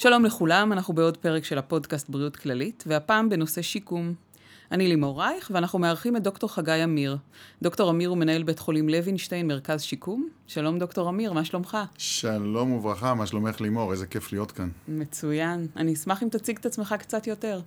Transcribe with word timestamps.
שלום 0.00 0.24
לכולם, 0.24 0.72
אנחנו 0.72 0.94
בעוד 0.94 1.16
פרק 1.16 1.44
של 1.44 1.58
הפודקאסט 1.58 2.08
בריאות 2.08 2.36
כללית, 2.36 2.84
והפעם 2.86 3.28
בנושא 3.28 3.62
שיקום. 3.62 4.14
אני 4.72 4.88
לימור 4.88 5.22
רייך, 5.22 5.50
ואנחנו 5.54 5.78
מארחים 5.78 6.16
את 6.16 6.22
דוקטור 6.22 6.54
חגי 6.54 6.84
אמיר. 6.84 7.16
דוקטור 7.62 7.90
אמיר 7.90 8.08
הוא 8.08 8.18
מנהל 8.18 8.42
בית 8.42 8.58
חולים 8.58 8.88
לוינשטיין, 8.88 9.46
מרכז 9.46 9.82
שיקום. 9.82 10.28
שלום 10.46 10.78
דוקטור 10.78 11.08
אמיר, 11.08 11.32
מה 11.32 11.44
שלומך? 11.44 11.78
שלום 11.98 12.72
וברכה, 12.72 13.14
מה 13.14 13.26
שלומך 13.26 13.60
לימור? 13.60 13.92
איזה 13.92 14.06
כיף 14.06 14.32
להיות 14.32 14.52
כאן. 14.52 14.68
מצוין. 14.88 15.66
אני 15.76 15.94
אשמח 15.94 16.22
אם 16.22 16.28
תציג 16.28 16.56
את 16.58 16.66
עצמך 16.66 16.94
קצת 16.98 17.26
יותר. 17.26 17.60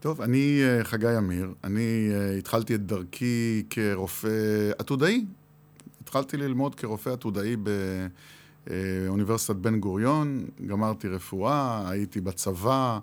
טוב, 0.00 0.20
אני 0.20 0.60
אה, 0.62 0.84
חגי 0.84 1.18
אמיר, 1.18 1.52
אני 1.64 2.08
אה, 2.12 2.34
התחלתי 2.38 2.74
את 2.74 2.86
דרכי 2.86 3.62
כרופא 3.70 4.70
עתודאי. 4.78 5.24
התחלתי 6.02 6.36
ללמוד 6.36 6.74
כרופא 6.74 7.10
עתודאי 7.10 7.56
באוניברסיטת 8.68 9.56
בן 9.56 9.80
גוריון, 9.80 10.46
גמרתי 10.66 11.08
רפואה, 11.08 11.90
הייתי 11.90 12.20
בצבא, 12.20 12.98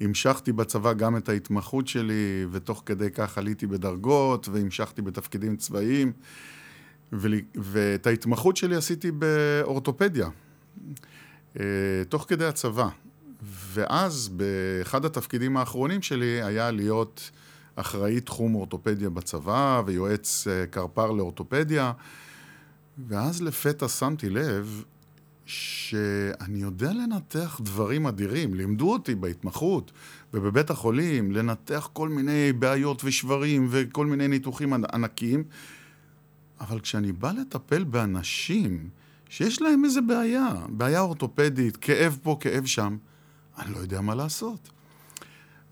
המשכתי 0.00 0.52
בצבא 0.52 0.92
גם 0.92 1.16
את 1.16 1.28
ההתמחות 1.28 1.88
שלי, 1.88 2.46
ותוך 2.50 2.82
כדי 2.86 3.10
כך 3.10 3.38
עליתי 3.38 3.66
בדרגות, 3.66 4.48
והמשכתי 4.48 5.02
בתפקידים 5.02 5.56
צבאיים, 5.56 6.12
ואת 7.54 8.06
ההתמחות 8.06 8.56
שלי 8.56 8.76
עשיתי 8.76 9.10
באורתופדיה, 9.10 10.28
אה, 11.60 11.64
תוך 12.08 12.24
כדי 12.28 12.44
הצבא. 12.44 12.88
ואז 13.72 14.28
באחד 14.28 15.04
התפקידים 15.04 15.56
האחרונים 15.56 16.02
שלי 16.02 16.42
היה 16.42 16.70
להיות 16.70 17.30
אחראי 17.76 18.20
תחום 18.20 18.54
אורתופדיה 18.54 19.10
בצבא 19.10 19.82
ויועץ 19.86 20.46
אה, 20.46 20.66
קרפ"ר 20.66 21.10
לאורתופדיה. 21.10 21.92
ואז 23.08 23.42
לפתע 23.42 23.88
שמתי 23.88 24.30
לב 24.30 24.84
שאני 25.46 26.58
יודע 26.58 26.92
לנתח 26.92 27.60
דברים 27.62 28.06
אדירים. 28.06 28.54
לימדו 28.54 28.92
אותי 28.92 29.14
בהתמחות 29.14 29.92
ובבית 30.34 30.70
החולים 30.70 31.32
לנתח 31.32 31.88
כל 31.92 32.08
מיני 32.08 32.52
בעיות 32.52 33.04
ושברים 33.04 33.68
וכל 33.70 34.06
מיני 34.06 34.28
ניתוחים 34.28 34.72
ענקיים, 34.72 35.44
אבל 36.60 36.80
כשאני 36.80 37.12
בא 37.12 37.32
לטפל 37.32 37.84
באנשים 37.84 38.88
שיש 39.28 39.62
להם 39.62 39.84
איזה 39.84 40.00
בעיה, 40.00 40.52
בעיה 40.68 41.00
אורתופדית, 41.00 41.76
כאב 41.76 42.18
פה, 42.22 42.36
כאב 42.40 42.66
שם, 42.66 42.96
אני 43.58 43.72
לא 43.72 43.78
יודע 43.78 44.00
מה 44.00 44.14
לעשות. 44.14 44.70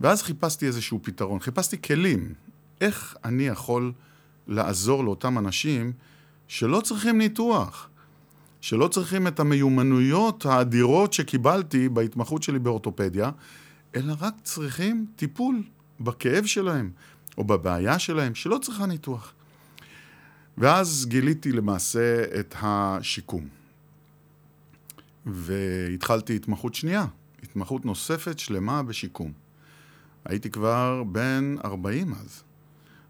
ואז 0.01 0.23
חיפשתי 0.23 0.67
איזשהו 0.67 1.01
פתרון, 1.03 1.41
חיפשתי 1.41 1.83
כלים. 1.83 2.35
איך 2.81 3.17
אני 3.25 3.47
יכול 3.47 3.93
לעזור 4.47 5.05
לאותם 5.05 5.39
אנשים 5.39 5.93
שלא 6.49 6.81
צריכים 6.81 7.19
ניתוח, 7.19 7.89
שלא 8.63 8.89
צריכים 8.89 9.27
את 9.27 9.41
המיומנויות 9.41 10.47
האדירות 10.47 11.13
שקיבלתי 11.13 11.89
בהתמחות 11.89 12.43
שלי 12.43 12.59
באורתופדיה, 12.59 13.31
אלא 13.97 14.15
רק 14.21 14.35
צריכים 14.43 15.07
טיפול 15.17 15.63
בכאב 16.01 16.45
שלהם 16.45 16.91
או 17.39 17.45
בבעיה 17.45 17.99
שלהם, 17.99 18.35
שלא 18.35 18.59
צריכה 18.63 18.87
ניתוח. 18.87 19.35
ואז 20.59 21.07
גיליתי 21.09 21.53
למעשה 21.53 22.25
את 22.41 22.55
השיקום. 22.63 23.49
והתחלתי 25.27 26.37
התמחות 26.37 26.75
שנייה, 26.75 27.07
התמחות 27.43 27.85
נוספת 27.85 28.39
שלמה 28.39 28.83
בשיקום. 28.83 29.33
הייתי 30.25 30.51
כבר 30.51 31.03
בן 31.13 31.55
40 31.65 32.15
אז, 32.15 32.43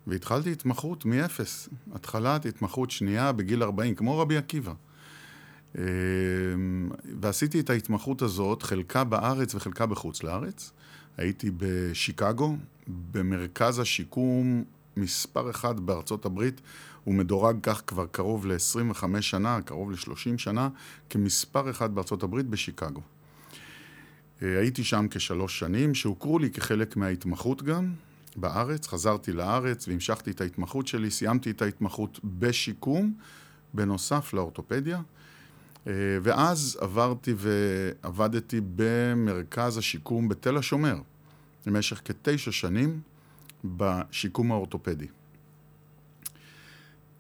והתחלתי 0.06 0.53
התמחות 0.53 1.05
מאפס. 1.05 1.69
התחלת 1.95 2.47
התמחות 2.47 2.91
שנייה 2.91 3.33
בגיל 3.33 3.62
40, 3.62 3.95
כמו 3.95 4.19
רבי 4.19 4.36
עקיבא. 4.36 4.73
אמ, 5.78 5.82
ועשיתי 7.20 7.60
את 7.60 7.70
ההתמחות 7.70 8.22
הזאת, 8.22 8.62
חלקה 8.62 9.05
בארץ 9.05 9.55
וחלקה 9.55 9.86
בחוץ 9.86 10.22
לארץ. 10.22 10.72
הייתי 11.16 11.50
בשיקגו, 11.56 12.56
במרכז 13.12 13.78
השיקום 13.78 14.64
מספר 14.96 15.50
אחד 15.50 15.80
בארצות 15.80 16.24
הברית. 16.24 16.61
הוא 17.05 17.14
מדורג 17.14 17.56
כך 17.62 17.82
כבר 17.86 18.06
קרוב 18.06 18.46
ל-25 18.46 19.20
שנה, 19.20 19.62
קרוב 19.62 19.90
ל-30 19.90 20.38
שנה, 20.38 20.68
כמספר 21.11 21.70
אחד 21.70 21.94
בארצות 21.94 22.22
הברית 22.22 22.46
בשיקגו. 22.46 23.00
אה, 24.42 24.58
הייתי 24.58 24.84
שם 24.84 25.06
כשלוש 25.11 25.58
שנים, 25.58 25.94
שהוכרו 25.94 26.38
לי 26.38 26.50
כחלק 26.50 26.96
מההתמחות 26.96 27.62
גם 27.62 27.92
בארץ. 28.36 28.86
חזרתי 28.86 29.32
לארץ 29.32 29.88
והמשכתי 29.88 30.30
את 30.30 30.40
ההתמחות 30.40 30.86
שלי, 30.86 31.11
סיימתי 31.11 31.50
את 31.50 31.62
ההתמחות 31.62 32.20
בשיקום, 32.24 33.14
בנוסף 33.74 34.32
לאורתופדיה. 34.32 35.00
אה, 35.86 35.92
ואז 36.22 36.78
עברתי 36.80 37.34
ועבדתי 37.36 38.60
במרכז 38.76 39.78
השיקום 39.78 40.28
בתל 40.28 40.56
השומר 40.56 40.96
במשך 41.66 42.00
כתשע 42.04 42.52
שנים 42.52 43.00
בשיקום 43.64 44.52
האורתופדי. 44.52 45.06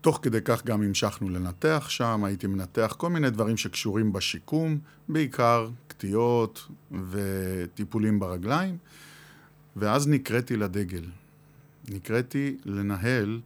תוך 0.00 0.18
כדי 0.22 0.40
כך 0.44 0.64
גם 0.64 0.82
המשכנו 0.82 1.28
לנתח 1.28 1.86
שם, 1.88 2.24
הייתי 2.24 2.46
מנתח 2.46 2.94
כל 2.98 3.10
מיני 3.10 3.30
דברים 3.30 3.56
שקשורים 3.56 4.12
בשיקום, 4.12 4.78
בעיקר 5.08 5.68
קטיעות 5.86 6.68
וטיפולים 7.10 8.18
ברגליים, 8.18 8.78
ואז 9.76 10.08
נקראתי 10.08 10.56
לדגל. 10.56 11.04
נקראתי 11.88 12.56
לנהל 12.64 13.40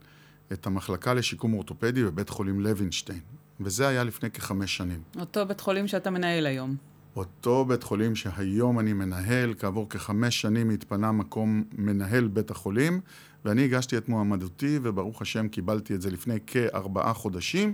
את 0.53 0.67
המחלקה 0.67 1.13
לשיקום 1.13 1.53
אורתופדי 1.53 2.03
בבית 2.03 2.29
חולים 2.29 2.59
לוינשטיין, 2.59 3.21
וזה 3.59 3.87
היה 3.87 4.03
לפני 4.03 4.31
כחמש 4.31 4.77
שנים. 4.77 5.01
אותו 5.19 5.45
בית 5.45 5.61
חולים 5.61 5.87
שאתה 5.87 6.09
מנהל 6.09 6.45
היום. 6.45 6.75
אותו 7.15 7.65
בית 7.65 7.83
חולים 7.83 8.15
שהיום 8.15 8.79
אני 8.79 8.93
מנהל, 8.93 9.53
כעבור 9.59 9.89
כחמש 9.89 10.41
שנים 10.41 10.69
התפנה 10.69 11.11
מקום 11.11 11.63
מנהל 11.77 12.27
בית 12.27 12.51
החולים, 12.51 13.01
ואני 13.45 13.63
הגשתי 13.63 13.97
את 13.97 14.09
מועמדותי, 14.09 14.79
וברוך 14.83 15.21
השם 15.21 15.47
קיבלתי 15.47 15.95
את 15.95 16.01
זה 16.01 16.09
לפני 16.09 16.37
כארבעה 16.47 17.13
חודשים, 17.13 17.73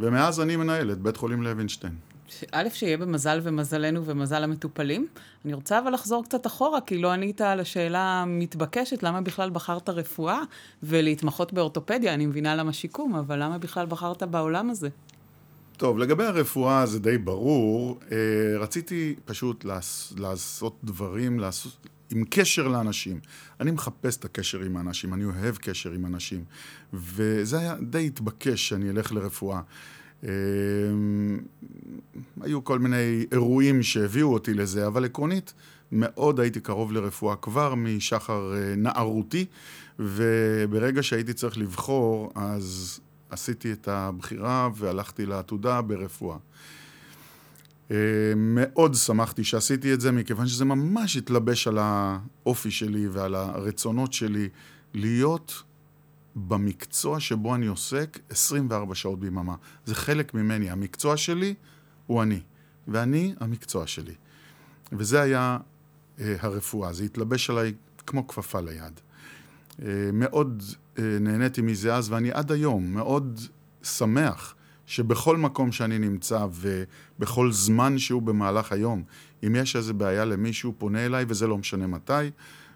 ומאז 0.00 0.40
אני 0.40 0.56
מנהל 0.56 0.92
את 0.92 0.98
בית 0.98 1.16
חולים 1.16 1.42
לוינשטיין. 1.42 1.92
א', 2.52 2.68
שיהיה 2.72 2.96
במזל 2.96 3.40
ומזלנו 3.42 4.04
ומזל 4.04 4.44
המטופלים. 4.44 5.06
אני 5.44 5.54
רוצה 5.54 5.78
אבל 5.78 5.92
לחזור 5.92 6.24
קצת 6.24 6.46
אחורה, 6.46 6.80
כי 6.80 6.98
לא 6.98 7.12
ענית 7.12 7.40
על 7.40 7.60
השאלה 7.60 8.22
המתבקשת, 8.22 9.02
למה 9.02 9.20
בכלל 9.20 9.50
בחרת 9.50 9.88
רפואה 9.88 10.42
ולהתמחות 10.82 11.52
באורתופדיה? 11.52 12.14
אני 12.14 12.26
מבינה 12.26 12.56
למה 12.56 12.72
שיקום, 12.72 13.14
אבל 13.14 13.42
למה 13.42 13.58
בכלל 13.58 13.86
בחרת 13.86 14.22
בעולם 14.22 14.70
הזה? 14.70 14.88
טוב, 15.80 15.98
לגבי 15.98 16.24
הרפואה 16.24 16.86
זה 16.86 17.00
די 17.00 17.18
ברור. 17.18 18.00
אה, 18.12 18.16
רציתי 18.58 19.14
פשוט 19.24 19.64
לעשות 20.18 20.78
דברים, 20.84 21.38
לעשות, 21.38 21.88
עם 22.10 22.24
קשר 22.30 22.68
לאנשים. 22.68 23.20
אני 23.60 23.70
מחפש 23.70 24.16
את 24.16 24.24
הקשר 24.24 24.60
עם 24.60 24.76
האנשים, 24.76 25.14
אני 25.14 25.24
אוהב 25.24 25.56
קשר 25.56 25.92
עם 25.92 26.06
אנשים. 26.06 26.44
וזה 26.92 27.58
היה 27.58 27.74
די 27.82 28.06
התבקש 28.06 28.68
שאני 28.68 28.90
אלך 28.90 29.12
לרפואה. 29.12 29.60
אמ, 30.22 30.28
היו 32.40 32.64
כל 32.64 32.78
מיני 32.78 33.26
אירועים 33.32 33.82
שהביאו 33.82 34.32
אותי 34.32 34.54
לזה, 34.54 34.86
אבל 34.86 35.04
עקרונית 35.04 35.54
מאוד 35.92 36.40
הייתי 36.40 36.60
קרוב 36.60 36.92
לרפואה 36.92 37.36
כבר 37.36 37.74
משחר 37.74 38.54
אה, 38.54 38.74
נערותי, 38.76 39.46
וברגע 39.98 41.02
שהייתי 41.02 41.32
צריך 41.32 41.58
לבחור, 41.58 42.32
אז 42.34 43.00
עשיתי 43.30 43.72
את 43.72 43.88
הבחירה 43.88 44.68
והלכתי 44.74 45.26
לעתודה 45.26 45.80
ברפואה. 45.80 46.36
אה, 47.90 47.96
מאוד 48.36 48.94
שמחתי 48.94 49.44
שעשיתי 49.44 49.94
את 49.94 50.00
זה, 50.00 50.12
מכיוון 50.12 50.46
שזה 50.46 50.64
ממש 50.64 51.16
התלבש 51.16 51.68
על 51.68 51.78
האופי 51.80 52.70
שלי 52.70 53.08
ועל 53.08 53.34
הרצונות 53.34 54.12
שלי 54.12 54.48
להיות 54.94 55.62
במקצוע 56.36 57.20
שבו 57.20 57.54
אני 57.54 57.66
עוסק 57.66 58.18
24 58.30 58.94
שעות 58.94 59.20
ביממה. 59.20 59.54
זה 59.86 59.94
חלק 59.94 60.34
ממני. 60.34 60.70
המקצוע 60.70 61.16
שלי 61.16 61.54
הוא 62.06 62.22
אני, 62.22 62.40
ואני 62.88 63.34
המקצוע 63.40 63.86
שלי. 63.86 64.14
וזה 64.92 65.20
היה 65.20 65.58
אה, 66.20 66.36
הרפואה. 66.40 66.92
זה 66.92 67.04
התלבש 67.04 67.50
עליי 67.50 67.72
כמו 68.06 68.28
כפפה 68.28 68.60
ליד. 68.60 69.00
אה, 69.82 70.10
מאוד 70.12 70.62
אה, 70.98 71.04
נהניתי 71.20 71.62
מזה 71.62 71.94
אז, 71.94 72.12
ואני 72.12 72.30
עד 72.32 72.52
היום 72.52 72.94
מאוד 72.94 73.40
שמח 73.82 74.54
שבכל 74.86 75.36
מקום 75.36 75.72
שאני 75.72 75.98
נמצא 75.98 76.46
ובכל 76.52 77.52
זמן 77.52 77.98
שהוא 77.98 78.22
במהלך 78.22 78.72
היום, 78.72 79.02
אם 79.46 79.56
יש 79.56 79.76
איזו 79.76 79.94
בעיה 79.94 80.24
למישהו, 80.24 80.74
פונה 80.78 81.06
אליי, 81.06 81.24
וזה 81.28 81.46
לא 81.46 81.58
משנה 81.58 81.86
מתי, 81.86 82.30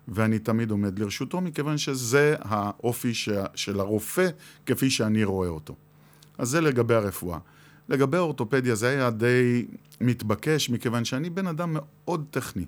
ואני 0.09 0.39
תמיד 0.39 0.71
עומד 0.71 0.99
לרשותו, 0.99 1.41
מכיוון 1.41 1.79
שזה 1.79 2.35
האופי 2.39 3.15
ש... 3.15 3.29
של 3.55 3.81
הרופא 3.81 4.29
כפי 4.67 4.91
שאני 4.91 5.25
רואה 5.25 5.49
אותו. 5.49 5.75
אז 6.39 6.49
זה 6.49 6.61
לגבי 6.61 6.95
הרפואה. 6.95 7.39
לגבי 7.89 8.17
האורתופדיה 8.17 8.75
זה 8.75 8.89
היה 8.89 9.11
די 9.11 9.67
מתבקש, 10.01 10.71
מכיוון 10.71 11.05
שאני 11.05 11.31
בן 11.31 11.47
אדם 11.47 11.71
מאוד 11.75 12.25
טכני. 12.31 12.65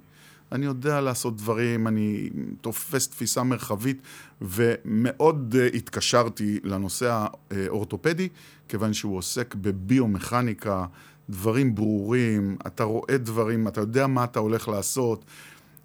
אני 0.53 0.67
יודע 0.67 1.01
לעשות 1.01 1.37
דברים, 1.37 1.87
אני 1.87 2.31
תופס 2.61 3.09
תפיסה 3.09 3.43
מרחבית, 3.43 4.03
ומאוד 4.43 5.55
uh, 5.55 5.77
התקשרתי 5.77 6.61
לנושא 6.65 7.27
האורתופדי, 7.51 8.29
כיוון 8.69 8.93
שהוא 8.93 9.17
עוסק 9.17 9.55
בביומכניקה 9.55 10.87
דברים 11.31 11.75
ברורים, 11.75 12.57
אתה 12.67 12.85
רואה 12.85 13.19
דברים, 13.19 13.69
אתה 13.69 13.81
יודע 13.81 14.07
מה 14.07 14.25
אתה 14.25 14.39
הולך 14.39 14.69
לעשות. 14.69 15.25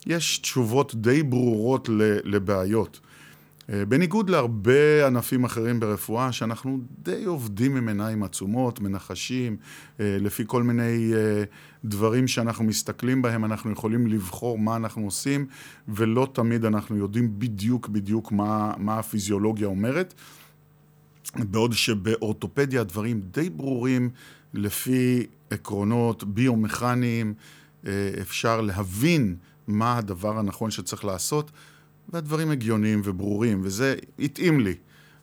יש 0.08 0.38
תשובות 0.38 0.96
די 0.96 1.24
ברורות 1.24 1.90
לבעיות. 2.24 3.00
אה, 3.70 3.86
בניגוד 3.86 4.30
להרבה 4.30 5.08
ענפים 5.08 5.44
אחרים 5.44 5.80
ברפואה, 5.80 6.32
שאנחנו 6.32 6.80
די 7.04 7.24
עובדים 7.26 7.78
עם 7.78 7.88
עיניים 7.88 8.24
עצומות, 8.24 8.80
מנחשים, 8.80 9.58
אה, 10.00 10.18
לפי 10.20 10.44
כל 10.48 10.64
מיני 10.64 11.14
אה, 11.14 11.44
דברים 11.86 12.28
שאנחנו 12.28 12.64
מסתכלים 12.64 13.22
בהם, 13.22 13.46
אנחנו 13.46 13.72
יכולים 13.72 14.08
לבחור 14.08 14.60
מה 14.60 14.76
אנחנו 14.76 15.06
עושים, 15.06 15.46
ולא 15.88 16.28
תמיד 16.34 16.66
אנחנו 16.66 16.98
יודעים 16.98 17.40
בדיוק 17.40 17.88
בדיוק 17.88 18.32
מה, 18.32 18.74
מה 18.78 19.00
הפיזיולוגיה 19.00 19.68
אומרת. 19.68 20.14
בעוד 21.36 21.74
שבאורתופדיה 21.74 22.82
הדברים 22.82 23.22
די 23.22 23.50
ברורים 23.50 24.10
לפי 24.54 25.26
עקרונות 25.50 26.24
ביומכניים, 26.24 27.34
אפשר 28.22 28.62
להבין 28.62 29.36
מה 29.68 29.98
הדבר 29.98 30.40
הנכון 30.40 30.72
שצריך 30.72 31.06
לעשות. 31.06 31.52
והדברים 32.14 32.52
הגיוניים 32.52 33.02
וברורים, 33.04 33.62
וזה 33.64 33.96
התאים 34.20 34.60
לי, 34.60 34.76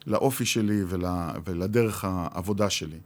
לאופי 0.06 0.44
שלי 0.44 0.82
ול, 0.88 1.04
ולדרך 1.44 2.04
העבודה 2.04 2.70
שלי. 2.70 2.98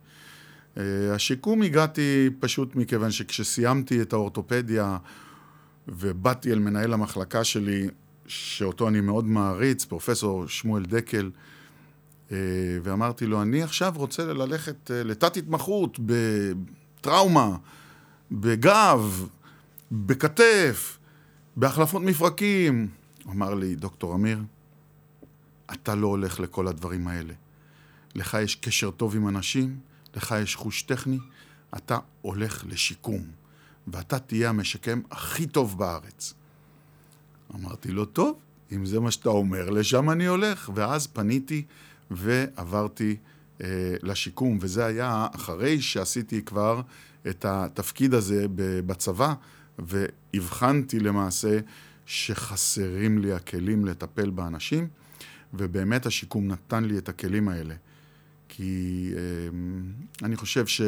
Uh, 0.75 0.79
השיקום 1.15 1.63
הגעתי 1.63 2.31
פשוט 2.41 2.77
מכיוון 2.77 3.11
שכשסיימתי 3.11 4.03
את 4.03 4.13
האורתופדיה 4.13 4.97
ובאתי 5.89 6.53
אל 6.53 6.59
מנהל 6.59 6.93
המחלקה 6.93 7.45
שלי, 7.45 7.89
שאותו 8.27 8.89
אני 8.89 9.01
מאוד 9.01 9.25
מעריץ, 9.25 9.85
פרופסור 9.85 10.47
שמואל 10.49 10.85
דקל, 10.85 11.31
uh, 12.29 12.33
ואמרתי 12.83 13.27
לו, 13.27 13.43
אני 13.43 13.63
עכשיו 13.63 13.93
רוצה 13.97 14.25
ללכת 14.25 14.91
uh, 14.91 15.07
לתת 15.07 15.37
התמחות 15.37 15.99
בטראומה, 16.07 17.57
בגב, 18.33 19.29
בכתף, 19.93 20.99
בהחלפות 21.57 22.03
מפרקים. 22.03 22.89
אמר 23.29 23.55
לי, 23.55 23.75
דוקטור 23.75 24.15
אמיר, 24.15 24.43
אתה 25.73 25.95
לא 25.95 26.07
הולך 26.07 26.41
לכל 26.41 26.69
הדברים 26.69 27.09
האלה. 27.09 27.35
לך 28.15 28.37
יש 28.43 28.55
קשר 28.55 28.91
טוב 28.91 29.17
עם 29.17 29.29
אנשים, 29.29 29.79
לך 30.17 30.35
יש 30.43 30.57
חוש 30.57 30.83
טכני, 30.83 31.19
אתה 31.77 31.99
הולך 32.23 32.65
לשיקום, 32.69 33.23
ואתה 33.87 34.19
תהיה 34.19 34.49
המשקם 34.49 35.01
הכי 35.11 35.47
טוב 35.47 35.79
בארץ. 35.79 36.35
אמרתי 37.55 37.93
לו, 37.93 38.05
טוב, 38.05 38.39
אם 38.73 38.87
זה 38.87 39.01
מה 39.01 39.11
שאתה 39.11 39.29
אומר, 39.29 39.71
לשם 39.71 40.11
אני 40.11 40.27
הולך. 40.27 40.71
ואז 40.75 41.07
פניתי 41.07 41.65
ועברתי 42.11 43.17
אה, 43.63 43.95
לשיקום, 44.03 44.59
וזה 44.61 44.85
היה 44.85 45.27
אחרי 45.35 45.81
שעשיתי 45.81 46.43
כבר 46.43 46.81
את 47.29 47.45
התפקיד 47.45 48.15
הזה 48.15 48.47
בצבא, 48.87 49.35
והבחנתי 49.79 51.01
למעשה 51.01 51.59
שחסרים 52.07 53.19
לי 53.19 53.33
הכלים 53.33 53.85
לטפל 53.85 54.31
באנשים, 54.31 54.89
ובאמת 55.55 56.07
השיקום 56.07 56.49
נתן 56.49 56.85
לי 56.85 56.99
את 56.99 57.09
הכלים 57.09 57.49
האלה. 57.49 57.75
כי 58.49 59.11
אמ, 59.49 59.93
אני 60.23 60.37
חושב 60.37 60.67
ש... 60.67 60.81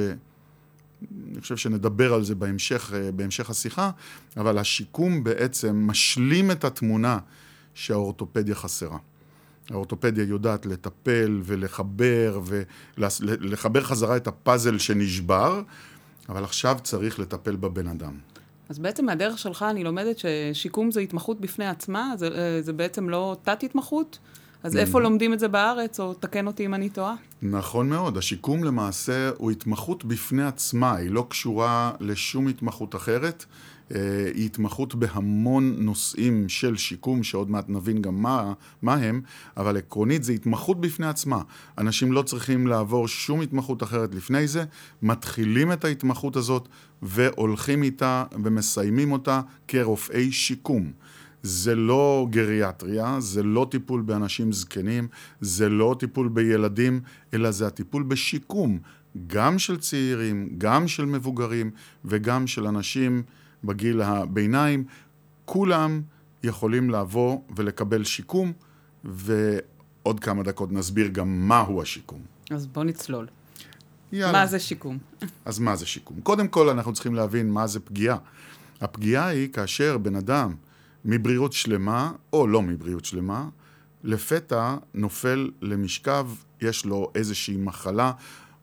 אני 1.32 1.40
חושב 1.40 1.56
שנדבר 1.56 2.14
על 2.14 2.24
זה 2.24 2.34
בהמשך, 2.34 2.92
אה, 2.94 3.12
בהמשך 3.12 3.50
השיחה, 3.50 3.90
אבל 4.36 4.58
השיקום 4.58 5.24
בעצם 5.24 5.86
משלים 5.86 6.50
את 6.50 6.64
התמונה 6.64 7.18
שהאורתופדיה 7.74 8.54
חסרה. 8.54 8.98
האורתופדיה 9.70 10.24
יודעת 10.24 10.66
לטפל 10.66 11.40
ולחבר 11.44 12.40
ולחבר 12.98 13.84
חזרה 13.84 14.16
את 14.16 14.26
הפאזל 14.26 14.78
שנשבר, 14.78 15.62
אבל 16.28 16.44
עכשיו 16.44 16.78
צריך 16.82 17.18
לטפל 17.18 17.56
בבן 17.56 17.86
אדם. 17.86 18.14
אז 18.74 18.78
בעצם 18.78 19.06
מהדרך 19.06 19.38
שלך 19.38 19.64
אני 19.70 19.84
לומדת 19.84 20.16
ששיקום 20.18 20.90
זה 20.90 21.00
התמחות 21.00 21.40
בפני 21.40 21.66
עצמה, 21.66 22.12
זה, 22.16 22.28
אה, 22.28 22.62
זה 22.62 22.72
בעצם 22.72 23.08
לא 23.08 23.36
תת-התמחות? 23.42 24.18
אז 24.62 24.76
איפה 24.76 25.00
לומדים 25.00 25.32
את 25.32 25.38
זה 25.38 25.48
בארץ, 25.48 26.00
או 26.00 26.14
תקן 26.14 26.46
אותי 26.46 26.66
אם 26.66 26.74
אני 26.74 26.88
טועה? 26.88 27.14
נכון 27.42 27.88
מאוד, 27.88 28.18
השיקום 28.18 28.64
למעשה 28.64 29.30
הוא 29.38 29.50
התמחות 29.50 30.04
בפני 30.04 30.44
עצמה, 30.44 30.96
היא 30.96 31.10
לא 31.10 31.26
קשורה 31.28 31.92
לשום 32.00 32.48
התמחות 32.48 32.94
אחרת. 32.94 33.44
אה, 33.92 34.30
היא 34.34 34.46
התמחות 34.46 34.94
בהמון 34.94 35.76
נושאים 35.78 36.48
של 36.48 36.76
שיקום, 36.76 37.22
שעוד 37.22 37.50
מעט 37.50 37.68
נבין 37.68 38.02
גם 38.02 38.22
מה, 38.22 38.52
מה 38.82 38.94
הם, 38.94 39.20
אבל 39.56 39.76
עקרונית 39.76 40.24
זה 40.24 40.32
התמחות 40.32 40.80
בפני 40.80 41.06
עצמה. 41.06 41.42
אנשים 41.78 42.12
לא 42.12 42.22
צריכים 42.22 42.66
לעבור 42.66 43.08
שום 43.08 43.40
התמחות 43.40 43.82
אחרת 43.82 44.14
לפני 44.14 44.48
זה, 44.48 44.64
מתחילים 45.02 45.72
את 45.72 45.84
ההתמחות 45.84 46.36
הזאת 46.36 46.68
והולכים 47.02 47.82
איתה 47.82 48.24
ומסיימים 48.44 49.12
אותה 49.12 49.40
כרופאי 49.68 50.32
שיקום. 50.32 50.92
זה 51.42 51.74
לא 51.74 52.26
גריאטריה, 52.30 53.16
זה 53.20 53.42
לא 53.42 53.66
טיפול 53.70 54.02
באנשים 54.02 54.52
זקנים, 54.52 55.08
זה 55.40 55.68
לא 55.68 55.96
טיפול 55.98 56.28
בילדים, 56.28 57.00
אלא 57.34 57.50
זה 57.50 57.66
הטיפול 57.66 58.02
בשיקום, 58.02 58.78
גם 59.26 59.58
של 59.58 59.76
צעירים, 59.76 60.48
גם 60.58 60.88
של 60.88 61.04
מבוגרים 61.04 61.70
וגם 62.04 62.46
של 62.46 62.66
אנשים 62.66 63.22
בגיל 63.64 64.02
הביניים, 64.02 64.84
כולם 65.44 66.02
יכולים 66.42 66.90
לבוא 66.90 67.40
ולקבל 67.56 68.04
שיקום, 68.04 68.52
ועוד 69.04 70.20
כמה 70.20 70.42
דקות 70.42 70.72
נסביר 70.72 71.08
גם 71.08 71.48
מהו 71.48 71.82
השיקום. 71.82 72.20
אז 72.50 72.66
בוא 72.66 72.84
נצלול. 72.84 73.26
יאללה. 74.12 74.32
מה 74.32 74.46
זה 74.46 74.58
שיקום? 74.58 74.98
אז 75.44 75.58
מה 75.58 75.76
זה 75.76 75.86
שיקום? 75.86 76.20
קודם 76.20 76.48
כל 76.48 76.68
אנחנו 76.68 76.92
צריכים 76.92 77.14
להבין 77.14 77.50
מה 77.50 77.66
זה 77.66 77.80
פגיעה. 77.80 78.16
הפגיעה 78.80 79.26
היא 79.26 79.48
כאשר 79.52 79.98
בן 79.98 80.16
אדם 80.16 80.54
מבריאות 81.04 81.52
שלמה, 81.52 82.12
או 82.32 82.46
לא 82.46 82.62
מבריאות 82.62 83.04
שלמה, 83.04 83.48
לפתע 84.04 84.76
נופל 84.94 85.50
למשכב, 85.62 86.28
יש 86.60 86.86
לו 86.86 87.10
איזושהי 87.14 87.56
מחלה 87.56 88.12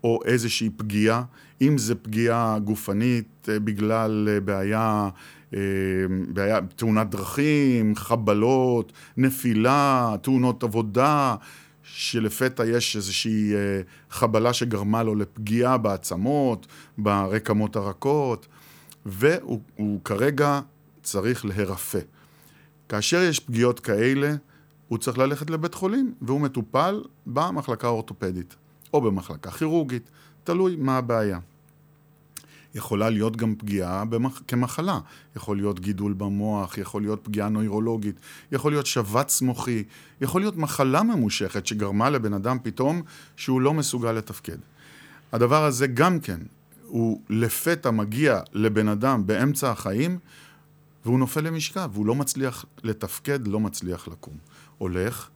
או 0.04 0.20
איזושהי 0.26 0.70
פגיעה, 0.70 1.24
אם 1.62 1.78
זה 1.78 1.96
פגיעה 1.96 2.60
גופנית 2.60 3.50
אה, 3.50 3.60
בגלל 3.60 4.30
אה, 4.32 4.40
בעיה, 4.40 5.10
אה, 5.54 5.60
בעיה, 6.28 6.60
תאונת 6.76 7.10
דרכים, 7.10 7.96
חבלות, 7.96 8.92
נפילה, 9.18 10.16
תאונות 10.22 10.64
עבודה, 10.64 11.36
שלפתע 11.84 12.66
יש 12.66 12.96
איזושהי 12.96 13.54
חבלה 14.10 14.54
שגרמה 14.54 15.04
לו 15.04 15.16
לפגיעה 15.16 15.78
בעצמות, 15.78 16.68
ברקמות 16.98 17.76
הרכות, 17.76 18.48
והוא 19.06 20.00
כרגע 20.04 20.60
צריך 21.04 21.46
להירפא. 21.46 22.00
כאשר 22.90 23.22
יש 23.22 23.40
פגיעות 23.40 23.80
כאלה, 23.80 24.34
הוא 24.88 24.98
צריך 24.98 25.18
ללכת 25.18 25.50
לבית 25.50 25.74
חולים, 25.74 26.14
והוא 26.22 26.42
מטופל 26.42 27.02
במחלקה 27.26 27.88
האורתופדית. 27.88 28.56
או 28.94 29.02
במחלקה 29.02 29.52
כירורגית, 29.52 30.10
תלוי 30.44 30.76
מה 30.76 30.98
הבעיה. 30.98 31.40
יכולה 32.76 33.10
להיות 33.10 33.38
גם 33.38 33.56
פגיעה 33.56 34.06
במח... 34.06 34.42
כמחלה, 34.48 35.00
יכול 35.36 35.58
להיות 35.58 35.80
גידול 35.80 36.14
במוח, 36.14 36.78
יכול 36.78 37.02
להיות 37.02 37.20
פגיעה 37.24 37.50
נוירולוגית, 37.50 38.16
יכול 38.52 38.72
להיות 38.72 38.86
שבץ 38.86 39.42
מוחי, 39.42 39.84
יכול 40.22 40.42
להיות 40.42 40.58
מחלה 40.58 41.04
ממושכת 41.04 41.66
שגרמה 41.66 42.10
לבן 42.10 42.34
אדם 42.34 42.58
פתאום 42.64 43.02
שהוא 43.36 43.62
לא 43.62 43.74
מסוגל 43.74 44.12
לתפקד. 44.12 44.58
הדבר 45.32 45.64
הזה 45.66 45.88
גם 45.88 46.20
כן, 46.20 46.40
הוא 46.88 47.22
לפתע 47.30 47.92
מגיע 47.92 48.40
לבן 48.54 48.88
אדם 48.88 49.28
באמצע 49.28 49.72
החיים 49.72 50.20
והוא 51.06 51.20
נופל 51.20 51.42
למשכב, 51.42 51.90
והוא 51.94 52.06
לא 52.06 52.16
מצליח 52.16 52.66
לתפקד, 52.84 53.48
לא 53.48 53.60
מצליח 53.60 54.08
לקום. 54.08 54.34
הולך, 54.78 55.30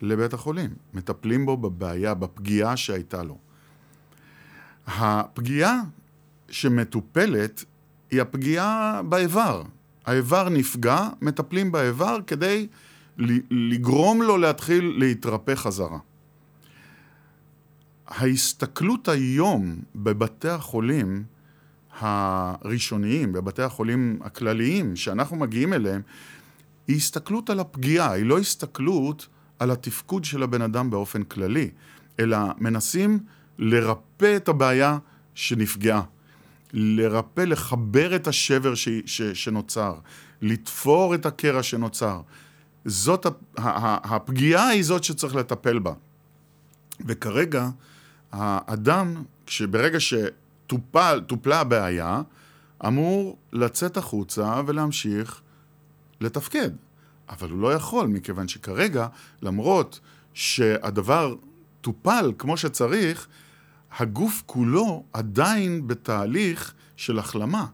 לבית 0.00 0.34
החולים. 0.34 0.70
מטפלים 0.94 1.46
בו 1.46 1.56
בבעיה, 1.56 2.14
בפגיעה 2.14 2.76
שהייתה 2.76 3.22
לו. 3.22 3.38
הפגיעה 4.86 5.80
שמטופלת 6.50 7.64
היא 8.10 8.20
הפגיעה 8.20 9.00
באיבר. 9.08 9.62
האיבר 10.06 10.48
נפגע, 10.48 11.08
מטפלים 11.22 11.72
באיבר 11.72 12.18
כדי 12.26 12.66
לגרום 13.50 14.22
לו 14.22 14.36
להתחיל 14.36 14.94
להתרפא 14.98 15.54
חזרה. 15.54 15.98
ההסתכלות 18.06 19.08
היום 19.08 19.78
בבתי 19.94 20.48
החולים 20.48 21.24
הראשוניים, 21.98 23.32
בבתי 23.32 23.62
החולים 23.62 24.18
הכלליים 24.22 24.96
שאנחנו 24.96 25.36
מגיעים 25.36 25.72
אליהם, 25.72 26.02
היא 26.86 26.96
הסתכלות 26.96 27.50
על 27.50 27.60
הפגיעה, 27.60 28.12
היא 28.12 28.26
לא 28.26 28.38
הסתכלות 28.38 29.28
על 29.58 29.70
התפקוד 29.70 30.24
של 30.24 30.42
הבן 30.42 30.62
אדם 30.62 30.90
באופן 30.90 31.22
כללי, 31.22 31.70
אלא 32.20 32.38
מנסים 32.58 33.18
לרפא 33.58 34.36
את 34.36 34.48
הבעיה 34.48 34.98
שנפגעה. 35.34 36.02
לרפא, 36.76 37.40
לחבר 37.40 38.16
את 38.16 38.26
השבר 38.26 38.74
ש, 38.74 38.88
ש, 39.06 39.22
שנוצר, 39.22 39.94
לתפור 40.42 41.14
את 41.14 41.26
הקרע 41.26 41.62
שנוצר. 41.62 42.20
זאת, 42.84 43.26
הפגיעה 43.56 44.68
היא 44.68 44.84
זאת 44.84 45.04
שצריך 45.04 45.34
לטפל 45.34 45.78
בה. 45.78 45.92
וכרגע, 47.06 47.68
האדם, 48.32 49.22
שברגע 49.46 49.98
טופל, 50.66 51.20
טופלה 51.26 51.60
הבעיה, 51.60 52.22
אמור 52.86 53.38
לצאת 53.52 53.96
החוצה 53.96 54.60
ולהמשיך 54.66 55.40
לתפקד. 56.20 56.70
אבל 57.28 57.50
הוא 57.50 57.60
לא 57.60 57.72
יכול, 57.74 58.06
מכיוון 58.06 58.48
שכרגע, 58.48 59.06
למרות 59.42 60.00
שהדבר 60.34 61.34
טופל 61.80 62.32
כמו 62.38 62.56
שצריך, 62.56 63.28
הגוף 63.98 64.42
כולו 64.46 65.04
עדיין 65.12 65.86
בתהליך 65.88 66.74
של 66.96 67.18
החלמה. 67.18 67.66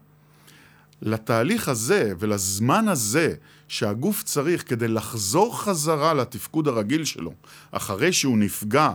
לתהליך 1.01 1.69
הזה 1.69 2.13
ולזמן 2.19 2.87
הזה 2.87 3.35
שהגוף 3.67 4.23
צריך 4.23 4.69
כדי 4.69 4.87
לחזור 4.87 5.61
חזרה 5.61 6.13
לתפקוד 6.13 6.67
הרגיל 6.67 7.05
שלו, 7.05 7.33
אחרי 7.71 8.13
שהוא 8.13 8.37
נפגע 8.37 8.93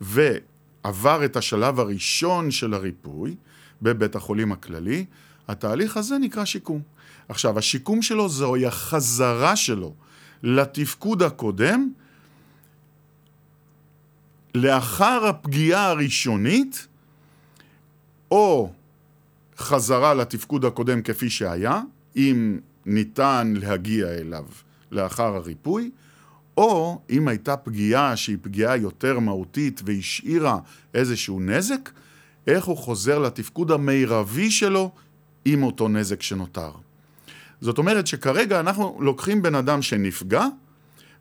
ועבר 0.00 1.24
את 1.24 1.36
השלב 1.36 1.80
הראשון 1.80 2.50
של 2.50 2.74
הריפוי 2.74 3.36
בבית 3.82 4.16
החולים 4.16 4.52
הכללי, 4.52 5.04
התהליך 5.48 5.96
הזה 5.96 6.18
נקרא 6.18 6.44
שיקום. 6.44 6.82
עכשיו, 7.28 7.58
השיקום 7.58 8.02
שלו 8.02 8.28
זוהי 8.28 8.66
החזרה 8.66 9.56
שלו 9.56 9.94
לתפקוד 10.42 11.22
הקודם 11.22 11.90
לאחר 14.62 15.26
הפגיעה 15.26 15.90
הראשונית, 15.90 16.86
או 18.30 18.72
חזרה 19.58 20.14
לתפקוד 20.14 20.64
הקודם 20.64 21.02
כפי 21.02 21.30
שהיה, 21.30 21.80
אם 22.16 22.58
ניתן 22.86 23.54
להגיע 23.56 24.08
אליו 24.08 24.44
לאחר 24.90 25.36
הריפוי, 25.36 25.90
או 26.56 27.00
אם 27.10 27.28
הייתה 27.28 27.56
פגיעה 27.56 28.16
שהיא 28.16 28.36
פגיעה 28.42 28.76
יותר 28.76 29.18
מהותית 29.18 29.80
והשאירה 29.84 30.58
איזשהו 30.94 31.40
נזק, 31.40 31.90
איך 32.46 32.64
הוא 32.64 32.76
חוזר 32.76 33.18
לתפקוד 33.18 33.70
המרבי 33.70 34.50
שלו 34.50 34.90
עם 35.44 35.62
אותו 35.62 35.88
נזק 35.88 36.22
שנותר. 36.22 36.70
זאת 37.60 37.78
אומרת 37.78 38.06
שכרגע 38.06 38.60
אנחנו 38.60 38.98
לוקחים 39.00 39.42
בן 39.42 39.54
אדם 39.54 39.82
שנפגע, 39.82 40.46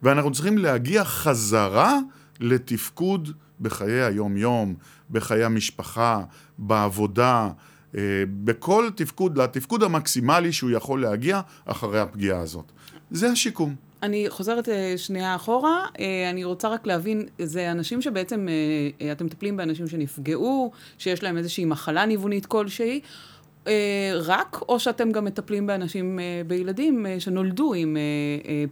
ואנחנו 0.03 0.32
צריכים 0.32 0.58
להגיע 0.58 1.03
חזרה 1.03 2.00
לתפקוד 2.39 3.29
בחיי 3.62 4.01
היום-יום, 4.01 4.75
בחיי 5.12 5.44
המשפחה, 5.44 6.24
בעבודה, 6.58 7.50
אה, 7.98 8.01
בכל 8.44 8.89
תפקוד, 8.96 9.38
לתפקוד 9.38 9.84
המקסימלי 9.84 10.51
שהוא 10.51 10.72
יכול 10.72 11.01
להגיע 11.01 11.41
אחרי 11.65 12.00
הפגיעה 12.00 12.39
הזאת. 12.39 12.72
זה 13.12 13.29
השיקום. 13.29 13.75
אני 14.03 14.25
חוזרת 14.29 14.70
אה, 14.70 14.94
שנייה 14.98 15.36
אחורה, 15.36 15.86
אה, 16.00 16.29
אני 16.29 16.44
רוצה 16.44 16.70
רק 16.70 16.88
להבין, 16.88 17.25
זה 17.41 17.72
אנשים 17.72 18.01
שבעצם, 18.01 18.48
אתם 19.12 19.25
מטפלים 19.25 19.58
באנשים 19.58 19.88
שנפגעו, 19.88 20.72
שיש 20.98 21.24
להם 21.24 21.38
איזושהי 21.38 21.65
מחלה 21.65 22.06
ניוונית 22.06 22.46
כלשהי, 22.46 23.01
רק, 24.15 24.62
או 24.70 24.79
שאתם 24.79 25.12
גם 25.12 25.25
מטפלים 25.25 25.67
באנשים, 25.67 26.20
בילדים 26.48 27.06
שנולדו 27.20 27.74
עם 27.74 27.98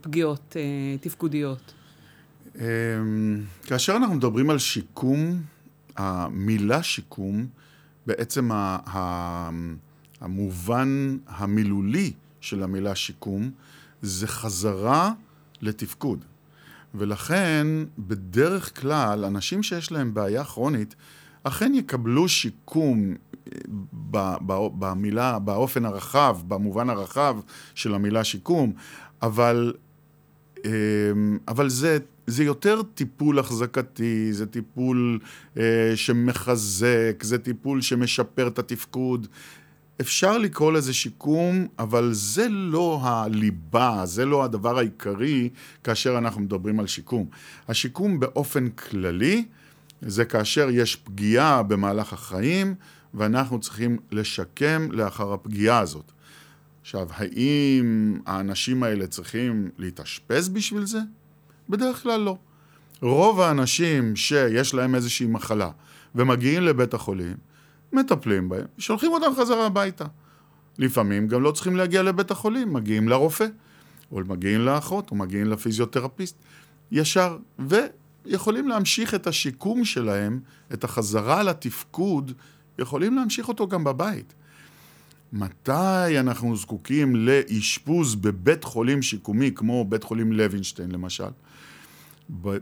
פגיעות 0.01 0.55
תפקודיות? 1.01 1.73
כאשר 3.63 3.95
אנחנו 3.95 4.15
מדברים 4.15 4.49
על 4.49 4.57
שיקום, 4.57 5.41
המילה 5.97 6.83
שיקום, 6.83 7.47
בעצם 8.05 8.49
המובן 10.21 11.17
המילולי 11.27 12.13
של 12.41 12.63
המילה 12.63 12.95
שיקום, 12.95 13.51
זה 14.01 14.27
חזרה 14.27 15.11
לתפקוד. 15.61 16.25
ולכן, 16.95 17.67
בדרך 17.99 18.81
כלל, 18.81 19.25
אנשים 19.25 19.63
שיש 19.63 19.91
להם 19.91 20.13
בעיה 20.13 20.43
כרונית, 20.43 20.95
אכן 21.43 21.73
יקבלו 21.73 22.27
שיקום 22.27 23.15
במילה, 24.79 25.39
באופן 25.39 25.85
הרחב, 25.85 26.37
במובן 26.47 26.89
הרחב 26.89 27.37
של 27.75 27.93
המילה 27.93 28.23
שיקום, 28.23 28.73
אבל, 29.21 29.73
אבל 31.47 31.69
זה 31.69 31.97
זה 32.27 32.43
יותר 32.43 32.81
טיפול 32.83 33.39
החזקתי, 33.39 34.33
זה 34.33 34.45
טיפול 34.45 35.19
אה, 35.57 35.91
שמחזק, 35.95 37.23
זה 37.23 37.37
טיפול 37.37 37.81
שמשפר 37.81 38.47
את 38.47 38.59
התפקוד. 38.59 39.27
אפשר 40.01 40.37
לקרוא 40.37 40.71
לזה 40.71 40.93
שיקום, 40.93 41.67
אבל 41.79 42.09
זה 42.13 42.47
לא 42.49 42.99
הליבה, 43.03 44.01
זה 44.05 44.25
לא 44.25 44.43
הדבר 44.43 44.77
העיקרי 44.77 45.49
כאשר 45.83 46.17
אנחנו 46.17 46.41
מדברים 46.41 46.79
על 46.79 46.87
שיקום. 46.87 47.25
השיקום 47.67 48.19
באופן 48.19 48.69
כללי 48.69 49.45
זה 50.01 50.25
כאשר 50.25 50.69
יש 50.71 50.95
פגיעה 50.95 51.63
במהלך 51.63 52.13
החיים 52.13 52.75
ואנחנו 53.13 53.59
צריכים 53.59 53.97
לשקם 54.11 54.87
לאחר 54.91 55.33
הפגיעה 55.33 55.79
הזאת. 55.79 56.11
עכשיו, 56.81 57.07
האם 57.11 58.17
האנשים 58.25 58.83
האלה 58.83 59.07
צריכים 59.07 59.69
להתאשפז 59.77 60.49
בשביל 60.49 60.85
זה? 60.85 60.99
בדרך 61.69 62.03
כלל 62.03 62.19
לא. 62.19 62.37
רוב 63.01 63.41
האנשים 63.41 64.15
שיש 64.15 64.73
להם 64.73 64.95
איזושהי 64.95 65.27
מחלה 65.27 65.69
ומגיעים 66.15 66.63
לבית 66.63 66.93
החולים, 66.93 67.37
מטפלים 67.93 68.49
בהם, 68.49 68.65
שולחים 68.77 69.11
אותם 69.11 69.31
חזרה 69.37 69.65
הביתה. 69.65 70.05
לפעמים 70.77 71.27
גם 71.27 71.41
לא 71.41 71.51
צריכים 71.51 71.75
להגיע 71.75 72.03
לבית 72.03 72.31
החולים, 72.31 72.73
מגיעים 72.73 73.09
לרופא, 73.09 73.45
או 74.11 74.19
מגיעים 74.27 74.61
לאחות, 74.61 75.11
או 75.11 75.15
מגיעים 75.15 75.45
לפיזיותרפיסט, 75.45 76.35
ישר, 76.91 77.37
ויכולים 77.59 78.67
להמשיך 78.67 79.15
את 79.15 79.27
השיקום 79.27 79.85
שלהם, 79.85 80.39
את 80.73 80.83
החזרה 80.83 81.43
לתפקוד, 81.43 82.31
יכולים 82.79 83.15
להמשיך 83.15 83.47
אותו 83.47 83.67
גם 83.67 83.83
בבית. 83.83 84.33
מתי 85.33 86.19
אנחנו 86.19 86.55
זקוקים 86.55 87.15
לאשפוז 87.15 88.15
בבית 88.15 88.63
חולים 88.63 89.01
שיקומי, 89.01 89.51
כמו 89.55 89.85
בית 89.85 90.03
חולים 90.03 90.31
לוינשטיין 90.31 90.91
למשל? 90.91 91.29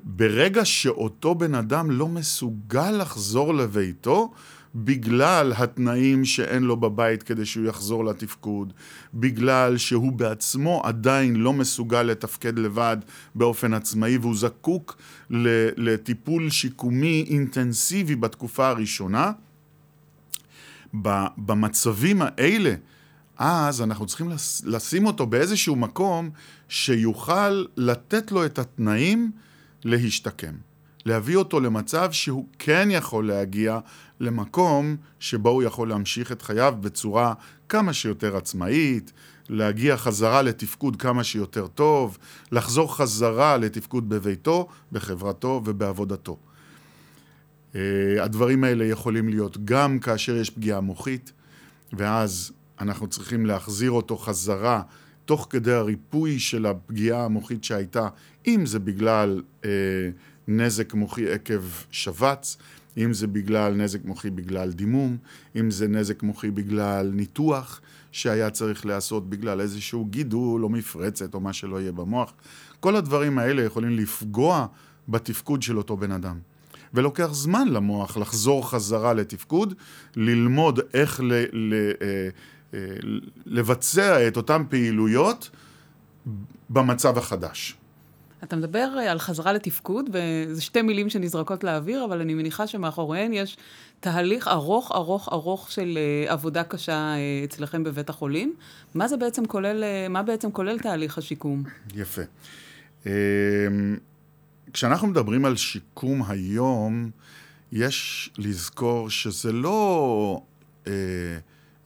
ברגע 0.03 0.65
שאותו 0.65 1.35
בן 1.35 1.55
אדם 1.55 1.91
לא 1.91 2.07
מסוגל 2.07 2.91
לחזור 2.91 3.53
לביתו, 3.53 4.31
בגלל 4.75 5.53
התנאים 5.57 6.25
שאין 6.25 6.63
לו 6.63 6.77
בבית 6.77 7.23
כדי 7.23 7.45
שהוא 7.45 7.65
יחזור 7.65 8.05
לתפקוד, 8.05 8.73
בגלל 9.13 9.77
שהוא 9.77 10.11
בעצמו 10.11 10.81
עדיין 10.85 11.35
לא 11.35 11.53
מסוגל 11.53 12.03
לתפקד 12.03 12.59
לבד 12.59 12.97
באופן 13.35 13.73
עצמאי 13.73 14.17
והוא 14.17 14.35
זקוק 14.35 14.97
לטיפול 15.77 16.49
שיקומי 16.49 17.25
אינטנסיבי 17.29 18.15
בתקופה 18.15 18.67
הראשונה, 18.67 19.31
במצבים 21.37 22.21
האלה, 22.21 22.73
אז 23.37 23.81
אנחנו 23.81 24.05
צריכים 24.05 24.29
לשים 24.65 25.05
אותו 25.05 25.25
באיזשהו 25.25 25.75
מקום 25.75 26.29
שיוכל 26.67 27.65
לתת 27.77 28.31
לו 28.31 28.45
את 28.45 28.59
התנאים 28.59 29.31
להשתקם. 29.85 30.53
להביא 31.05 31.35
אותו 31.35 31.59
למצב 31.59 32.11
שהוא 32.11 32.47
כן 32.59 32.87
יכול 32.91 33.27
להגיע 33.27 33.79
למקום 34.19 34.95
שבו 35.19 35.49
הוא 35.49 35.63
יכול 35.63 35.89
להמשיך 35.89 36.31
את 36.31 36.41
חייו 36.41 36.75
בצורה 36.81 37.33
כמה 37.69 37.93
שיותר 37.93 38.37
עצמאית, 38.37 39.11
להגיע 39.49 39.97
חזרה 39.97 40.41
לתפקוד 40.41 40.95
כמה 40.95 41.23
שיותר 41.23 41.67
טוב, 41.67 42.17
לחזור 42.51 42.95
חזרה 42.95 43.57
לתפקוד 43.57 44.09
בביתו, 44.09 44.67
בחברתו 44.91 45.61
ובעבודתו. 45.65 46.37
Uh, 47.73 47.75
הדברים 48.21 48.63
האלה 48.63 48.85
יכולים 48.85 49.29
להיות 49.29 49.65
גם 49.65 49.99
כאשר 49.99 50.35
יש 50.35 50.49
פגיעה 50.49 50.81
מוחית, 50.81 51.31
ואז 51.93 52.51
אנחנו 52.79 53.07
צריכים 53.07 53.45
להחזיר 53.45 53.91
אותו 53.91 54.17
חזרה 54.17 54.81
תוך 55.25 55.47
כדי 55.49 55.73
הריפוי 55.73 56.39
של 56.39 56.65
הפגיעה 56.65 57.25
המוחית 57.25 57.63
שהייתה, 57.63 58.07
אם 58.47 58.65
זה 58.65 58.79
בגלל 58.79 59.41
uh, 59.61 59.65
נזק 60.47 60.93
מוחי 60.93 61.31
עקב 61.31 61.63
שבץ, 61.91 62.57
אם 62.97 63.13
זה 63.13 63.27
בגלל 63.27 63.73
נזק 63.73 64.05
מוחי 64.05 64.29
בגלל 64.29 64.71
דימום, 64.71 65.17
אם 65.55 65.71
זה 65.71 65.87
נזק 65.87 66.23
מוחי 66.23 66.51
בגלל 66.51 67.11
ניתוח 67.13 67.81
שהיה 68.11 68.49
צריך 68.49 68.85
להיעשות 68.85 69.29
בגלל 69.29 69.61
איזשהו 69.61 70.05
גידול 70.05 70.63
או 70.63 70.69
מפרצת 70.69 71.33
או 71.33 71.39
מה 71.39 71.53
שלא 71.53 71.81
יהיה 71.81 71.91
במוח. 71.91 72.33
כל 72.79 72.95
הדברים 72.95 73.39
האלה 73.39 73.63
יכולים 73.63 73.91
לפגוע 73.91 74.67
בתפקוד 75.07 75.61
של 75.61 75.77
אותו 75.77 75.97
בן 75.97 76.11
אדם. 76.11 76.39
ולוקח 76.93 77.29
זמן 77.31 77.67
למוח 77.67 78.17
לחזור 78.17 78.69
חזרה 78.69 79.13
לתפקוד, 79.13 79.73
ללמוד 80.15 80.79
איך 80.93 81.21
ל, 81.23 81.33
ל, 81.51 81.73
אה, 82.01 82.29
אה, 82.73 82.79
לבצע 83.45 84.27
את 84.27 84.37
אותן 84.37 84.63
פעילויות 84.69 85.49
במצב 86.69 87.17
החדש. 87.17 87.77
אתה 88.43 88.55
מדבר 88.55 88.89
אה, 88.97 89.11
על 89.11 89.19
חזרה 89.19 89.53
לתפקוד, 89.53 90.09
וזה 90.13 90.61
שתי 90.61 90.81
מילים 90.81 91.09
שנזרקות 91.09 91.63
לאוויר, 91.63 92.05
אבל 92.05 92.21
אני 92.21 92.33
מניחה 92.33 92.67
שמאחוריהן 92.67 93.33
יש 93.33 93.57
תהליך 93.99 94.47
ארוך, 94.47 94.91
ארוך, 94.91 95.29
ארוך 95.31 95.71
של 95.71 95.97
עבודה 96.27 96.63
קשה 96.63 97.15
אצלכם 97.43 97.83
בבית 97.83 98.09
החולים. 98.09 98.53
מה 98.93 99.07
זה 99.07 99.17
בעצם 99.17 99.45
כולל, 99.45 99.83
מה 100.09 100.23
בעצם 100.23 100.51
כולל 100.51 100.79
תהליך 100.79 101.17
השיקום? 101.17 101.63
יפה. 101.95 102.21
אמ, 103.05 103.11
כשאנחנו 104.73 105.07
מדברים 105.07 105.45
על 105.45 105.55
שיקום 105.55 106.23
היום, 106.27 107.09
יש 107.71 108.29
לזכור 108.37 109.09
שזה 109.09 109.51
לא 109.51 110.41
אה, 110.87 110.93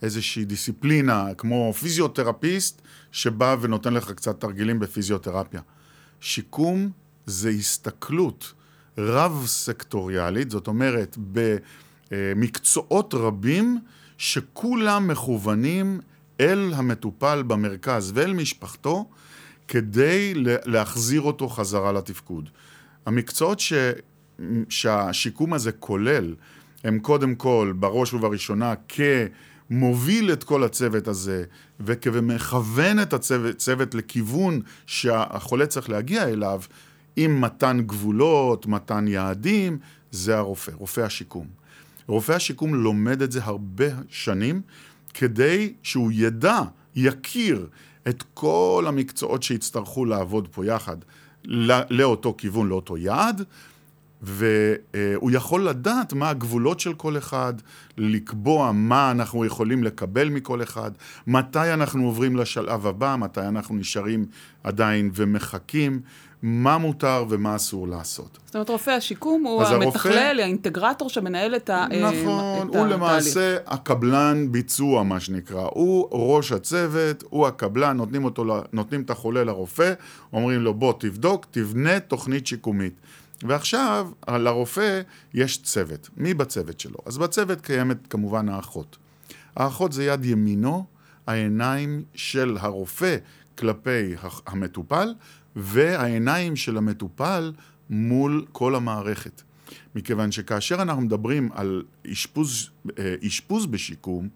איזושהי 0.01 0.45
דיסציפלינה, 0.45 1.33
כמו 1.37 1.73
פיזיותרפיסט, 1.73 2.81
שבא 3.11 3.55
ונותן 3.61 3.93
לך 3.93 4.11
קצת 4.11 4.41
תרגילים 4.41 4.79
בפיזיותרפיה. 4.79 5.61
שיקום 6.21 6.89
זה 7.25 7.49
הסתכלות 7.49 8.53
רב-סקטוריאלית, 8.97 10.51
זאת 10.51 10.67
אומרת, 10.67 11.17
במקצועות 12.11 13.13
רבים 13.13 13.79
שכולם 14.17 15.07
מכוונים 15.07 15.99
אל 16.39 16.71
המטופל 16.75 17.43
במרכז 17.47 18.11
ואל 18.15 18.33
משפחתו, 18.33 19.09
כדי 19.67 20.33
להחזיר 20.65 21.21
אותו 21.21 21.49
חזרה 21.49 21.91
לתפקוד. 21.91 22.49
המקצועות 23.05 23.59
ש... 23.59 23.73
שהשיקום 24.69 25.53
הזה 25.53 25.71
כולל, 25.71 26.35
הם 26.83 26.99
קודם 26.99 27.35
כל, 27.35 27.73
בראש 27.75 28.13
ובראשונה, 28.13 28.73
כמוביל 29.69 30.33
את 30.33 30.43
כל 30.43 30.63
הצוות 30.63 31.07
הזה 31.07 31.43
וכמכוון 31.79 32.99
את 32.99 33.13
הצוות 33.13 33.95
לכיוון 33.95 34.61
שהחולה 34.85 35.65
צריך 35.65 35.89
להגיע 35.89 36.29
אליו, 36.29 36.61
עם 37.15 37.41
מתן 37.41 37.81
גבולות, 37.85 38.65
מתן 38.65 39.07
יעדים, 39.07 39.77
זה 40.11 40.37
הרופא, 40.37 40.71
רופא 40.71 41.01
השיקום. 41.01 41.47
רופא 42.07 42.31
השיקום 42.31 42.75
לומד 42.75 43.21
את 43.21 43.31
זה 43.31 43.39
הרבה 43.43 43.85
שנים 44.09 44.61
כדי 45.13 45.73
שהוא 45.83 46.11
ידע, 46.13 46.59
יכיר 46.95 47.67
את 48.07 48.23
כל 48.33 48.85
המקצועות 48.87 49.43
שיצטרכו 49.43 50.05
לעבוד 50.05 50.47
פה 50.51 50.65
יחד 50.65 50.97
לאותו 51.89 52.35
כיוון, 52.37 52.67
לאותו 52.67 52.97
יעד, 52.97 53.43
והוא 54.21 55.31
יכול 55.31 55.67
לדעת 55.67 56.13
מה 56.13 56.29
הגבולות 56.29 56.79
של 56.79 56.93
כל 56.93 57.17
אחד, 57.17 57.53
לקבוע 57.97 58.71
מה 58.71 59.11
אנחנו 59.11 59.45
יכולים 59.45 59.83
לקבל 59.83 60.29
מכל 60.29 60.63
אחד, 60.63 60.91
מתי 61.27 61.73
אנחנו 61.73 62.05
עוברים 62.05 62.35
לשלב 62.35 62.87
הבא, 62.87 63.15
מתי 63.19 63.41
אנחנו 63.41 63.75
נשארים 63.75 64.25
עדיין 64.63 65.11
ומחכים, 65.15 66.01
מה 66.41 66.77
מותר 66.77 67.25
ומה 67.29 67.55
אסור 67.55 67.87
לעשות. 67.87 68.37
זאת 68.45 68.55
אומרת, 68.55 68.69
רופא 68.69 68.91
השיקום 68.91 69.43
הוא 69.43 69.63
המתכלל, 69.63 70.13
הרופא... 70.13 70.41
האינטגרטור 70.41 71.09
שמנהל 71.09 71.55
את 71.55 71.69
התהליך. 71.69 72.23
נכון, 72.23 72.67
הוא 72.67 72.87
למעשה 72.87 73.57
הקבלן 73.67 74.51
ביצוע, 74.51 75.03
מה 75.03 75.19
שנקרא. 75.19 75.67
הוא 75.73 76.07
ראש 76.11 76.51
הצוות, 76.51 77.23
הוא 77.29 77.47
הקבלן, 77.47 77.97
נותנים, 77.97 78.25
אותו, 78.25 78.45
נותנים 78.73 79.01
את 79.01 79.09
החולה 79.09 79.43
לרופא, 79.43 79.93
אומרים 80.33 80.61
לו, 80.61 80.73
בוא 80.73 80.93
תבדוק, 80.99 81.45
תבנה 81.51 81.99
תוכנית 81.99 82.47
שיקומית. 82.47 82.93
ועכשיו, 83.43 84.11
לרופא 84.27 85.01
יש 85.33 85.61
צוות. 85.61 86.09
מי 86.17 86.33
בצוות 86.33 86.79
שלו? 86.79 86.97
אז 87.05 87.17
בצוות 87.17 87.61
קיימת 87.61 88.07
כמובן 88.07 88.49
האחות. 88.49 88.97
האחות 89.55 89.91
זה 89.91 90.03
יד 90.03 90.25
ימינו, 90.25 90.85
העיניים 91.27 92.03
של 92.15 92.57
הרופא 92.59 93.17
כלפי 93.57 94.15
המטופל, 94.47 95.13
והעיניים 95.55 96.55
של 96.55 96.77
המטופל 96.77 97.53
מול 97.89 98.45
כל 98.51 98.75
המערכת. 98.75 99.41
מכיוון 99.95 100.31
שכאשר 100.31 100.81
אנחנו 100.81 101.01
מדברים 101.01 101.49
על 101.53 101.83
אשפוז, 102.11 102.69
אה, 102.99 103.15
אשפוז 103.27 103.65
בשיקום, 103.65 104.29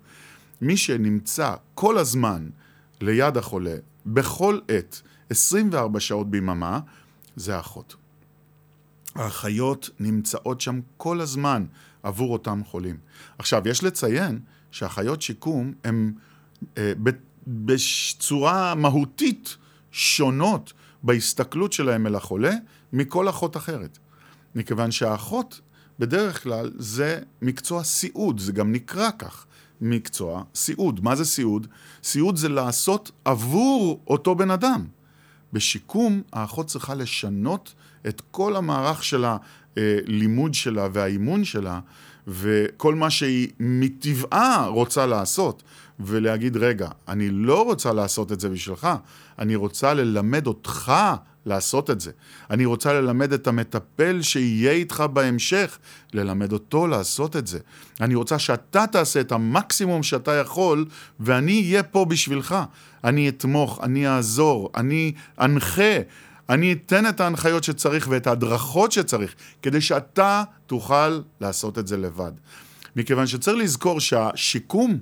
מי 0.61 0.77
שנמצא 0.77 1.55
כל 1.75 1.97
הזמן 1.97 2.49
ליד 3.01 3.37
החולה, 3.37 3.75
בכל 4.05 4.59
עת, 4.67 5.01
24 5.29 5.99
שעות 5.99 6.31
ביממה, 6.31 6.79
זה 7.35 7.55
האחות. 7.55 7.95
האחיות 9.15 9.89
נמצאות 9.99 10.61
שם 10.61 10.79
כל 10.97 11.21
הזמן 11.21 11.65
עבור 12.03 12.33
אותם 12.33 12.61
חולים. 12.65 12.97
עכשיו, 13.37 13.67
יש 13.67 13.83
לציין 13.83 14.39
שאחיות 14.71 15.21
שיקום 15.21 15.73
הן 15.83 16.13
אה, 16.77 16.93
בצורה 17.47 18.75
מהותית 18.75 19.57
שונות 19.91 20.73
בהסתכלות 21.03 21.73
שלהם 21.73 22.07
אל 22.07 22.15
החולה 22.15 22.53
מכל 22.93 23.29
אחות 23.29 23.57
אחרת. 23.57 23.97
מכיוון 24.55 24.91
שהאחות 24.91 25.61
בדרך 25.99 26.43
כלל 26.43 26.71
זה 26.77 27.19
מקצוע 27.41 27.83
סיעוד, 27.83 28.39
זה 28.39 28.51
גם 28.51 28.71
נקרא 28.71 29.09
כך, 29.19 29.45
מקצוע 29.81 30.43
סיעוד. 30.55 31.03
מה 31.03 31.15
זה 31.15 31.25
סיעוד? 31.25 31.67
סיעוד 32.03 32.35
זה 32.35 32.49
לעשות 32.49 33.11
עבור 33.25 34.03
אותו 34.07 34.35
בן 34.35 34.51
אדם. 34.51 34.85
בשיקום 35.53 36.21
האחות 36.33 36.67
צריכה 36.67 36.95
לשנות 36.95 37.73
את 38.07 38.21
כל 38.31 38.55
המערך 38.55 39.03
של 39.03 39.25
הלימוד 39.77 40.53
שלה 40.53 40.87
והאימון 40.93 41.43
שלה 41.43 41.79
וכל 42.27 42.95
מה 42.95 43.09
שהיא 43.09 43.47
מטבעה 43.59 44.67
רוצה 44.67 45.05
לעשות 45.05 45.63
ולהגיד, 45.99 46.57
רגע, 46.57 46.89
אני 47.07 47.29
לא 47.29 47.63
רוצה 47.63 47.93
לעשות 47.93 48.31
את 48.31 48.39
זה 48.39 48.49
בשבילך, 48.49 48.87
אני 49.39 49.55
רוצה 49.55 49.93
ללמד 49.93 50.47
אותך 50.47 50.91
לעשות 51.45 51.89
את 51.89 52.01
זה. 52.01 52.11
אני 52.49 52.65
רוצה 52.65 52.93
ללמד 52.93 53.33
את 53.33 53.47
המטפל 53.47 54.21
שיהיה 54.21 54.71
איתך 54.71 55.03
בהמשך, 55.13 55.77
ללמד 56.13 56.53
אותו 56.53 56.87
לעשות 56.87 57.35
את 57.35 57.47
זה. 57.47 57.59
אני 58.01 58.15
רוצה 58.15 58.39
שאתה 58.39 58.87
תעשה 58.87 59.21
את 59.21 59.31
המקסימום 59.31 60.03
שאתה 60.03 60.31
יכול, 60.31 60.85
ואני 61.19 61.61
אהיה 61.61 61.83
פה 61.83 62.05
בשבילך. 62.05 62.55
אני 63.03 63.29
אתמוך, 63.29 63.79
אני 63.83 64.07
אעזור, 64.07 64.71
אני 64.75 65.11
אנחה, 65.39 65.97
אני 66.49 66.73
אתן 66.73 67.09
את 67.09 67.19
ההנחיות 67.19 67.63
שצריך 67.63 68.07
ואת 68.11 68.27
ההדרכות 68.27 68.91
שצריך, 68.91 69.35
כדי 69.61 69.81
שאתה 69.81 70.43
תוכל 70.67 71.21
לעשות 71.41 71.77
את 71.77 71.87
זה 71.87 71.97
לבד. 71.97 72.31
מכיוון 72.95 73.27
שצריך 73.27 73.57
לזכור 73.57 73.99
שהשיקום 73.99 74.97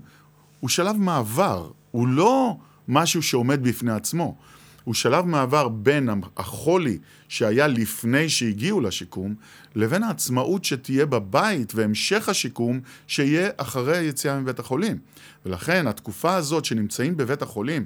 הוא 0.59 0.69
שלב 0.69 0.95
מעבר, 0.95 1.69
הוא 1.91 2.07
לא 2.07 2.55
משהו 2.87 3.23
שעומד 3.23 3.63
בפני 3.63 3.91
עצמו. 3.91 4.35
הוא 4.89 4.95
שלב 4.95 5.25
מעבר 5.25 5.67
בין 5.67 6.09
החולי 6.37 6.97
שהיה 7.27 7.67
לפני 7.67 8.29
שהגיעו 8.29 8.81
לשיקום, 8.81 9.35
לבין 9.75 10.03
העצמאות 10.03 10.65
שתהיה 10.65 11.05
בבית 11.05 11.75
והמשך 11.75 12.29
השיקום 12.29 12.79
שיהיה 13.07 13.49
אחרי 13.57 13.97
היציאה 13.97 14.39
מבית 14.39 14.59
החולים. 14.59 14.97
ולכן 15.45 15.87
התקופה 15.87 16.35
הזאת 16.35 16.65
שנמצאים 16.65 17.17
בבית 17.17 17.41
החולים, 17.41 17.85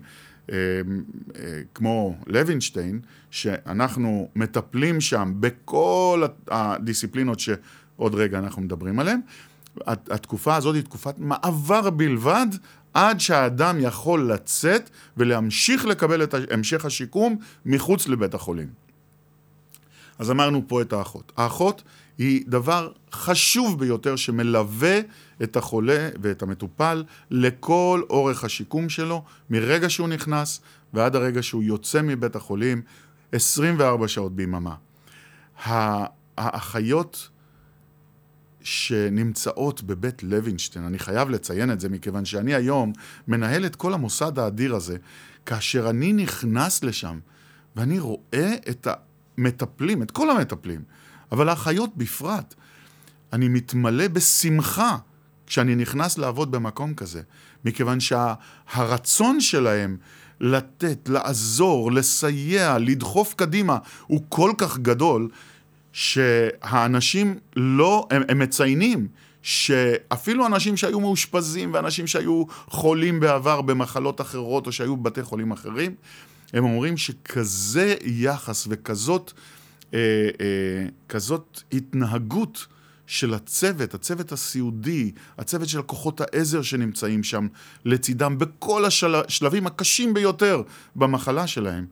אה, 0.51 0.55
אה, 0.55 1.61
כמו 1.73 2.15
לוינשטיין, 2.27 2.99
שאנחנו 3.31 4.29
מטפלים 4.35 5.01
שם 5.01 5.33
בכל 5.39 6.23
הדיסציפלינות 6.47 7.39
שעוד 7.39 8.15
רגע 8.15 8.39
אנחנו 8.39 8.61
מדברים 8.61 8.99
עליהן, 8.99 9.19
התקופה 9.87 10.55
הזאת 10.55 10.75
היא 10.75 10.83
תקופת 10.83 11.15
מעבר 11.17 11.89
בלבד 11.89 12.47
עד 12.93 13.19
שהאדם 13.19 13.77
יכול 13.79 14.31
לצאת 14.31 14.89
ולהמשיך 15.17 15.85
לקבל 15.85 16.23
את 16.23 16.35
המשך 16.51 16.85
השיקום 16.85 17.37
מחוץ 17.65 18.07
לבית 18.07 18.33
החולים. 18.33 18.67
אז 20.19 20.31
אמרנו 20.31 20.63
פה 20.67 20.81
את 20.81 20.93
האחות. 20.93 21.31
האחות 21.37 21.83
היא 22.17 22.43
דבר 22.47 22.91
חשוב 23.11 23.79
ביותר 23.79 24.15
שמלווה 24.15 24.99
את 25.43 25.57
החולה 25.57 26.09
ואת 26.21 26.41
המטופל 26.41 27.03
לכל 27.31 28.01
אורך 28.09 28.43
השיקום 28.43 28.89
שלו, 28.89 29.23
מרגע 29.49 29.89
שהוא 29.89 30.07
נכנס 30.07 30.61
ועד 30.93 31.15
הרגע 31.15 31.43
שהוא 31.43 31.63
יוצא 31.63 32.01
מבית 32.01 32.35
החולים, 32.35 32.81
24 33.31 34.07
שעות 34.07 34.35
ביממה. 34.35 34.75
האחיות 36.37 37.29
שנמצאות 38.63 39.83
בבית 39.83 40.23
לוינשטיין. 40.23 40.85
אני 40.85 40.99
חייב 40.99 41.29
לציין 41.29 41.71
את 41.71 41.79
זה, 41.79 41.89
מכיוון 41.89 42.25
שאני 42.25 42.53
היום 42.53 42.93
מנהל 43.27 43.65
את 43.65 43.75
כל 43.75 43.93
המוסד 43.93 44.39
האדיר 44.39 44.75
הזה, 44.75 44.97
כאשר 45.45 45.89
אני 45.89 46.13
נכנס 46.13 46.83
לשם 46.83 47.19
ואני 47.75 47.99
רואה 47.99 48.55
את 48.69 48.87
המטפלים, 49.37 50.03
את 50.03 50.11
כל 50.11 50.29
המטפלים, 50.29 50.81
אבל 51.31 51.49
האחיות 51.49 51.97
בפרט, 51.97 52.53
אני 53.33 53.47
מתמלא 53.47 54.07
בשמחה 54.07 54.97
כשאני 55.47 55.75
נכנס 55.75 56.17
לעבוד 56.17 56.51
במקום 56.51 56.93
כזה, 56.93 57.21
מכיוון 57.65 57.99
שהרצון 57.99 59.41
שה, 59.41 59.49
שלהם 59.49 59.97
לתת, 60.39 61.09
לעזור, 61.09 61.91
לסייע, 61.91 62.77
לדחוף 62.77 63.33
קדימה, 63.33 63.77
הוא 64.07 64.23
כל 64.29 64.51
כך 64.57 64.77
גדול, 64.77 65.29
שהאנשים 65.93 67.39
לא, 67.55 68.07
הם, 68.11 68.21
הם 68.29 68.39
מציינים 68.39 69.07
שאפילו 69.41 70.45
אנשים 70.45 70.77
שהיו 70.77 70.99
מאושפזים 70.99 71.73
ואנשים 71.73 72.07
שהיו 72.07 72.43
חולים 72.67 73.19
בעבר 73.19 73.61
במחלות 73.61 74.21
אחרות 74.21 74.67
או 74.67 74.71
שהיו 74.71 74.97
בבתי 74.97 75.23
חולים 75.23 75.51
אחרים, 75.51 75.95
הם 76.53 76.63
אומרים 76.63 76.97
שכזה 76.97 77.95
יחס 78.01 78.67
וכזאת 78.69 79.31
אה, 79.93 79.99
אה, 79.99 80.87
כזאת 81.09 81.61
התנהגות 81.73 82.67
של 83.07 83.33
הצוות, 83.33 83.93
הצוות 83.93 84.31
הסיעודי, 84.31 85.11
הצוות 85.37 85.69
של 85.69 85.81
כוחות 85.81 86.21
העזר 86.21 86.61
שנמצאים 86.61 87.23
שם 87.23 87.47
לצידם 87.85 88.37
בכל 88.37 88.85
השלבים 88.85 89.67
הקשים 89.67 90.13
ביותר 90.13 90.61
במחלה 90.95 91.47
שלהם. 91.47 91.85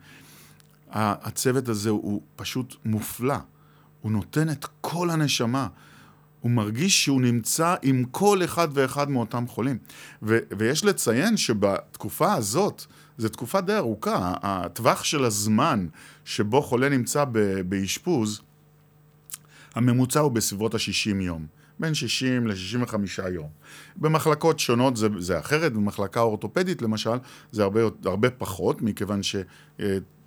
הצוות 0.92 1.70
הזה 1.70 1.90
הוא 1.90 2.22
פשוט 2.36 2.76
מופלא. 2.86 3.36
הוא 4.02 4.12
נותן 4.12 4.50
את 4.50 4.66
כל 4.82 5.10
הנשמה. 5.10 5.68
הוא 6.40 6.52
מרגיש 6.52 7.04
שהוא 7.04 7.22
נמצא 7.22 7.76
עם 7.82 8.04
כל 8.12 8.44
אחד 8.44 8.68
ואחד 8.74 9.10
מאותם 9.10 9.48
חולים. 9.48 9.78
ו- 10.24 10.40
ויש 10.58 10.86
לציין 10.86 11.38
שבתקופה 11.38 12.34
הזאת, 12.34 12.86
זו 13.18 13.30
תקופה 13.30 13.62
די 13.62 13.76
ארוכה, 13.76 14.34
הטווח 14.42 15.04
של 15.04 15.26
הזמן 15.26 15.88
שבו 16.26 16.62
חולה 16.62 16.90
נמצא 16.90 17.26
באשפוז, 17.66 18.42
הממוצע 19.76 20.20
הוא 20.20 20.32
בסביבות 20.32 20.76
ה-60 20.76 21.22
יום. 21.22 21.46
בין 21.80 21.94
60 21.94 22.48
ל-65 22.48 22.96
יום. 23.32 23.50
במחלקות 23.96 24.60
שונות 24.60 24.98
זה, 24.98 25.08
זה 25.20 25.40
אחרת, 25.40 25.74
במחלקה 25.74 26.20
אורתופדית 26.20 26.82
למשל, 26.82 27.18
זה 27.52 27.64
הרבה, 27.64 27.82
הרבה 28.06 28.30
פחות, 28.30 28.82
מכיוון 28.82 29.24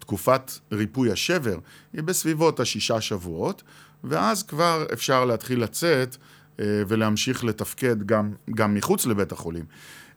שתקופת 0.05 0.53
ריפוי 0.73 1.13
השבר 1.13 1.59
היא 1.93 2.03
בסביבות 2.03 2.61
השישה 2.61 3.01
שבועות, 3.01 3.63
ואז 4.05 4.43
כבר 4.43 4.87
אפשר 4.93 5.25
להתחיל 5.25 5.63
לצאת 5.63 6.17
אה, 6.61 6.83
ולהמשיך 6.89 7.45
לתפקד 7.45 8.03
גם, 8.07 8.33
גם 8.55 8.75
מחוץ 8.75 9.07
לבית 9.07 9.33
החולים. 9.33 9.65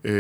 אה, 0.06 0.12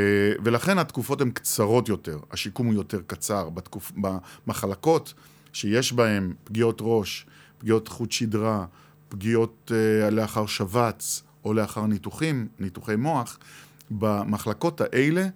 ולכן 0.44 0.78
התקופות 0.78 1.22
הן 1.22 1.32
קצרות 1.32 1.90
יותר, 1.90 2.20
השיקום 2.32 2.68
הוא 2.68 2.74
יותר 2.74 3.02
קצר. 3.08 3.50
בתקופ... 3.50 3.92
במחלקות 3.96 5.14
שיש 5.54 5.94
בהן 5.94 6.34
פגיעות 6.44 6.78
ראש, 6.82 7.26
פגיעות 7.58 7.88
חוט 7.88 8.12
שדרה, 8.12 8.66
פגיעות 9.10 9.72
uh, 9.72 10.10
לאחר 10.10 10.46
שבץ 10.46 11.24
או 11.46 11.54
לאחר 11.54 11.86
ניתוחים, 11.86 12.48
ניתוחי 12.60 12.96
מוח, 12.96 13.40
במחלקות 13.92 14.82
האלה 14.82 15.28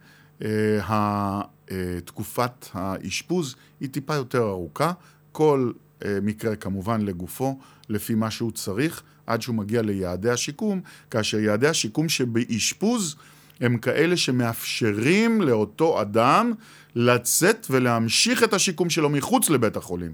תקופת 2.06 2.68
האשפוז 2.74 3.56
היא 3.82 3.90
טיפה 3.90 4.16
יותר 4.16 4.50
ארוכה, 4.50 4.92
כל 5.32 5.72
uh, 6.00 6.06
מקרה 6.22 6.56
כמובן 6.56 7.02
לגופו, 7.02 7.60
לפי 7.90 8.16
מה 8.16 8.32
שהוא 8.32 8.52
צריך, 8.52 9.04
עד 9.28 9.42
שהוא 9.42 9.56
מגיע 9.56 9.82
ליעדי 9.82 10.30
השיקום, 10.30 10.82
כאשר 11.12 11.40
יעדי 11.40 11.68
השיקום 11.68 12.10
שבאשפוז 12.10 13.16
הם 13.62 13.78
כאלה 13.78 14.18
שמאפשרים 14.18 15.42
לאותו 15.42 16.02
אדם 16.02 16.54
לצאת 16.96 17.68
ולהמשיך 17.70 18.44
את 18.44 18.54
השיקום 18.54 18.90
שלו 18.90 19.10
מחוץ 19.10 19.50
לבית 19.50 19.78
החולים. 19.78 20.14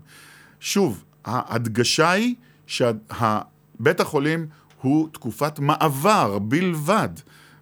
שוב, 0.60 1.04
ההדגשה 1.26 2.12
היא 2.12 2.36
שבית 2.68 4.00
החולים 4.00 4.48
הוא 4.82 5.10
תקופת 5.12 5.60
מעבר 5.60 6.40
בלבד 6.40 7.10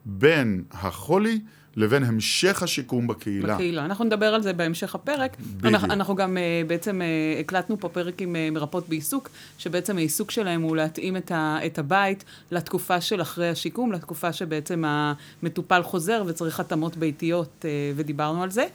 בין 0.05 0.63
החולי 0.71 1.39
לבין 1.75 2.03
המשך 2.03 2.63
השיקום 2.63 3.07
בקהילה. 3.07 3.53
בקהילה. 3.53 3.85
אנחנו 3.85 4.05
נדבר 4.05 4.25
על 4.25 4.41
זה 4.41 4.53
בהמשך 4.53 4.95
הפרק. 4.95 5.37
בדיוק. 5.39 5.65
אנחנו, 5.65 5.93
אנחנו 5.93 6.15
גם 6.15 6.37
uh, 6.37 6.67
בעצם 6.67 7.01
uh, 7.01 7.39
הקלטנו 7.39 7.79
פה 7.79 7.89
פרק 7.89 8.21
עם 8.21 8.35
uh, 8.35 8.53
מרפאות 8.53 8.89
בעיסוק, 8.89 9.29
שבעצם 9.57 9.97
העיסוק 9.97 10.31
שלהם 10.31 10.61
הוא 10.61 10.75
להתאים 10.75 11.17
את, 11.17 11.31
ה, 11.31 11.57
את 11.65 11.79
הבית 11.79 12.23
לתקופה 12.51 13.01
של 13.01 13.21
אחרי 13.21 13.49
השיקום, 13.49 13.91
לתקופה 13.91 14.33
שבעצם 14.33 14.83
המטופל 14.85 15.83
חוזר 15.83 16.23
וצריך 16.27 16.59
התאמות 16.59 16.97
ביתיות, 16.97 17.49
uh, 17.61 17.65
ודיברנו 17.95 18.43
על 18.43 18.51
זה. 18.51 18.65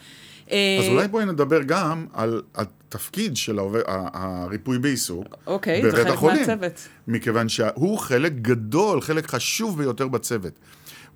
אז 0.46 0.88
אולי 0.88 1.08
בואי 1.08 1.24
נדבר 1.24 1.62
גם 1.62 2.06
על 2.12 2.42
התפקיד 2.54 3.36
של 3.36 3.58
העובד, 3.58 3.80
הריפוי 3.86 4.78
בעיסוק 4.78 5.36
אוקיי, 5.46 5.82
בבית 5.82 6.06
החולים. 6.06 6.36
אוקיי, 6.36 6.44
זה 6.44 6.52
חלק 6.52 6.62
מהצוות. 6.62 6.88
מכיוון 7.08 7.48
שהוא 7.48 7.98
חלק 7.98 8.32
גדול, 8.32 9.00
חלק 9.00 9.26
חשוב 9.26 9.78
ביותר 9.78 10.08
בצוות. 10.08 10.52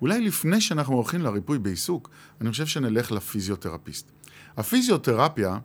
אולי 0.01 0.21
לפני 0.21 0.61
שאנחנו 0.61 0.95
הולכים 0.95 1.21
לריפוי 1.21 1.59
בעיסוק, 1.59 2.09
אני 2.41 2.51
חושב 2.51 2.65
שנלך 2.65 3.11
לפיזיותרפיסט. 3.11 4.11
הפיזיותרפיה 4.57 5.57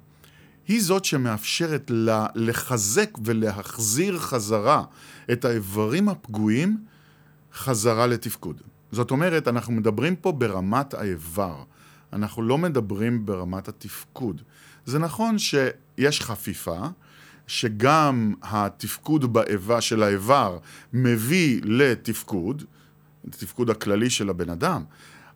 היא 0.68 0.82
זאת 0.82 1.04
שמאפשרת 1.04 1.86
לה 1.88 2.26
לחזק 2.34 3.10
ולהחזיר 3.24 4.18
חזרה 4.18 4.84
את 5.32 5.44
האיברים 5.44 6.08
הפגועים 6.08 6.84
חזרה 7.54 8.06
לתפקוד. 8.06 8.60
זאת 8.92 9.10
אומרת, 9.10 9.48
אנחנו 9.48 9.72
מדברים 9.72 10.16
פה 10.16 10.32
ברמת 10.32 10.94
האיבר. 10.94 11.62
אנחנו 12.12 12.42
לא 12.42 12.58
מדברים 12.58 13.26
ברמת 13.26 13.68
התפקוד. 13.68 14.42
זה 14.86 14.98
נכון 14.98 15.38
שיש 15.38 16.20
חפיפה, 16.20 16.80
שגם 17.46 18.34
התפקוד 18.42 19.32
באיבה 19.32 19.80
של 19.80 20.02
האיבר 20.02 20.58
מביא 20.92 21.60
לתפקוד, 21.64 22.64
לתפקוד 23.24 23.70
הכללי 23.70 24.10
של 24.10 24.30
הבן 24.30 24.50
אדם, 24.50 24.84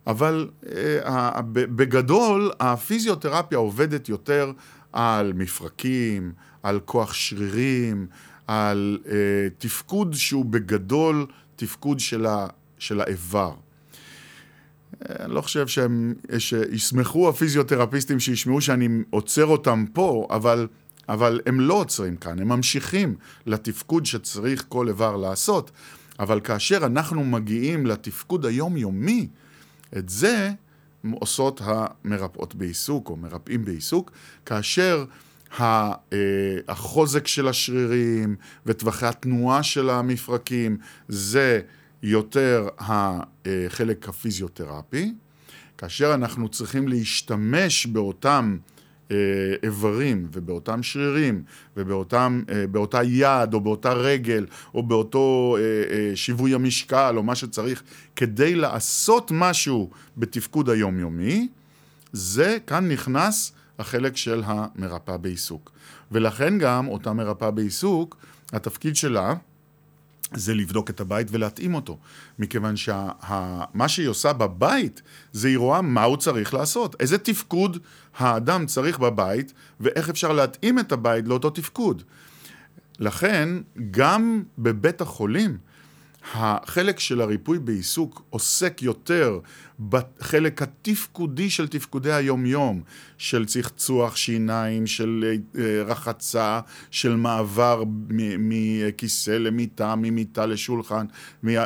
אבל 0.07 0.49
אה, 0.75 1.41
בגדול 1.51 2.51
הפיזיותרפיה 2.59 3.57
עובדת 3.57 4.09
יותר 4.09 4.51
על 4.93 5.33
מפרקים, 5.33 6.31
על 6.63 6.79
כוח 6.85 7.13
שרירים, 7.13 8.07
על 8.47 8.97
אה, 9.07 9.13
תפקוד 9.57 10.13
שהוא 10.13 10.45
בגדול 10.45 11.25
תפקוד 11.55 11.99
של, 11.99 12.25
ה, 12.25 12.47
של 12.79 13.01
האיבר. 13.01 13.53
אני 15.09 15.33
לא 15.33 15.41
חושב 15.41 15.67
שהם, 15.67 16.13
שישמחו 16.37 17.29
הפיזיותרפיסטים 17.29 18.19
שישמעו 18.19 18.61
שאני 18.61 18.87
עוצר 19.09 19.45
אותם 19.45 19.85
פה, 19.93 20.27
אבל, 20.29 20.67
אבל 21.09 21.41
הם 21.45 21.59
לא 21.59 21.73
עוצרים 21.73 22.15
כאן, 22.15 22.39
הם 22.39 22.47
ממשיכים 22.47 23.15
לתפקוד 23.45 24.05
שצריך 24.05 24.65
כל 24.69 24.87
איבר 24.87 25.17
לעשות. 25.17 25.71
אבל 26.19 26.39
כאשר 26.39 26.85
אנחנו 26.85 27.23
מגיעים 27.23 27.85
לתפקוד 27.85 28.45
היומיומי, 28.45 29.27
את 29.97 30.09
זה 30.09 30.51
עושות 31.11 31.61
המרפאות 31.63 32.55
בעיסוק 32.55 33.09
או 33.09 33.15
מרפאים 33.15 33.65
בעיסוק, 33.65 34.11
כאשר 34.45 35.05
אה, 35.59 35.91
החוזק 36.67 37.27
של 37.27 37.47
השרירים 37.47 38.35
וטווחי 38.65 39.05
התנועה 39.05 39.63
של 39.63 39.89
המפרקים 39.89 40.77
זה 41.07 41.61
יותר 42.03 42.67
החלק 42.79 44.09
הפיזיותרפי, 44.09 45.13
כאשר 45.77 46.13
אנחנו 46.13 46.49
צריכים 46.49 46.87
להשתמש 46.87 47.85
באותם 47.85 48.57
אה, 48.59 48.74
איברים 49.63 50.27
ובאותם 50.33 50.83
שרירים 50.83 51.43
ובאותה 51.77 52.27
אה, 52.97 53.03
יד 53.03 53.53
או 53.53 53.61
באותה 53.61 53.93
רגל 53.93 54.45
או 54.73 54.83
באותו 54.83 55.57
אה, 55.59 56.15
שיווי 56.15 56.53
המשקל 56.53 57.13
או 57.17 57.23
מה 57.23 57.35
שצריך 57.35 57.83
כדי 58.15 58.55
לעשות 58.55 59.31
משהו 59.33 59.89
בתפקוד 60.17 60.69
היומיומי, 60.69 61.47
זה 62.13 62.57
כאן 62.67 62.91
נכנס 62.91 63.51
החלק 63.79 64.17
של 64.17 64.43
המרפאה 64.45 65.17
בעיסוק. 65.17 65.71
ולכן 66.11 66.57
גם 66.57 66.87
אותה 66.87 67.13
מרפאה 67.13 67.51
בעיסוק, 67.51 68.17
התפקיד 68.53 68.95
שלה 68.95 69.33
זה 70.33 70.53
לבדוק 70.53 70.89
את 70.89 70.99
הבית 70.99 71.27
ולהתאים 71.31 71.75
אותו. 71.75 71.97
מכיוון 72.39 72.75
שמה 72.75 73.87
שהיא 73.87 74.07
עושה 74.07 74.33
בבית, 74.33 75.01
זה 75.31 75.47
היא 75.47 75.57
רואה 75.57 75.81
מה 75.81 76.03
הוא 76.03 76.17
צריך 76.17 76.53
לעשות. 76.53 76.95
איזה 76.99 77.17
תפקוד 77.17 77.77
האדם 78.17 78.65
צריך 78.65 78.99
בבית, 78.99 79.53
ואיך 79.79 80.09
אפשר 80.09 80.33
להתאים 80.33 80.79
את 80.79 80.91
הבית 80.91 81.27
לאותו 81.27 81.49
תפקוד. 81.49 82.03
לכן, 82.99 83.49
גם 83.91 84.43
בבית 84.57 85.01
החולים, 85.01 85.57
החלק 86.33 86.99
של 86.99 87.21
הריפוי 87.21 87.59
בעיסוק 87.59 88.23
עוסק 88.29 88.81
יותר 88.81 89.39
בחלק 89.89 90.61
התפקודי 90.61 91.49
של 91.49 91.67
תפקודי 91.67 92.11
היומיום, 92.11 92.81
של 93.17 93.45
צחצוח 93.45 94.15
שיניים, 94.15 94.87
של 94.87 95.35
אה, 95.57 95.83
רחצה, 95.85 96.59
של 96.91 97.15
מעבר 97.15 97.83
מכיסא 98.39 99.31
למיטה, 99.31 99.95
ממיטה 99.95 100.45
לשולחן, 100.45 101.05
אה, 101.47 101.57
אה, 101.57 101.65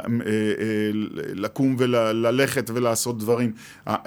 לקום 1.33 1.75
וללכת 1.77 2.69
ולעשות 2.73 3.17
דברים, 3.17 3.51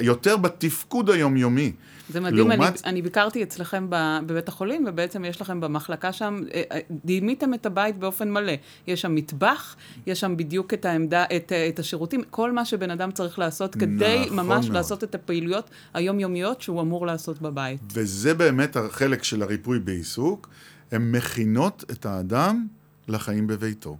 יותר 0.00 0.36
בתפקוד 0.36 1.10
היומיומי. 1.10 1.72
זה 2.12 2.20
מדהים, 2.20 2.38
לעומת... 2.38 2.58
אני, 2.60 2.78
אני 2.84 3.02
ביקרתי 3.02 3.42
אצלכם 3.42 3.86
בבית 4.26 4.48
החולים, 4.48 4.84
ובעצם 4.88 5.24
יש 5.24 5.40
לכם 5.40 5.60
במחלקה 5.60 6.12
שם, 6.12 6.40
אה, 6.54 6.62
אה, 6.72 6.78
דימיתם 7.04 7.54
את 7.54 7.66
הבית 7.66 7.98
באופן 7.98 8.30
מלא. 8.30 8.52
יש 8.86 9.00
שם 9.00 9.14
מטבח, 9.14 9.76
יש 10.06 10.20
שם 10.20 10.36
בדיוק 10.36 10.74
את 10.74 10.84
העמדה, 10.84 11.24
את, 11.36 11.52
את 11.68 11.78
השירותים, 11.78 12.22
כל 12.30 12.52
מה 12.52 12.64
שבן 12.64 12.90
אדם 12.90 13.10
צריך 13.10 13.38
לעשות 13.38 13.74
כדי 13.74 14.22
נכון 14.26 14.36
ממש 14.36 14.64
מאוד. 14.64 14.76
לעשות 14.76 15.04
את 15.04 15.14
הפעילויות 15.14 15.70
היומיומיות 15.94 16.60
שהוא 16.60 16.80
אמור 16.80 17.06
לעשות 17.06 17.42
בבית. 17.42 17.80
וזה 17.94 18.34
באמת 18.34 18.76
החלק 18.76 19.22
של 19.22 19.42
הריפוי 19.42 19.78
בעיסוק, 19.78 20.48
הן 20.92 21.12
מכינות 21.12 21.84
את 21.90 22.06
האדם 22.06 22.66
לחיים 23.08 23.46
בביתו. 23.46 23.96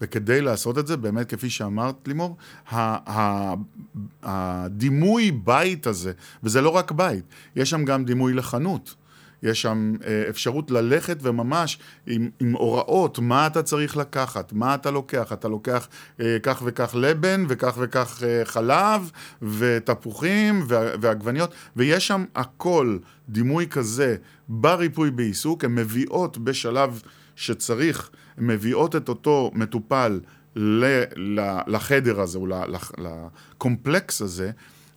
וכדי 0.00 0.40
לעשות 0.40 0.78
את 0.78 0.86
זה, 0.86 0.96
באמת, 0.96 1.28
כפי 1.28 1.50
שאמרת, 1.50 2.08
לימור, 2.08 2.36
הדימוי 4.22 5.30
בית 5.30 5.86
הזה, 5.86 6.12
וזה 6.42 6.60
לא 6.60 6.70
רק 6.70 6.92
בית, 6.92 7.24
יש 7.56 7.70
שם 7.70 7.84
גם 7.84 8.04
דימוי 8.04 8.32
לחנות. 8.32 8.94
יש 9.42 9.62
שם 9.62 9.92
אה, 10.06 10.24
אפשרות 10.28 10.70
ללכת 10.70 11.16
וממש 11.22 11.78
עם, 12.06 12.30
עם 12.40 12.52
הוראות 12.52 13.18
מה 13.18 13.46
אתה 13.46 13.62
צריך 13.62 13.96
לקחת, 13.96 14.52
מה 14.52 14.74
אתה 14.74 14.90
לוקח, 14.90 15.32
אתה 15.32 15.48
לוקח 15.48 15.88
אה, 16.20 16.36
כך 16.42 16.62
וכך 16.64 16.94
לבן 16.98 17.44
וכך 17.48 17.76
וכך 17.78 18.22
אה, 18.22 18.44
חלב 18.44 19.10
ותפוחים 19.42 20.64
ועגבניות, 21.00 21.54
ויש 21.76 22.06
שם 22.06 22.24
הכל, 22.34 22.98
דימוי 23.28 23.66
כזה 23.66 24.16
בריפוי 24.48 25.10
בעיסוק, 25.10 25.64
הן 25.64 25.74
מביאות 25.74 26.38
בשלב 26.38 27.02
שצריך, 27.36 28.10
מביאות 28.38 28.96
את 28.96 29.08
אותו 29.08 29.50
מטופל 29.54 30.20
לחדר 31.66 32.20
הזה, 32.20 32.38
או 32.38 32.46
לקומפלקס 32.98 34.22
הזה, 34.22 34.50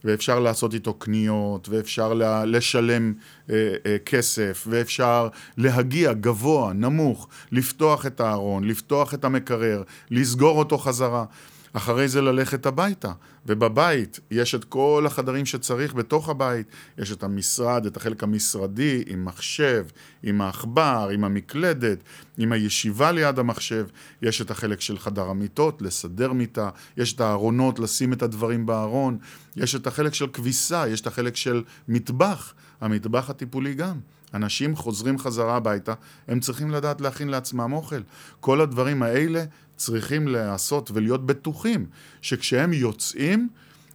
ואפשר 0.03 0.39
לעשות 0.39 0.73
איתו 0.73 0.93
קניות, 0.93 1.69
ואפשר 1.69 2.13
לשלם 2.45 3.13
אה, 3.49 3.73
אה, 3.85 3.97
כסף, 4.05 4.67
ואפשר 4.69 5.27
להגיע 5.57 6.13
גבוה, 6.13 6.73
נמוך, 6.73 7.27
לפתוח 7.51 8.05
את 8.05 8.19
הארון, 8.19 8.63
לפתוח 8.63 9.13
את 9.13 9.25
המקרר, 9.25 9.83
לסגור 10.11 10.59
אותו 10.59 10.77
חזרה. 10.77 11.25
אחרי 11.73 12.07
זה 12.07 12.21
ללכת 12.21 12.65
הביתה. 12.65 13.11
ובבית 13.45 14.19
יש 14.31 14.55
את 14.55 14.63
כל 14.63 15.03
החדרים 15.07 15.45
שצריך 15.45 15.93
בתוך 15.93 16.29
הבית. 16.29 16.67
יש 16.97 17.11
את 17.11 17.23
המשרד, 17.23 17.85
את 17.85 17.97
החלק 17.97 18.23
המשרדי, 18.23 19.03
עם 19.07 19.25
מחשב, 19.25 19.85
עם 20.23 20.41
העכבר, 20.41 21.09
עם 21.13 21.23
המקלדת, 21.23 21.97
עם 22.37 22.51
הישיבה 22.51 23.11
ליד 23.11 23.39
המחשב. 23.39 23.87
יש 24.21 24.41
את 24.41 24.51
החלק 24.51 24.81
של 24.81 24.99
חדר 24.99 25.29
המיטות, 25.29 25.81
לסדר 25.81 26.33
מיטה. 26.33 26.69
יש 26.97 27.13
את 27.13 27.21
הארונות, 27.21 27.79
לשים 27.79 28.13
את 28.13 28.21
הדברים 28.21 28.65
בארון. 28.65 29.17
יש 29.55 29.75
את 29.75 29.87
החלק 29.87 30.13
של 30.13 30.27
כביסה, 30.27 30.87
יש 30.87 31.01
את 31.01 31.07
החלק 31.07 31.35
של 31.35 31.63
מטבח. 31.87 32.53
המטבח 32.81 33.29
הטיפולי 33.29 33.73
גם. 33.73 33.99
אנשים 34.33 34.75
חוזרים 34.75 35.19
חזרה 35.19 35.55
הביתה, 35.55 35.93
הם 36.27 36.39
צריכים 36.39 36.71
לדעת 36.71 37.01
להכין 37.01 37.29
לעצמם 37.29 37.73
אוכל. 37.73 38.01
כל 38.39 38.61
הדברים 38.61 39.03
האלה 39.03 39.43
צריכים 39.79 40.27
לעשות 40.27 40.91
ולהיות 40.93 41.25
בטוחים 41.25 41.85
שכשהם 42.21 42.73
יוצאים, 42.73 43.49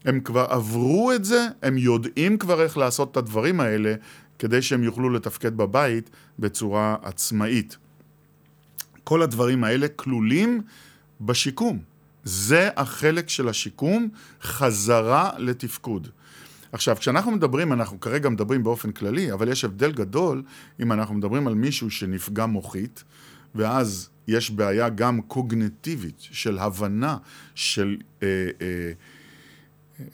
הם 0.05 0.20
כבר 0.20 0.47
עברו 0.51 1.12
את 1.12 1.25
זה, 1.25 1.47
הם 1.62 1.79
יודעים 1.79 2.38
כבר 2.38 2.62
איך 2.62 2.77
לעשות 2.77 3.11
את 3.11 3.16
הדברים 3.16 3.61
האלה 3.61 3.94
כדי 4.38 4.62
שהם 4.62 4.83
יוכלו 4.83 5.11
לתפקד 5.11 5.57
בבית 5.57 6.11
בצורה 6.38 6.97
עצמאית. 7.03 7.77
כל 9.05 9.23
הדברים 9.23 9.64
האלה 9.64 9.88
כלולים 9.88 10.62
בשיקום. 11.20 11.79
זה 12.25 12.68
החלק 12.77 13.29
של 13.29 13.49
השיקום, 13.49 14.09
חזרה 14.42 15.31
לתפקוד. 15.38 16.09
עכשיו, 16.73 16.97
כשאנחנו 16.97 17.31
מדברים, 17.31 17.73
אנחנו 17.73 18.01
כרגע 18.01 18.29
מדברים 18.29 18.62
באופן 18.62 18.92
כללי, 18.92 19.33
אבל 19.33 19.49
יש 19.49 19.64
הבדל 19.64 19.92
גדול 19.92 20.42
אם 20.81 20.92
אנחנו 20.92 21.14
מדברים 21.14 21.47
על 21.47 21.55
מישהו 21.55 21.90
שנפגע 21.90 22.47
מוחית, 22.47 23.05
ואז 23.55 24.09
יש 24.28 24.50
בעיה 24.50 24.88
גם 24.88 25.20
קוגנטיבית 25.22 26.18
של 26.20 26.58
הבנה 26.58 27.16
של 27.54 27.96
אה, 28.22 28.28
אה, 28.60 28.92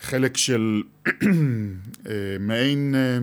חלק 0.01 0.37
של 0.37 0.83
אה, 1.07 2.37
מעין 2.41 2.95
אה, 2.95 3.19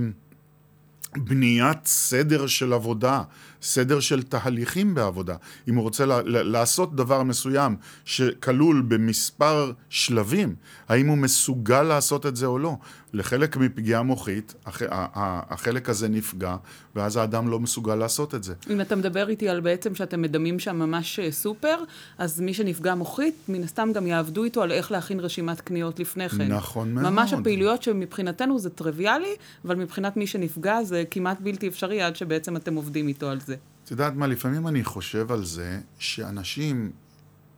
בניית 1.15 1.85
סדר 1.85 2.47
של 2.47 2.73
עבודה, 2.73 3.23
סדר 3.61 3.99
של 3.99 4.23
תהליכים 4.23 4.95
בעבודה. 4.95 5.35
אם 5.67 5.75
הוא 5.75 5.83
רוצה 5.83 6.05
לעשות 6.25 6.95
דבר 6.95 7.23
מסוים 7.23 7.75
שכלול 8.05 8.81
במספר 8.87 9.71
שלבים, 9.89 10.55
האם 10.89 11.07
הוא 11.07 11.17
מסוגל 11.17 11.83
לעשות 11.83 12.25
את 12.25 12.35
זה 12.35 12.45
או 12.45 12.59
לא? 12.59 12.77
לחלק 13.13 13.57
מפגיעה 13.57 14.03
מוחית, 14.03 14.53
הח, 14.65 14.81
החלק 15.49 15.89
הזה 15.89 16.07
נפגע, 16.07 16.55
ואז 16.95 17.17
האדם 17.17 17.49
לא 17.49 17.59
מסוגל 17.59 17.95
לעשות 17.95 18.35
את 18.35 18.43
זה. 18.43 18.53
אם 18.69 18.81
אתה 18.81 18.95
מדבר 18.95 19.29
איתי 19.29 19.49
על 19.49 19.59
בעצם 19.59 19.95
שאתם 19.95 20.21
מדמים 20.21 20.59
שם 20.59 20.75
ממש 20.75 21.19
אה, 21.19 21.31
סופר, 21.31 21.77
אז 22.17 22.41
מי 22.41 22.53
שנפגע 22.53 22.95
מוחית, 22.95 23.35
מן 23.49 23.63
הסתם 23.63 23.91
גם 23.93 24.07
יעבדו 24.07 24.43
איתו 24.43 24.63
על 24.63 24.71
איך 24.71 24.91
להכין 24.91 25.19
רשימת 25.19 25.61
קניות 25.61 25.99
לפני 25.99 26.29
כן. 26.29 26.47
נכון 26.47 26.93
מאוד. 26.93 27.05
ממש 27.05 27.33
הפעילויות 27.33 27.83
שמבחינתנו 27.83 28.59
זה 28.59 28.69
טריוויאלי, 28.69 29.35
אבל 29.65 29.75
מבחינת 29.75 30.17
מי 30.17 30.27
שנפגע 30.27 30.83
זה 30.83 31.03
כמעט 31.11 31.37
בלתי 31.41 31.67
אפשרי 31.67 32.01
עד 32.01 32.15
שבעצם 32.15 32.55
אתם 32.55 32.75
עובדים 32.75 33.07
איתו 33.07 33.29
על 33.29 33.39
זה. 33.39 33.46
את 33.87 33.91
יודעת 33.91 34.15
מה, 34.15 34.27
לפעמים 34.27 34.67
אני 34.67 34.83
חושב 34.83 35.31
על 35.31 35.45
זה 35.45 35.79
שאנשים, 35.99 36.91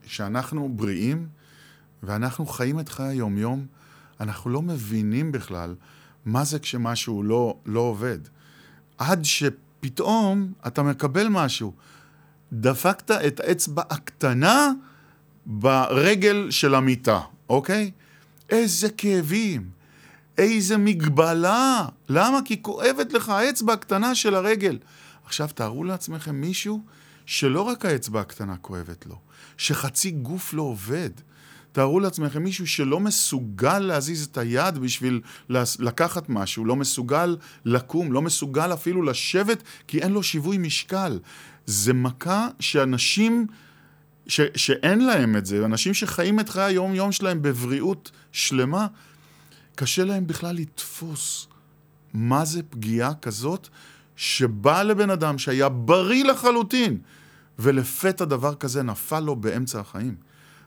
שאנחנו 0.05 0.69
בריאים, 0.75 1.27
ואנחנו 2.03 2.45
חיים 2.45 2.79
את 2.79 2.89
חיי 2.89 3.07
היום-יום, 3.07 3.65
אנחנו 4.19 4.49
לא 4.49 4.61
מבינים 4.61 5.31
בכלל 5.31 5.75
מה 6.25 6.43
זה 6.43 6.59
כשמשהו 6.59 7.23
לא, 7.23 7.57
לא 7.65 7.79
עובד. 7.79 8.17
עד 8.97 9.25
שפתאום 9.25 10.53
אתה 10.67 10.83
מקבל 10.83 11.27
משהו. 11.27 11.73
דפקת 12.53 13.11
את 13.11 13.39
האצבע 13.39 13.83
הקטנה 13.89 14.71
ברגל 15.45 16.47
של 16.49 16.75
המיטה, 16.75 17.19
אוקיי? 17.49 17.91
איזה 18.49 18.89
כאבים, 18.89 19.69
איזה 20.37 20.77
מגבלה. 20.77 21.85
למה? 22.09 22.39
כי 22.45 22.61
כואבת 22.61 23.13
לך 23.13 23.29
האצבע 23.29 23.73
הקטנה 23.73 24.15
של 24.15 24.35
הרגל. 24.35 24.77
עכשיו 25.29 25.49
תארו 25.55 25.83
לעצמכם 25.83 26.35
מישהו 26.35 26.81
שלא 27.25 27.61
רק 27.61 27.85
האצבע 27.85 28.21
הקטנה 28.21 28.57
כואבת 28.57 29.05
לו, 29.05 29.19
שחצי 29.57 30.11
גוף 30.11 30.53
לא 30.53 30.61
עובד. 30.61 31.09
תארו 31.71 31.99
לעצמכם 31.99 32.43
מישהו 32.43 32.67
שלא 32.67 32.99
מסוגל 32.99 33.79
להזיז 33.79 34.25
את 34.25 34.37
היד 34.37 34.77
בשביל 34.77 35.21
לקחת 35.79 36.29
משהו, 36.29 36.65
לא 36.65 36.75
מסוגל 36.75 37.37
לקום, 37.65 38.11
לא 38.11 38.21
מסוגל 38.21 38.73
אפילו 38.73 39.01
לשבת 39.01 39.63
כי 39.87 39.99
אין 39.99 40.11
לו 40.11 40.23
שיווי 40.23 40.57
משקל. 40.57 41.19
זה 41.65 41.93
מכה 41.93 42.47
שאנשים, 42.59 43.47
ש, 44.27 44.41
שאין 44.55 45.05
להם 45.05 45.37
את 45.37 45.45
זה, 45.45 45.65
אנשים 45.65 45.93
שחיים 45.93 46.39
את 46.39 46.49
חיי 46.49 46.63
היום-יום 46.63 47.11
שלהם 47.11 47.41
בבריאות 47.41 48.11
שלמה, 48.31 48.87
קשה 49.75 50.03
להם 50.03 50.27
בכלל 50.27 50.55
לתפוס 50.55 51.47
מה 52.13 52.45
זה 52.45 52.63
פגיעה 52.63 53.13
כזאת 53.13 53.69
שבא 54.19 54.83
לבן 54.83 55.09
אדם 55.09 55.37
שהיה 55.37 55.69
בריא 55.69 56.23
לחלוטין, 56.23 56.97
ולפתע 57.59 58.25
דבר 58.25 58.55
כזה 58.55 58.83
נפל 58.83 59.19
לו 59.19 59.35
באמצע 59.35 59.79
החיים. 59.79 60.15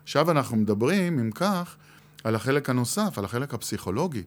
עכשיו 0.03 0.31
אנחנו 0.31 0.57
מדברים, 0.57 1.19
אם 1.19 1.31
כך, 1.31 1.75
על 2.23 2.35
החלק 2.35 2.69
הנוסף, 2.69 3.17
על 3.17 3.25
החלק 3.25 3.53
הפסיכולוגי. 3.53 4.23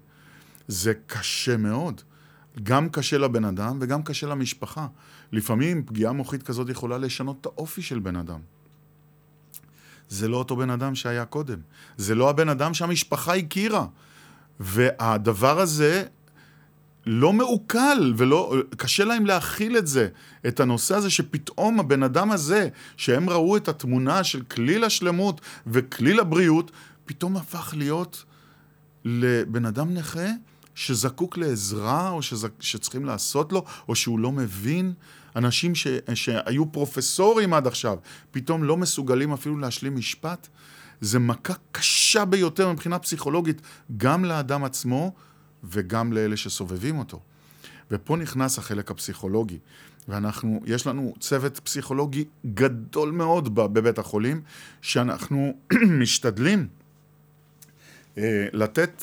זה 0.68 0.92
קשה 1.06 1.56
מאוד. 1.56 2.00
גם 2.62 2.88
קשה 2.88 3.18
לבן 3.18 3.44
אדם 3.44 3.78
וגם 3.80 4.02
קשה 4.02 4.26
למשפחה. 4.26 4.86
לפעמים 5.32 5.82
פגיעה 5.86 6.12
מוחית 6.12 6.42
כזאת 6.42 6.68
יכולה 6.68 6.98
לשנות 6.98 7.36
את 7.40 7.46
האופי 7.46 7.82
של 7.82 7.98
בן 7.98 8.16
אדם. 8.16 8.40
זה 10.08 10.28
לא 10.28 10.36
אותו 10.36 10.56
בן 10.56 10.70
אדם 10.70 10.94
שהיה 10.94 11.24
קודם. 11.24 11.58
זה 11.96 12.14
לא 12.14 12.30
הבן 12.30 12.48
אדם 12.48 12.74
שהמשפחה 12.74 13.34
הכירה. 13.34 13.86
והדבר 14.60 15.60
הזה 15.60 16.04
לא 17.06 17.32
מעוקל 17.32 18.14
ולא, 18.16 18.54
קשה 18.76 19.04
להם 19.04 19.26
להכיל 19.26 19.78
את 19.78 19.86
זה, 19.86 20.08
את 20.46 20.60
הנושא 20.60 20.94
הזה 20.94 21.10
שפתאום 21.10 21.80
הבן 21.80 22.02
אדם 22.02 22.30
הזה, 22.30 22.68
שהם 22.96 23.30
ראו 23.30 23.56
את 23.56 23.68
התמונה 23.68 24.24
של 24.24 24.42
כליל 24.42 24.84
השלמות 24.84 25.40
וכליל 25.66 26.20
הבריאות, 26.20 26.70
פתאום 27.04 27.36
הפך 27.36 27.74
להיות 27.76 28.24
לבן 29.04 29.64
אדם 29.64 29.94
נכה 29.94 30.28
שזקוק 30.74 31.38
לעזרה 31.38 32.10
או 32.10 32.22
שזק, 32.22 32.50
שצריכים 32.60 33.04
לעשות 33.04 33.52
לו, 33.52 33.64
או 33.88 33.94
שהוא 33.94 34.18
לא 34.18 34.32
מבין. 34.32 34.92
אנשים 35.36 35.74
ש, 35.74 35.86
שהיו 36.14 36.72
פרופסורים 36.72 37.54
עד 37.54 37.66
עכשיו, 37.66 37.96
פתאום 38.30 38.64
לא 38.64 38.76
מסוגלים 38.76 39.32
אפילו 39.32 39.58
להשלים 39.58 39.96
משפט. 39.96 40.48
זה 41.00 41.18
מכה 41.18 41.54
קשה 41.72 42.24
ביותר 42.24 42.72
מבחינה 42.72 42.98
פסיכולוגית, 42.98 43.60
גם 43.96 44.24
לאדם 44.24 44.64
עצמו 44.64 45.12
וגם 45.64 46.12
לאלה 46.12 46.36
שסובבים 46.36 46.98
אותו. 46.98 47.20
ופה 47.90 48.16
נכנס 48.16 48.58
החלק 48.58 48.90
הפסיכולוגי. 48.90 49.58
ואנחנו, 50.08 50.60
יש 50.66 50.86
לנו 50.86 51.14
צוות 51.20 51.58
פסיכולוגי 51.58 52.24
גדול 52.54 53.10
מאוד 53.10 53.54
בבית 53.54 53.98
החולים, 53.98 54.40
שאנחנו 54.82 55.54
משתדלים 56.00 56.68
אה, 58.18 58.46
לתת, 58.52 59.02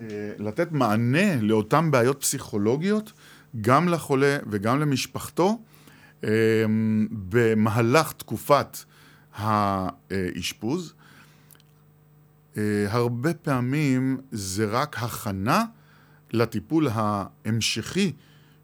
אה, 0.00 0.06
לתת 0.38 0.72
מענה 0.72 1.36
לאותן 1.40 1.90
בעיות 1.90 2.20
פסיכולוגיות, 2.20 3.12
גם 3.60 3.88
לחולה 3.88 4.38
וגם 4.50 4.80
למשפחתו, 4.80 5.58
אה, 6.24 6.64
במהלך 7.10 8.12
תקופת 8.12 8.78
האשפוז. 9.34 10.94
אה, 12.60 12.92
הרבה 12.92 13.34
פעמים 13.34 14.18
זה 14.30 14.64
רק 14.64 14.96
הכנה 14.98 15.64
לטיפול 16.32 16.88
ההמשכי 16.92 18.12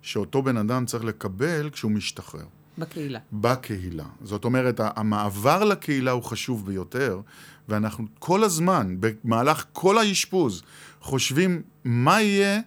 שאותו 0.02 0.42
בן 0.42 0.56
אדם 0.56 0.86
צריך 0.86 1.04
לקבל 1.04 1.70
כשהוא 1.70 1.90
משתחרר. 1.90 2.44
בקהילה. 2.78 3.18
בקהילה. 3.32 4.04
זאת 4.22 4.44
אומרת, 4.44 4.80
המעבר 4.96 5.64
לקהילה 5.64 6.10
הוא 6.10 6.22
חשוב 6.22 6.66
ביותר, 6.66 7.20
ואנחנו 7.68 8.06
כל 8.18 8.44
הזמן, 8.44 8.96
במהלך 9.00 9.64
כל 9.72 9.98
האשפוז, 9.98 10.62
חושבים 11.00 11.62
מה 11.84 12.22
יהיה 12.22 12.60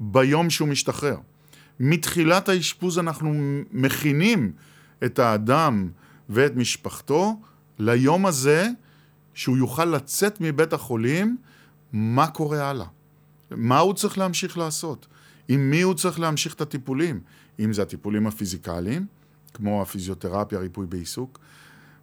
ביום 0.00 0.50
שהוא 0.50 0.68
משתחרר. 0.68 1.16
מתחילת 1.80 2.48
האשפוז 2.48 2.98
אנחנו 2.98 3.34
מכינים 3.72 4.52
את 5.04 5.18
האדם 5.18 5.90
ואת 6.28 6.56
משפחתו 6.56 7.40
ליום 7.78 8.26
הזה 8.26 8.68
שהוא 9.40 9.56
יוכל 9.56 9.84
לצאת 9.84 10.40
מבית 10.40 10.72
החולים, 10.72 11.36
מה 11.92 12.26
קורה 12.26 12.70
הלאה? 12.70 12.86
מה 13.50 13.78
הוא 13.78 13.94
צריך 13.94 14.18
להמשיך 14.18 14.58
לעשות? 14.58 15.06
עם 15.48 15.70
מי 15.70 15.82
הוא 15.82 15.94
צריך 15.94 16.20
להמשיך 16.20 16.54
את 16.54 16.60
הטיפולים? 16.60 17.20
אם 17.60 17.72
זה 17.72 17.82
הטיפולים 17.82 18.26
הפיזיקליים, 18.26 19.06
כמו 19.54 19.82
הפיזיותרפיה, 19.82 20.58
ריפוי 20.58 20.86
בעיסוק, 20.86 21.38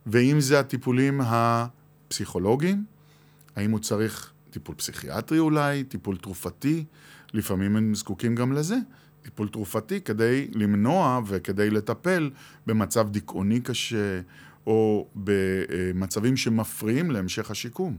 ואם 0.06 0.40
זה 0.40 0.60
הטיפולים 0.60 1.22
הפסיכולוגיים, 1.24 2.86
האם 3.56 3.72
הוא 3.72 3.80
צריך 3.80 4.32
טיפול 4.50 4.76
פסיכיאטרי 4.76 5.40
אולי, 5.40 5.84
טיפול 5.84 6.18
תרופתי, 6.18 6.86
לפעמים 7.34 7.76
הם 7.76 7.96
זקוקים 7.96 8.36
גם 8.36 8.54
לזה, 8.54 8.78
טיפול 9.22 9.48
תרופתי 9.48 10.02
כדי 10.02 10.48
למנוע 10.54 11.22
וכדי 11.28 11.70
לטפל 11.70 12.30
במצב 12.68 13.10
דיכאוני 13.10 13.62
קשה, 13.62 14.22
או 14.68 15.08
במצבים 15.16 16.38
שמפריעים 16.38 17.12
להמשך 17.12 17.52
השיקום. 17.52 17.98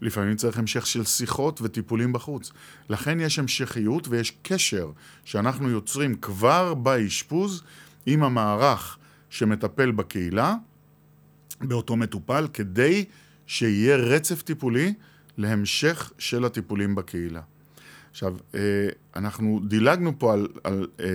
לפעמים 0.00 0.36
צריך 0.36 0.58
המשך 0.58 0.86
של 0.86 1.04
שיחות 1.04 1.60
וטיפולים 1.62 2.12
בחוץ. 2.12 2.52
לכן 2.88 3.20
יש 3.20 3.38
המשכיות 3.38 4.08
ויש 4.08 4.32
קשר 4.42 4.90
שאנחנו 5.24 5.70
יוצרים 5.70 6.14
כבר 6.14 6.74
באשפוז 6.74 7.62
עם 8.06 8.22
המערך 8.22 8.98
שמטפל 9.30 9.90
בקהילה, 9.90 10.54
באותו 11.60 11.96
מטופל, 11.96 12.48
כדי 12.52 13.04
שיהיה 13.46 13.96
רצף 13.96 14.42
טיפולי 14.42 14.94
להמשך 15.36 16.12
של 16.18 16.44
הטיפולים 16.44 16.94
בקהילה. 16.94 17.40
עכשיו, 18.10 18.36
אה, 18.54 18.88
אנחנו 19.16 19.60
דילגנו 19.68 20.18
פה 20.18 20.32
על, 20.32 20.48
על 20.64 20.86
אה, 21.00 21.06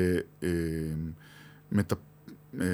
אה, 0.44 0.50
מטפ... 1.72 1.98
אה, 2.62 2.66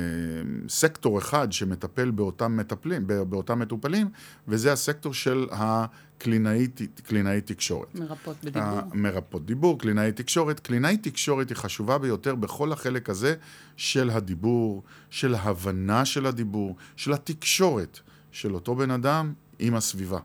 סקטור 0.69 1.17
אחד 1.17 1.51
שמטפל 1.51 2.11
באותם 2.11 2.57
מטפלים, 2.57 3.07
באותם 3.07 3.59
מטופלים, 3.59 4.09
וזה 4.47 4.73
הסקטור 4.73 5.13
של 5.13 5.47
הקלינאי 5.51 7.41
תקשורת. 7.45 7.95
מרפאות 7.95 8.35
בדיבור. 8.43 8.81
מרפאות 8.93 9.45
דיבור, 9.45 9.79
קלינאי 9.79 10.11
תקשורת. 10.11 10.59
קלינאי 10.59 10.97
תקשורת 10.97 11.49
היא 11.49 11.57
חשובה 11.57 11.97
ביותר 11.97 12.35
בכל 12.35 12.71
החלק 12.71 13.09
הזה 13.09 13.35
של 13.77 14.09
הדיבור, 14.09 14.83
של 15.09 15.35
ההבנה 15.35 16.05
של 16.05 16.25
הדיבור, 16.25 16.75
של 16.95 17.13
התקשורת 17.13 17.99
של 18.31 18.53
אותו 18.53 18.75
בן 18.75 18.91
אדם 18.91 19.33
עם 19.59 19.75
הסביבה. 19.75 20.19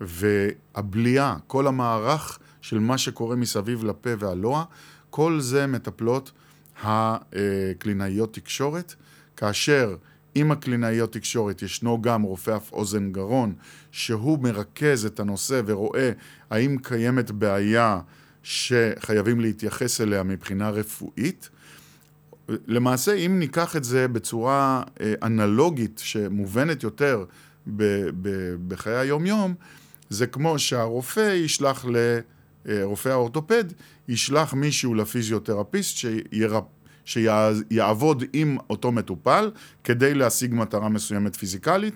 והבליעה, 0.00 1.36
כל 1.46 1.66
המערך 1.66 2.38
של 2.60 2.78
מה 2.78 2.98
שקורה 2.98 3.36
מסביב 3.36 3.84
לפה 3.84 4.10
והלוע, 4.18 4.64
כל 5.10 5.40
זה 5.40 5.66
מטפלות 5.66 6.32
הקלינאיות 6.82 8.34
תקשורת, 8.34 8.94
כאשר 9.36 9.96
עם 10.34 10.52
הקלינאיות 10.52 11.12
תקשורת 11.12 11.62
ישנו 11.62 12.02
גם 12.02 12.22
רופא 12.22 12.56
אף 12.56 12.72
אוזן 12.72 13.12
גרון, 13.12 13.54
שהוא 13.90 14.38
מרכז 14.38 15.06
את 15.06 15.20
הנושא 15.20 15.62
ורואה 15.66 16.10
האם 16.50 16.76
קיימת 16.82 17.30
בעיה 17.30 18.00
שחייבים 18.42 19.40
להתייחס 19.40 20.00
אליה 20.00 20.22
מבחינה 20.22 20.70
רפואית. 20.70 21.48
למעשה, 22.48 23.14
אם 23.14 23.38
ניקח 23.38 23.76
את 23.76 23.84
זה 23.84 24.08
בצורה 24.08 24.82
אה, 25.00 25.14
אנלוגית 25.22 26.00
שמובנת 26.04 26.82
יותר 26.82 27.24
בחיי 28.68 28.96
היום-יום, 28.96 29.54
זה 30.10 30.26
כמו 30.26 30.58
שהרופא 30.58 31.34
ישלח 31.34 31.84
לרופא 32.66 33.08
האורתופד, 33.08 33.64
ישלח 34.08 34.54
מישהו 34.54 34.94
לפיזיותרפיסט 34.94 35.96
שירפ... 35.96 36.64
שיעבוד 37.04 38.24
עם 38.32 38.56
אותו 38.70 38.92
מטופל 38.92 39.50
כדי 39.84 40.14
להשיג 40.14 40.54
מטרה 40.54 40.88
מסוימת 40.88 41.36
פיזיקלית. 41.36 41.94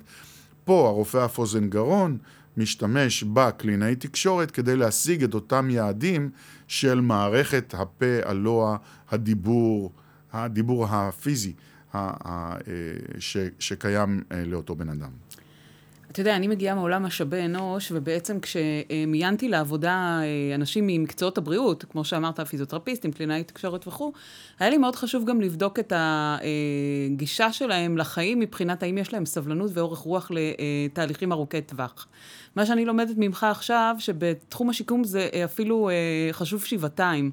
פה 0.65 0.89
הרופא 0.89 1.25
אף 1.25 1.39
אוזן 1.39 1.69
גרון 1.69 2.19
משתמש 2.57 3.23
בקלינאי 3.23 3.97
תקשורת 3.97 4.51
כדי 4.51 4.77
להשיג 4.77 5.25
את 5.25 5.35
אותם 5.35 5.71
יעדים 5.71 6.31
של 6.69 7.01
מערכת 7.01 7.75
הפה, 7.79 8.07
הלוע, 8.25 8.77
הדיבור, 9.11 9.93
הדיבור 10.33 10.87
הפיזי 10.89 11.53
אה, 11.95 12.55
שקיים 13.59 14.23
אה, 14.33 14.45
לאותו 14.45 14.75
בן 14.75 14.89
אדם. 14.89 15.11
אתה 16.13 16.21
יודע, 16.21 16.37
אני 16.37 16.49
מגיעה 16.49 16.75
מעולם 16.75 17.03
משאבי 17.03 17.45
אנוש, 17.45 17.93
ובעצם 17.95 18.39
כשמיינתי 18.41 19.49
לעבודה 19.49 20.21
אה, 20.23 20.55
אנשים 20.55 20.87
ממקצועות 20.87 21.39
הבריאות, 21.39 21.85
כמו 21.89 22.05
שאמרת, 22.05 22.41
פיזיותרפיסטים, 22.41 23.13
קלינאי 23.13 23.45
תקשורת 23.45 23.89
וכו', 23.89 24.13
היה 24.59 24.71
לי 24.71 24.79
מאוד 24.79 24.97
חשוב 24.97 25.25
גם 25.25 25.41
לבדוק 25.41 25.79
את 25.79 25.93
הגישה 25.97 27.53
שלהם 27.53 27.99
לחיים 27.99 28.41
מבחינת 28.41 28.83
האם 28.83 28.99
יש 28.99 29.13
להם 29.13 29.27
סבלנות 29.27 29.71
ואורך 29.75 29.99
רוח 29.99 30.31
לתהליכים 30.31 31.33
ארוכי 31.33 31.63
טווח. 31.63 32.07
מה 32.57 32.67
שאני 32.67 32.85
לומדת 32.85 33.15
ממך 33.17 33.45
עכשיו, 33.45 33.97
שבתחום 33.99 34.71
השיקום 34.71 35.05
זה 35.05 35.29
אפילו 35.45 35.89
אה, 35.89 36.29
חשוב 36.33 36.65
שבעתיים. 36.65 37.31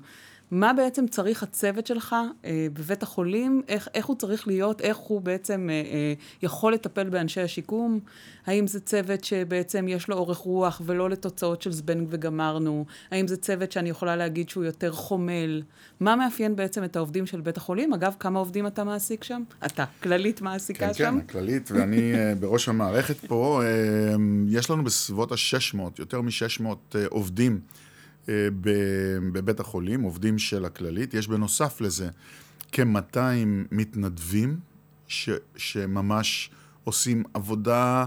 מה 0.52 0.74
בעצם 0.74 1.08
צריך 1.08 1.44
הצוות 1.44 1.88
שלך 1.88 2.16
אה, 2.46 2.68
בבית 2.74 3.04
החולים, 3.04 3.62
איך, 3.68 3.88
איך 3.94 4.06
הוא 4.06 4.16
צריך 4.16 4.48
להיות, 4.48 4.82
איך 4.82 4.98
הוא 4.98 5.22
בעצם 5.22 5.70
אה, 5.70 5.76
אה, 5.76 6.14
יכול 6.42 6.74
לטפל 6.74 7.10
באנשי 7.10 7.42
השיקום, 7.42 8.00
האם 8.46 8.68
זה 8.68 8.80
צוות 8.80 9.24
שבעצם 9.24 9.88
יש 9.88 10.08
לו 10.08 10.16
אורך 10.16 10.38
רוח 10.38 10.82
ולא 10.86 11.10
לתוצאות 11.10 11.62
של 11.62 11.72
זבנג 11.72 12.08
וגמרנו, 12.10 12.86
האם 13.12 13.28
זה 13.28 13.38
צוות 13.38 13.72
שאני 13.72 13.90
יכולה 13.90 14.16
להגיד 14.16 14.50
שהוא 14.50 14.64
יותר 14.64 14.92
חומל, 14.92 15.62
מה 16.00 16.16
מאפיין 16.16 16.56
בעצם 16.56 16.84
את 16.84 16.96
העובדים 16.96 17.26
של 17.26 17.42
בית 17.42 17.58
החולים? 17.58 17.94
אגב, 17.94 18.16
כמה 18.20 18.40
עובדים 18.40 18.68
אתה 18.68 18.84
מעסיק 18.84 19.24
שם? 19.24 19.44
אתה, 19.66 19.86
כללית 20.04 20.42
מעסיקה 20.42 20.88
כן, 20.88 20.94
שם? 20.94 21.20
כן, 21.20 21.28
כללית, 21.28 21.72
ואני 21.72 22.14
אה, 22.14 22.36
בראש 22.40 22.70
המערכת 22.70 23.16
פה, 23.16 23.62
אה, 23.64 24.16
יש 24.50 24.70
לנו 24.70 24.84
בסביבות 24.84 25.32
ה-600, 25.32 25.80
יותר 26.00 26.22
מ-600 26.22 26.66
אה, 26.96 27.06
עובדים. 27.10 27.60
אה, 28.30 28.48
בבית 29.32 29.60
החולים, 29.60 30.02
עובדים 30.02 30.40
של 30.40 30.66
הכללית. 30.66 31.14
יש 31.14 31.28
בנוסף 31.28 31.82
לזה 31.82 32.10
כ-200 32.72 33.18
מתנדבים 33.72 34.60
ש, 35.08 35.30
שממש 35.56 36.50
עושים 36.84 37.24
עבודה 37.34 38.06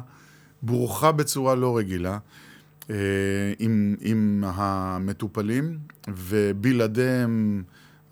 ברוכה 0.63 1.13
בצורה 1.13 1.55
לא 1.55 1.77
רגילה 1.77 2.19
אה, 2.91 2.97
עם, 3.59 3.97
עם 4.01 4.45
המטופלים, 4.47 5.79
ובלעדיהם 6.09 7.63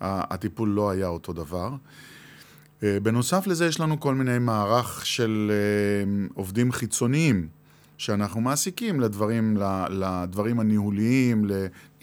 הטיפול 0.01 0.69
לא 0.69 0.89
היה 0.89 1.07
אותו 1.07 1.33
דבר. 1.33 1.75
אה, 2.83 2.97
בנוסף 3.03 3.47
לזה 3.47 3.65
יש 3.65 3.79
לנו 3.79 3.99
כל 3.99 4.15
מיני 4.15 4.39
מערך 4.39 5.05
של 5.05 5.51
עובדים 6.33 6.71
חיצוניים. 6.71 7.47
שאנחנו 7.99 8.41
מעסיקים 8.41 8.99
לדברים, 8.99 9.57
לדברים 9.89 10.59
הניהוליים, 10.59 11.45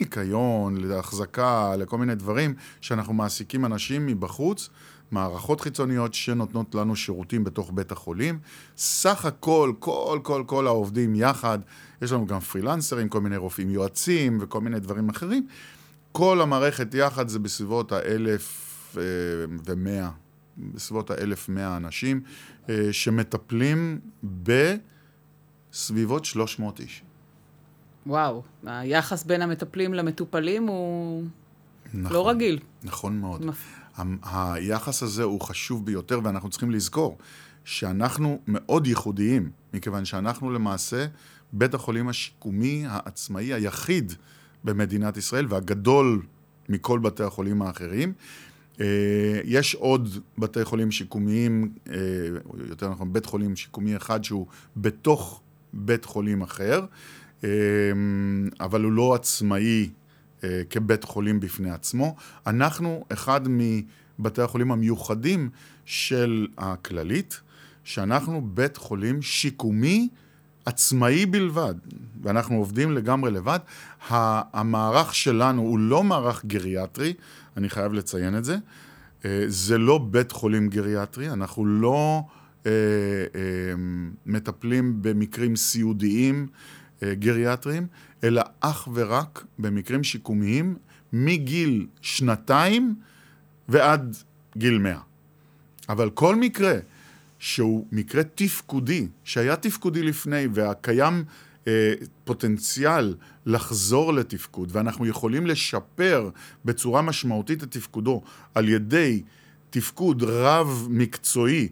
לניקיון, 0.01 0.77
להחזקה, 0.77 1.77
לכל 1.77 1.99
מיני 1.99 2.15
דברים, 2.15 2.55
שאנחנו 2.81 3.15
מעסיקים 3.15 3.65
אנשים 3.65 4.07
מבחוץ, 4.07 4.69
מערכות 5.11 5.61
חיצוניות 5.61 6.15
שנותנות 6.15 6.75
לנו 6.75 6.97
שירותים 6.97 7.45
בתוך 7.45 7.71
בית 7.75 7.93
החולים. 7.93 8.39
סך 8.77 9.25
הכל, 9.25 9.73
כל, 9.79 10.21
כל, 10.23 10.43
כל 10.47 10.67
העובדים 10.67 11.15
יחד, 11.15 11.59
יש 12.03 12.13
לנו 12.13 12.27
גם 12.27 12.41
פרילנסרים, 12.41 13.09
כל 13.09 13.21
מיני 13.21 13.37
רופאים 13.37 13.71
יועצים 13.71 14.39
וכל 14.41 14.61
מיני 14.61 14.81
דברים 14.81 15.09
אחרים. 15.09 15.47
כל 16.13 16.41
המערכת 16.41 16.95
יחד 16.95 17.29
זה 17.29 17.39
בסביבות 17.39 17.93
האלף 17.93 18.97
אה, 18.97 19.03
ומאה, 19.67 20.11
בסביבות 20.59 21.11
האלף 21.11 21.49
מאה 21.49 21.77
אנשים, 21.77 22.21
אה, 22.69 22.89
שמטפלים 22.93 24.01
ב... 24.43 24.75
סביבות 25.73 26.25
300 26.25 26.81
איש. 26.81 27.03
וואו, 28.07 28.43
היחס 28.67 29.25
בין 29.25 29.43
המטפלים 29.43 29.95
למטופלים 29.95 30.67
הוא 30.67 31.25
נכון, 31.95 32.13
לא 32.13 32.29
רגיל. 32.29 32.59
נכון 32.85 33.19
מאוד. 33.19 33.45
מפ... 33.45 33.81
היחס 34.23 35.03
הזה 35.03 35.23
הוא 35.23 35.41
חשוב 35.41 35.87
ביותר, 35.87 36.21
ואנחנו 36.25 36.51
צריכים 36.51 36.71
לזכור 36.71 37.19
שאנחנו 37.65 38.41
מאוד 38.47 38.87
ייחודיים, 38.87 39.51
מכיוון 39.75 40.05
שאנחנו 40.05 40.51
למעשה 40.51 41.07
בית 41.53 41.75
החולים 41.75 42.09
השיקומי 42.09 42.85
העצמאי 42.89 43.53
היחיד 43.53 44.13
במדינת 44.65 45.17
ישראל, 45.17 45.47
והגדול 45.49 46.23
מכל 46.69 46.99
בתי 46.99 47.23
החולים 47.23 47.63
האחרים. 47.63 48.13
אה, 48.81 49.41
יש 49.45 49.75
עוד 49.75 50.09
בתי 50.39 50.65
חולים 50.65 50.91
שיקומיים, 50.91 51.73
אה, 51.91 51.97
יותר 52.69 52.91
נכון, 52.91 53.13
בית 53.13 53.27
חולים 53.27 53.57
שיקומי 53.57 53.97
אחד 53.97 54.25
שהוא 54.25 54.47
בתוך 54.77 55.41
בית 55.73 56.05
חולים 56.05 56.43
אחר, 56.43 56.85
אבל 58.61 58.83
הוא 58.83 58.93
לא 58.93 59.15
עצמאי 59.15 59.91
אה, 60.45 60.63
כבית 60.71 61.05
חולים 61.05 61.41
בפני 61.41 61.71
עצמו. 61.71 62.17
אנחנו 62.47 63.05
אחד 63.13 63.41
מבתי 63.49 64.43
החולים 64.43 64.73
המיוחדים 64.73 65.51
של 65.85 66.47
הכללית, 66.59 67.41
שאנחנו 67.85 68.49
בית 68.55 68.77
חולים 68.77 69.23
שיקומי 69.23 70.09
עצמאי 70.65 71.27
בלבד, 71.27 71.75
ואנחנו 72.23 72.57
עובדים 72.57 72.93
לגמרי 72.93 73.31
לבד. 73.31 73.59
המערך 74.09 75.15
שלנו 75.15 75.63
הוא 75.63 75.79
לא 75.79 76.05
מערך 76.05 76.45
גריאטרי, 76.45 77.15
אני 77.57 77.69
חייב 77.69 77.93
לציין 77.93 78.39
את 78.39 78.45
זה. 78.45 78.57
אה, 79.25 79.45
זה 79.47 79.79
לא 79.79 79.99
בית 79.99 80.33
חולים 80.33 80.69
גריאטרי, 80.69 81.31
אנחנו 81.31 81.67
לא... 81.67 82.23
אה, 82.67 82.71
אה, 83.35 83.75
מטפלים 84.27 85.03
במקרים 85.03 85.57
סיעודיים 85.57 86.47
גריאטריים, 87.05 87.87
אלא 88.25 88.43
אך 88.61 88.89
ורק 88.95 89.45
במקרים 89.59 90.05
שיקומיים 90.05 90.77
מגיל 91.13 91.87
שנתיים 92.01 92.95
ועד 93.69 94.17
גיל 94.57 94.79
מאה. 94.79 95.01
אבל 95.89 96.11
כל 96.11 96.37
מקרה 96.37 96.79
שהוא 97.39 97.87
מקרה 97.93 98.23
תפקודי, 98.35 99.09
שהיה 99.25 99.57
תפקודי 99.57 100.03
לפני 100.03 100.49
והקיים 100.55 101.25
אה, 101.67 101.95
פוטנציאל 102.25 103.15
לחזור 103.47 104.13
לתפקוד, 104.13 104.69
ואנחנו 104.73 105.07
יכולים 105.07 105.47
לשפר 105.47 106.31
בצורה 106.65 107.03
משמעותית 107.03 107.63
את 107.63 107.71
תפקודו 107.71 108.23
על 108.55 108.69
ידי 108.69 109.23
תפקוד 109.71 110.23
רב 110.23 110.87
מקצועי, 110.91 111.69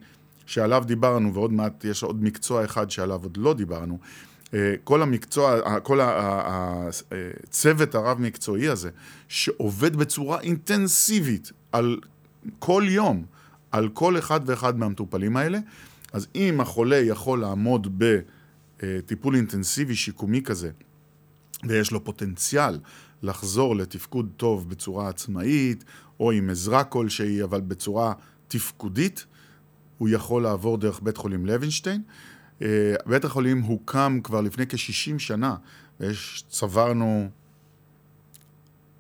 שעליו 0.47 0.85
דיברנו, 0.87 1.35
ועוד 1.35 1.53
מעט 1.53 1.85
יש 1.85 2.03
עוד 2.03 2.23
מקצוע 2.23 2.65
אחד 2.65 2.91
שעליו 2.91 3.21
עוד 3.23 3.37
לא 3.37 3.55
דיברנו, 3.55 3.99
אה, 4.03 4.34
כל 4.85 5.03
המקצוע, 5.03 5.81
כל 5.81 6.01
הצוות 6.03 7.95
הרב 7.95 8.21
מקצועי 8.21 8.69
הזה, 8.69 8.91
שעובד 9.29 9.97
בצורה 9.97 10.41
אינטנסיבית 10.41 11.53
על 11.73 12.01
כל 12.59 12.85
יום, 12.89 13.25
על 13.71 13.89
כל 13.89 14.19
אחד 14.19 14.41
ואחד 14.47 14.79
מהמטופלים 14.79 15.37
האלה, 15.37 15.59
אז 16.13 16.27
אם 16.35 16.61
החולה 16.61 16.97
יכול 16.97 17.41
לעמוד 17.41 18.05
בטיפול 18.79 19.37
אינטנסיבי 19.37 19.95
שיקומי 19.95 20.43
כזה, 20.43 20.71
ויש 21.69 21.91
לו 21.91 22.05
פוטנציאל 22.05 22.79
לחזור 23.23 23.77
לתפקוד 23.77 24.29
טוב 24.37 24.71
בצורה 24.71 25.09
עצמאית, 25.09 25.85
או 26.21 26.31
עם 26.31 26.51
עזרה 26.51 26.85
כלשהי, 26.85 27.43
אבל 27.43 27.61
בצורה 27.61 28.13
תפקודית, 28.49 29.27
הוא 29.99 30.09
יכול 30.09 30.43
לעבור 30.43 30.79
דרך 30.79 31.01
בית 31.03 31.17
חולים 31.17 31.47
לוינשטיין. 31.47 32.03
אה, 32.63 32.95
בית 33.07 33.25
החולים 33.25 33.61
הוקם 33.61 34.21
כבר 34.25 34.41
לפני 34.41 34.67
כ-60 34.67 35.19
שנה, 35.19 35.57
וצברנו 36.01 37.29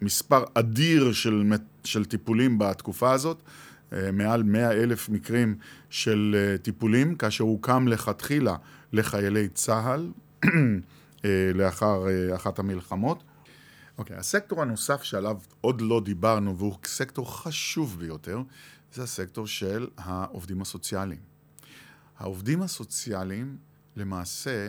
מספר 0.02 0.44
אדיר 0.54 1.12
של, 1.12 1.52
של 1.84 2.04
טיפולים 2.04 2.58
בתקופה 2.58 3.12
הזאת, 3.12 3.42
אה, 3.92 4.12
מעל 4.12 4.42
100 4.42 4.72
אלף 4.72 5.08
מקרים 5.08 5.56
של 5.90 6.36
אה, 6.38 6.58
טיפולים, 6.58 7.14
כאשר 7.14 7.44
הוקם 7.44 7.88
לכתחילה 7.88 8.56
לחיילי 8.92 9.48
צה"ל 9.48 10.12
לאחר 11.54 12.04
אחת 12.34 12.58
המלחמות. 12.58 13.22
אוקיי, 13.98 14.16
okay, 14.16 14.18
הסקטור 14.18 14.62
הנוסף 14.62 15.02
שעליו 15.02 15.38
עוד 15.60 15.80
לא 15.80 16.00
דיברנו, 16.04 16.58
והוא 16.58 16.74
סקטור 16.84 17.42
חשוב 17.42 17.96
ביותר, 17.98 18.42
זה 18.92 19.02
הסקטור 19.02 19.46
של 19.46 19.86
העובדים 19.96 20.62
הסוציאליים. 20.62 21.33
העובדים 22.18 22.62
הסוציאליים 22.62 23.56
למעשה 23.96 24.68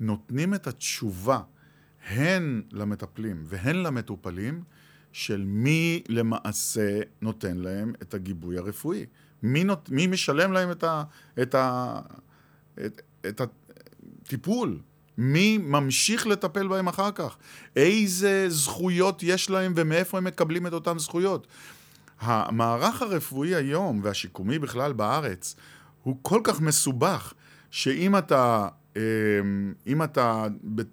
נותנים 0.00 0.54
את 0.54 0.66
התשובה 0.66 1.40
הן 2.08 2.62
למטפלים 2.72 3.44
והן 3.46 3.76
למטופלים 3.76 4.62
של 5.12 5.44
מי 5.46 6.02
למעשה 6.08 7.00
נותן 7.22 7.56
להם 7.56 7.92
את 8.02 8.14
הגיבוי 8.14 8.58
הרפואי. 8.58 9.06
מי, 9.42 9.64
נות, 9.64 9.90
מי 9.90 10.06
משלם 10.06 10.52
להם 10.52 10.70
את, 10.70 10.84
ה, 10.84 11.02
את, 11.42 11.54
ה, 11.54 12.00
את, 12.86 13.02
את 13.28 13.40
הטיפול? 13.40 14.80
מי 15.18 15.58
ממשיך 15.58 16.26
לטפל 16.26 16.68
בהם 16.68 16.88
אחר 16.88 17.10
כך? 17.14 17.36
איזה 17.76 18.46
זכויות 18.48 19.22
יש 19.22 19.50
להם 19.50 19.72
ומאיפה 19.76 20.18
הם 20.18 20.24
מקבלים 20.24 20.66
את 20.66 20.72
אותן 20.72 20.98
זכויות? 20.98 21.46
המערך 22.20 23.02
הרפואי 23.02 23.54
היום 23.54 24.00
והשיקומי 24.02 24.58
בכלל 24.58 24.92
בארץ 24.92 25.56
הוא 26.08 26.16
כל 26.22 26.40
כך 26.44 26.60
מסובך, 26.60 27.32
שאם 27.70 28.18
אתה, 28.18 28.68
אמ, 28.96 29.02
אם 29.86 30.02
אתה 30.02 30.46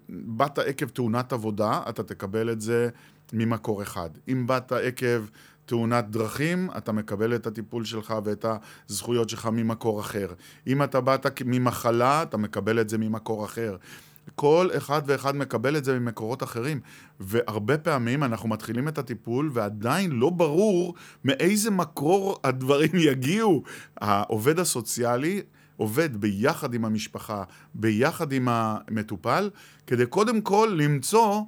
באת 0.08 0.58
עקב 0.58 0.88
תאונת 0.88 1.32
עבודה, 1.32 1.82
אתה 1.88 2.02
תקבל 2.02 2.52
את 2.52 2.60
זה 2.60 2.88
ממקור 3.32 3.82
אחד. 3.82 4.10
אם 4.28 4.46
באת 4.46 4.72
עקב 4.72 5.24
תאונת 5.66 6.10
דרכים, 6.10 6.70
אתה 6.76 6.92
מקבל 6.92 7.34
את 7.34 7.46
הטיפול 7.46 7.84
שלך 7.84 8.14
ואת 8.24 8.44
הזכויות 8.88 9.28
שלך 9.28 9.46
ממקור 9.52 10.00
אחר. 10.00 10.34
אם 10.66 10.82
אתה 10.82 11.00
באת 11.00 11.42
ממחלה, 11.44 12.22
אתה 12.22 12.36
מקבל 12.36 12.80
את 12.80 12.88
זה 12.88 12.98
ממקור 12.98 13.44
אחר. 13.44 13.76
כל 14.36 14.68
אחד 14.76 15.02
ואחד 15.06 15.36
מקבל 15.36 15.76
את 15.76 15.84
זה 15.84 15.98
ממקורות 15.98 16.42
אחרים, 16.42 16.80
והרבה 17.20 17.78
פעמים 17.78 18.24
אנחנו 18.24 18.48
מתחילים 18.48 18.88
את 18.88 18.98
הטיפול 18.98 19.50
ועדיין 19.52 20.10
לא 20.10 20.30
ברור 20.30 20.94
מאיזה 21.24 21.70
מקור 21.70 22.40
הדברים 22.44 22.90
יגיעו. 23.10 23.62
העובד 23.96 24.58
הסוציאלי 24.58 25.42
עובד 25.76 26.16
ביחד 26.16 26.74
עם 26.74 26.84
המשפחה, 26.84 27.44
ביחד 27.74 28.32
עם 28.32 28.48
המטופל, 28.50 29.50
כדי 29.86 30.06
קודם 30.06 30.40
כל 30.40 30.76
למצוא 30.78 31.42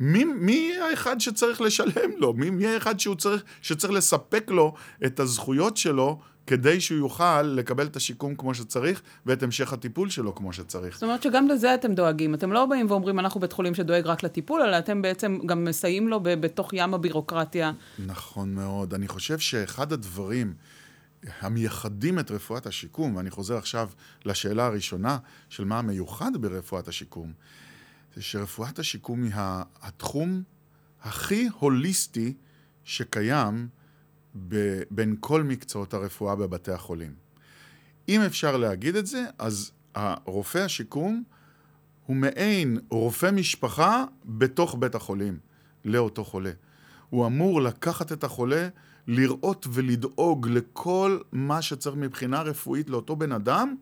מי, 0.00 0.24
מי 0.24 0.72
האחד 0.90 1.20
שצריך 1.20 1.60
לשלם 1.60 2.10
לו, 2.16 2.32
מי, 2.32 2.50
מי 2.50 2.66
האחד 2.66 3.00
שהוא 3.00 3.14
צריך, 3.14 3.42
שצריך 3.62 3.92
לספק 3.92 4.50
לו 4.50 4.74
את 5.06 5.20
הזכויות 5.20 5.76
שלו 5.76 6.20
כדי 6.46 6.80
שהוא 6.80 6.98
יוכל 6.98 7.42
לקבל 7.42 7.86
את 7.86 7.96
השיקום 7.96 8.34
כמו 8.34 8.54
שצריך, 8.54 9.02
ואת 9.26 9.42
המשך 9.42 9.72
הטיפול 9.72 10.10
שלו 10.10 10.34
כמו 10.34 10.52
שצריך. 10.52 10.94
זאת 10.94 11.02
אומרת 11.02 11.22
שגם 11.22 11.48
לזה 11.48 11.74
אתם 11.74 11.94
דואגים. 11.94 12.34
אתם 12.34 12.52
לא 12.52 12.66
באים 12.66 12.86
ואומרים, 12.90 13.18
אנחנו 13.18 13.40
בית 13.40 13.52
חולים 13.52 13.74
שדואג 13.74 14.06
רק 14.06 14.22
לטיפול, 14.22 14.62
אלא 14.62 14.78
אתם 14.78 15.02
בעצם 15.02 15.38
גם 15.46 15.64
מסייעים 15.64 16.08
לו 16.08 16.20
בתוך 16.22 16.70
ים 16.72 16.94
הבירוקרטיה. 16.94 17.72
נכון 18.06 18.54
מאוד. 18.54 18.94
אני 18.94 19.08
חושב 19.08 19.38
שאחד 19.38 19.92
הדברים 19.92 20.54
המייחדים 21.40 22.18
את 22.18 22.30
רפואת 22.30 22.66
השיקום, 22.66 23.16
ואני 23.16 23.30
חוזר 23.30 23.56
עכשיו 23.56 23.90
לשאלה 24.24 24.66
הראשונה 24.66 25.18
של 25.48 25.64
מה 25.64 25.78
המיוחד 25.78 26.36
ברפואת 26.40 26.88
השיקום, 26.88 27.32
זה 28.14 28.22
שרפואת 28.22 28.78
השיקום 28.78 29.22
היא 29.22 29.32
התחום 29.82 30.42
הכי 31.02 31.48
הוליסטי 31.58 32.34
שקיים 32.84 33.68
בין 34.90 35.16
כל 35.20 35.42
מקצועות 35.42 35.94
הרפואה 35.94 36.36
בבתי 36.36 36.72
החולים. 36.72 37.14
אם 38.08 38.20
אפשר 38.20 38.56
להגיד 38.56 38.96
את 38.96 39.06
זה, 39.06 39.24
אז 39.38 39.72
הרופא 39.94 40.58
השיקום 40.58 41.22
הוא 42.06 42.16
מעין 42.16 42.78
רופא 42.90 43.30
משפחה 43.30 44.04
בתוך 44.24 44.76
בית 44.78 44.94
החולים 44.94 45.38
לאותו 45.84 46.24
חולה. 46.24 46.50
הוא 47.10 47.26
אמור 47.26 47.62
לקחת 47.62 48.12
את 48.12 48.24
החולה, 48.24 48.68
לראות 49.06 49.66
ולדאוג 49.72 50.48
לכל 50.48 51.18
מה 51.32 51.62
שצריך 51.62 51.96
מבחינה 51.96 52.42
רפואית 52.42 52.90
לאותו 52.90 53.16
בן 53.16 53.32
אדם, 53.32 53.74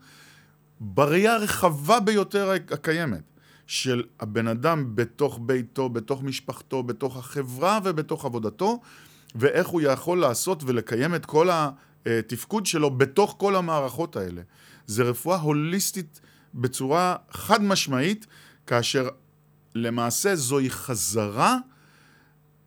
בראייה 0.81 1.35
הרחבה 1.35 2.01
ביותר 2.01 2.51
הקיימת. 2.51 3.23
של 3.67 4.03
הבן 4.21 4.49
אדם 4.49 4.97
בתוך 4.97 5.41
ביתו, 5.43 5.89
בתוך 5.89 6.23
משפחתו, 6.23 6.83
בתוך 6.83 7.17
החברה 7.17 7.79
ובתוך 7.85 8.25
עבודתו, 8.25 8.81
ואיך 9.35 9.67
הוא 9.67 9.81
יכול 9.81 10.21
לעשות 10.21 10.65
ולקיים 10.67 11.15
את 11.15 11.27
כל 11.27 11.49
התפקוד 12.07 12.67
שלו 12.67 12.91
בתוך 12.91 13.35
כל 13.39 13.57
המערכות 13.57 14.17
האלה. 14.17 14.43
זה 14.87 15.03
רפואה 15.03 15.37
הוליסטית 15.37 16.21
בצורה 16.55 17.17
חד 17.31 17.63
משמעית, 17.63 18.27
כאשר 18.67 19.09
למעשה 19.75 20.37
זוהי 20.37 20.71
חזרה, 20.71 21.57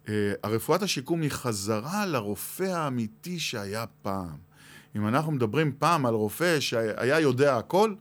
אה, 0.10 0.34
הרפואת 0.44 0.82
השיקום 0.84 1.22
היא 1.22 1.32
חזרה 1.32 2.06
לרופא 2.06 2.64
האמיתי 2.64 3.40
שהיה 3.40 3.86
פעם. 4.02 4.38
אם 4.96 5.08
אנחנו 5.08 5.32
מדברים 5.32 5.72
פעם 5.80 6.06
על 6.06 6.14
רופא 6.14 6.60
שהיה 6.60 7.20
יודע 7.20 7.58
הכל, 7.58 7.96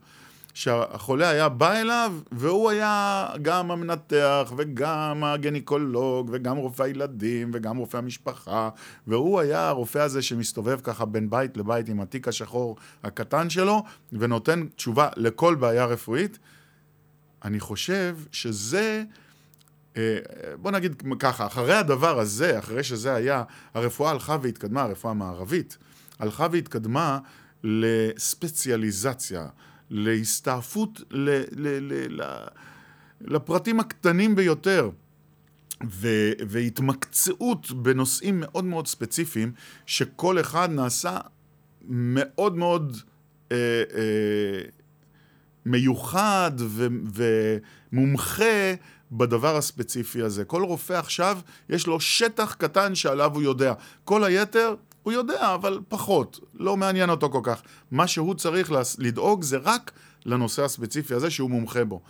שהחולה 0.55 1.29
היה 1.29 1.49
בא 1.49 1.71
אליו, 1.73 2.13
והוא 2.31 2.69
היה 2.69 3.27
גם 3.41 3.71
המנתח, 3.71 4.53
וגם 4.57 5.23
הגניקולוג, 5.23 6.29
וגם 6.33 6.57
רופא 6.57 6.83
הילדים, 6.83 7.51
וגם 7.53 7.77
רופא 7.77 7.97
המשפחה, 7.97 8.69
והוא 9.07 9.39
היה 9.39 9.67
הרופא 9.67 9.99
הזה 9.99 10.21
שמסתובב 10.21 10.79
ככה 10.83 11.05
בין 11.05 11.29
בית 11.29 11.57
לבית 11.57 11.89
עם 11.89 11.99
התיק 11.99 12.27
השחור 12.27 12.75
הקטן 13.03 13.49
שלו, 13.49 13.83
ונותן 14.13 14.67
תשובה 14.75 15.09
לכל 15.15 15.55
בעיה 15.55 15.85
רפואית. 15.85 16.39
אני 17.43 17.59
חושב 17.59 18.17
שזה... 18.31 19.03
אה, 19.97 20.17
בוא 20.61 20.71
נגיד 20.71 21.03
ככה, 21.19 21.45
אחרי 21.45 21.75
הדבר 21.75 22.19
הזה, 22.19 22.59
אחרי 22.59 22.83
שזה 22.83 23.13
היה, 23.13 23.43
הרפואה 23.73 24.11
הלכה 24.11 24.37
והתקדמה, 24.41 24.81
הרפואה 24.81 25.11
המערבית, 25.11 25.77
הלכה 26.19 26.47
והתקדמה 26.51 27.19
לספציאליזציה, 27.63 29.47
להסתעפות 29.89 31.01
ל, 31.11 31.29
ל, 31.51 31.67
ל, 31.79 32.21
ל, 32.21 32.45
לפרטים 33.21 33.79
הקטנים 33.79 34.35
ביותר. 34.35 34.89
ו, 35.89 36.07
והתמקצעות 36.47 37.71
בנושאים 37.71 38.39
מאוד 38.39 38.65
מאוד 38.65 38.87
ספציפיים, 38.87 39.51
שכל 39.85 40.39
אחד 40.39 40.69
נעשה 40.71 41.19
מאוד 41.87 42.57
מאוד 42.57 42.97
אה, 43.51 43.57
אה, 43.95 44.61
מיוחד 45.65 46.51
ו, 46.57 46.87
ומומחה 47.13 48.73
בדבר 49.11 49.57
הספציפי 49.57 50.21
הזה. 50.21 50.45
כל 50.45 50.63
רופא 50.63 50.93
עכשיו, 50.93 51.39
יש 51.69 51.87
לו 51.87 51.99
שטח 51.99 52.53
קטן 52.53 52.95
שעליו 52.95 53.31
הוא 53.33 53.43
יודע. 53.43 53.73
כל 54.03 54.23
היתר, 54.23 54.75
הוא 55.05 55.13
יודע, 55.13 55.53
אבל 55.53 55.79
פחות, 55.87 56.39
לא 56.53 56.77
מעניין 56.77 57.09
אותו 57.09 57.29
כל 57.29 57.39
כך. 57.43 57.61
מה 57.91 58.07
שהוא 58.07 58.35
צריך 58.35 58.71
לדאוג 58.97 59.43
זה 59.43 59.57
רק 59.57 59.91
לנושא 60.25 60.63
הספציפי 60.63 61.13
הזה 61.13 61.29
שהוא 61.29 61.49
מומחה 61.49 61.85
בו. 61.85 62.01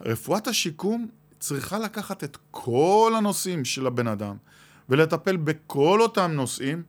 רפואת 0.00 0.48
השיקום 0.48 1.08
צריכה 1.38 1.78
לקחת 1.78 2.24
את 2.24 2.38
כל 2.50 3.12
הנושאים 3.16 3.64
של 3.64 3.86
הבן 3.86 4.06
אדם 4.06 4.36
ולטפל 4.88 5.36
בכל 5.36 6.00
אותם 6.00 6.30
נושאים 6.30 6.82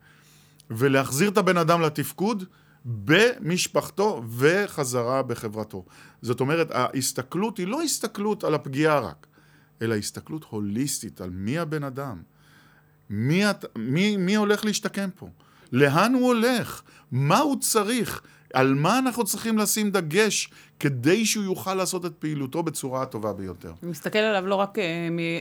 ולהחזיר 0.69 1.29
את 1.29 1.37
הבן 1.37 1.57
אדם 1.57 1.81
לתפקוד 1.81 2.43
במשפחתו 2.85 4.23
וחזרה 4.37 5.23
בחברתו. 5.23 5.85
זאת 6.21 6.39
אומרת, 6.39 6.71
ההסתכלות 6.71 7.57
היא 7.57 7.67
לא 7.67 7.81
הסתכלות 7.81 8.43
על 8.43 8.55
הפגיעה 8.55 8.99
רק, 8.99 9.27
אלא 9.81 9.95
הסתכלות 9.95 10.45
הוליסטית 10.49 11.21
על 11.21 11.29
מי 11.29 11.59
הבן 11.59 11.83
אדם, 11.83 12.21
מי, 13.13 13.43
מי, 13.75 14.17
מי 14.17 14.35
הולך 14.35 14.65
להשתקם 14.65 15.09
פה, 15.15 15.27
לאן 15.71 16.13
הוא 16.13 16.27
הולך, 16.27 16.81
מה 17.11 17.39
הוא 17.39 17.59
צריך, 17.59 18.21
על 18.53 18.73
מה 18.73 18.99
אנחנו 18.99 19.23
צריכים 19.23 19.57
לשים 19.57 19.91
דגש 19.91 20.49
כדי 20.79 21.25
שהוא 21.25 21.43
יוכל 21.43 21.73
לעשות 21.73 22.05
את 22.05 22.13
פעילותו 22.19 22.63
בצורה 22.63 23.01
הטובה 23.01 23.33
ביותר. 23.33 23.71
הוא 23.81 23.89
מסתכל 23.89 24.19
עליו 24.19 24.47
לא 24.47 24.55
רק 24.55 24.77
uh, 24.77 24.81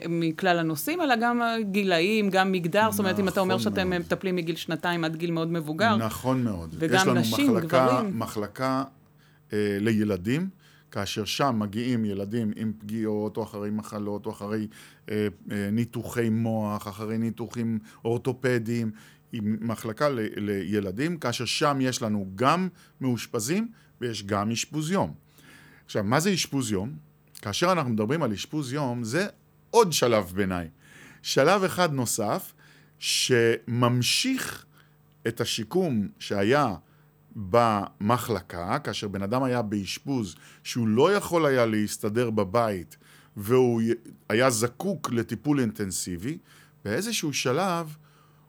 מכלל 0.09 0.59
הנושאים, 0.59 1.01
אלא 1.01 1.14
גם 1.16 1.41
גילאים, 1.70 2.31
גם 2.31 2.53
מגדר. 2.53 2.81
נכון 2.81 2.93
זאת 2.93 2.99
אומרת, 2.99 3.18
אם 3.18 3.29
אתה 3.29 3.41
אומר 3.41 3.55
נכון 3.55 3.73
שאתם 3.73 3.91
מאוד. 3.91 4.01
מטפלים 4.01 4.37
מגיל 4.37 4.57
שנתיים 4.57 5.05
עד 5.05 5.16
גיל 5.16 5.31
מאוד 5.31 5.53
מבוגר. 5.53 5.97
נכון 5.97 6.45
מאוד. 6.45 6.75
וגם 6.79 7.09
נשים, 7.09 7.51
מחלקה, 7.55 7.66
גברים. 7.66 7.97
יש 7.97 8.03
לנו 8.03 8.18
מחלקה 8.18 8.85
uh, 9.49 9.53
לילדים. 9.81 10.49
כאשר 10.93 11.24
שם 11.24 11.59
מגיעים 11.59 12.05
ילדים 12.05 12.53
עם 12.57 12.72
פגיעות, 12.78 13.36
או 13.36 13.43
אחרי 13.43 13.70
מחלות, 13.70 14.26
או 14.26 14.30
אחרי 14.30 14.66
אה, 15.11 15.28
אה, 15.51 15.68
ניתוחי 15.72 16.28
מוח, 16.28 16.88
אחרי 16.88 17.18
ניתוחים 17.18 17.78
אורתופדיים, 18.05 18.90
עם 19.32 19.57
מחלקה 19.61 20.09
ל, 20.09 20.18
לילדים, 20.36 21.16
כאשר 21.16 21.45
שם 21.45 21.78
יש 21.80 22.03
לנו 22.03 22.30
גם 22.34 22.68
מאושפזים 23.01 23.72
ויש 24.01 24.24
גם 24.24 24.51
אשפוז 24.51 24.90
יום. 24.90 25.14
עכשיו, 25.84 26.05
מה 26.05 26.20
זה 26.20 26.34
אשפוז 26.34 26.72
יום? 26.72 26.93
כאשר 27.43 27.72
אנחנו 27.72 27.90
מדברים 27.90 28.22
על 28.22 28.32
אשפוז 28.32 28.72
יום, 28.72 29.05
זה 29.05 29.26
עוד 29.70 29.93
שלב 29.93 30.32
ביניים. 30.34 30.68
שלב 31.22 31.64
אחד 31.64 31.93
נוסף, 31.93 32.53
שממשיך 32.99 34.64
את 35.28 35.40
השיקום 35.40 36.09
שהיה 36.18 36.74
במחלקה, 37.37 38.78
כאשר 38.78 39.09
בן 39.09 39.22
אדם 39.22 39.43
היה 39.43 39.62
באשפוז, 39.62 40.35
שהוא 40.62 40.89
לא 40.89 41.14
יכול 41.14 41.47
היה 41.47 41.66
להסתדר 41.66 42.30
בבית, 42.30 42.97
והוא 43.37 43.83
היה 44.28 44.51
זקוק 44.51 45.11
לטיפול 45.12 45.61
אינטנסיבי, 45.61 46.39
באיזשהו 46.85 47.33
שלב 47.33 47.97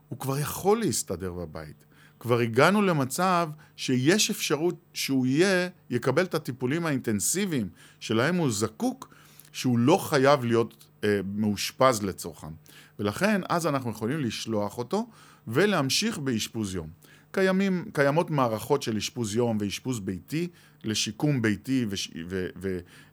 הוא 0.09 0.19
כבר 0.19 0.39
יכול 0.39 0.79
להסתדר 0.79 1.33
בבית. 1.33 1.85
כבר 2.19 2.39
הגענו 2.39 2.81
למצב 2.81 3.49
שיש 3.75 4.29
אפשרות 4.29 4.75
שהוא 4.93 5.25
יהיה, 5.25 5.69
יקבל 5.89 6.23
את 6.23 6.35
הטיפולים 6.35 6.85
האינטנסיביים 6.85 7.69
שלהם 7.99 8.35
הוא 8.35 8.51
זקוק, 8.51 9.13
שהוא 9.51 9.79
לא 9.79 9.97
חייב 9.97 10.45
להיות 10.45 10.85
אה, 11.03 11.19
מאושפז 11.35 12.03
לצורכם. 12.03 12.51
ולכן, 12.99 13.41
אז 13.49 13.67
אנחנו 13.67 13.91
יכולים 13.91 14.19
לשלוח 14.19 14.77
אותו 14.77 15.09
ולהמשיך 15.47 16.17
באשפוז 16.17 16.75
יום. 16.75 16.87
קיימים, 17.33 17.85
קיימות 17.93 18.31
מערכות 18.31 18.83
של 18.83 18.97
אשפוז 18.97 19.35
יום 19.35 19.57
ואשפוז 19.59 19.99
ביתי 19.99 20.47
לשיקום 20.83 21.41
ביתי 21.41 21.85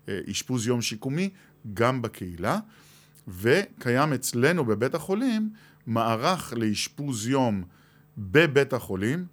ואשפוז 0.08 0.66
יום 0.66 0.82
שיקומי 0.82 1.30
גם 1.74 2.02
בקהילה, 2.02 2.58
וקיים 3.28 4.12
אצלנו 4.12 4.64
בבית 4.64 4.94
החולים 4.94 5.50
מערך 5.86 6.52
לאשפוז 6.56 7.28
יום 7.28 7.64
בבית 8.18 8.72
החולים 8.72 9.26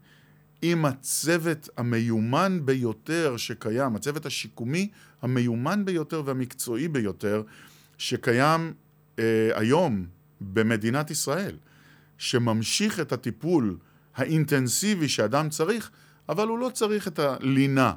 עם 0.61 0.85
הצוות 0.85 1.69
המיומן 1.77 2.59
ביותר 2.65 3.37
שקיים, 3.37 3.95
הצוות 3.95 4.25
השיקומי 4.25 4.89
המיומן 5.21 5.85
ביותר 5.85 6.21
והמקצועי 6.25 6.87
ביותר 6.87 7.43
שקיים 7.97 8.73
אה, 9.19 9.49
היום 9.53 10.05
במדינת 10.41 11.11
ישראל, 11.11 11.55
שממשיך 12.17 12.99
את 12.99 13.11
הטיפול 13.11 13.77
האינטנסיבי 14.17 15.09
שאדם 15.09 15.49
צריך, 15.49 15.91
אבל 16.29 16.47
הוא 16.47 16.59
לא 16.59 16.69
צריך 16.73 17.07
את 17.07 17.19
הלינה. 17.19 17.93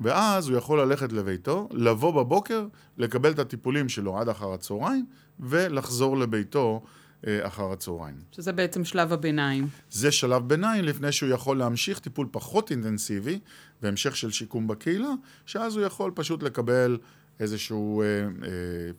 ואז 0.00 0.48
הוא 0.48 0.58
יכול 0.58 0.80
ללכת 0.80 1.12
לביתו, 1.12 1.68
לבוא 1.72 2.22
בבוקר, 2.22 2.66
לקבל 2.98 3.30
את 3.30 3.38
הטיפולים 3.38 3.88
שלו 3.88 4.18
עד 4.18 4.28
אחר 4.28 4.52
הצהריים, 4.52 5.06
ולחזור 5.40 6.18
לביתו 6.18 6.82
אה, 7.26 7.46
אחר 7.46 7.72
הצהריים. 7.72 8.16
שזה 8.32 8.52
בעצם 8.52 8.84
שלב 8.84 9.12
הביניים. 9.12 9.68
זה 9.90 10.12
שלב 10.12 10.48
ביניים 10.48 10.84
לפני 10.84 11.12
שהוא 11.12 11.30
יכול 11.30 11.58
להמשיך 11.58 11.98
טיפול 11.98 12.28
פחות 12.30 12.70
אינטנסיבי, 12.70 13.38
והמשך 13.82 14.16
של 14.16 14.30
שיקום 14.30 14.66
בקהילה, 14.66 15.10
שאז 15.46 15.76
הוא 15.76 15.84
יכול 15.84 16.10
פשוט 16.14 16.42
לקבל 16.42 16.98
איזשהו 17.40 18.02
אה, 18.02 18.06
אה, 18.06 18.28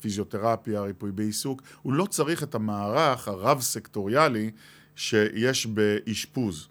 פיזיותרפיה, 0.01 0.81
ריפוי 0.81 1.11
בעיסוק. 1.11 1.61
הוא 1.81 1.93
לא 1.93 2.05
צריך 2.05 2.43
את 2.43 2.55
המערך 2.55 3.27
הרב-סקטוריאלי 3.27 4.51
שיש 4.99 5.65
באשפוז. 5.65 6.67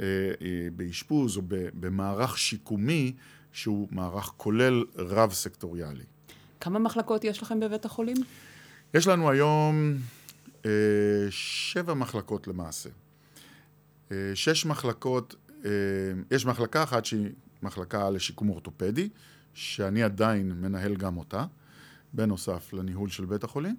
אה, 0.00 0.04
אה, 0.42 0.68
באשפוז 0.76 1.36
או 1.36 1.42
במערך 1.74 2.38
שיקומי 2.38 3.12
שהוא 3.52 3.88
מערך 3.90 4.32
כולל 4.36 4.84
רב-סקטוריאלי. 4.96 6.04
כמה 6.60 6.78
מחלקות 6.78 7.24
יש 7.24 7.42
לכם 7.42 7.60
בבית 7.60 7.84
החולים? 7.84 8.16
יש 8.94 9.06
לנו 9.06 9.30
היום 9.30 9.96
אה, 10.66 10.70
שבע 11.30 11.94
מחלקות 11.94 12.48
למעשה. 12.48 12.88
אה, 14.12 14.16
שש 14.34 14.66
מחלקות, 14.66 15.34
אה, 15.64 15.70
יש 16.30 16.46
מחלקה 16.46 16.82
אחת 16.82 17.04
שהיא 17.04 17.28
מחלקה 17.62 18.10
לשיקום 18.10 18.48
אורתופדי, 18.48 19.08
שאני 19.54 20.02
עדיין 20.02 20.52
מנהל 20.52 20.96
גם 20.96 21.16
אותה, 21.16 21.44
בנוסף 22.12 22.72
לניהול 22.72 23.08
של 23.08 23.24
בית 23.24 23.44
החולים. 23.44 23.76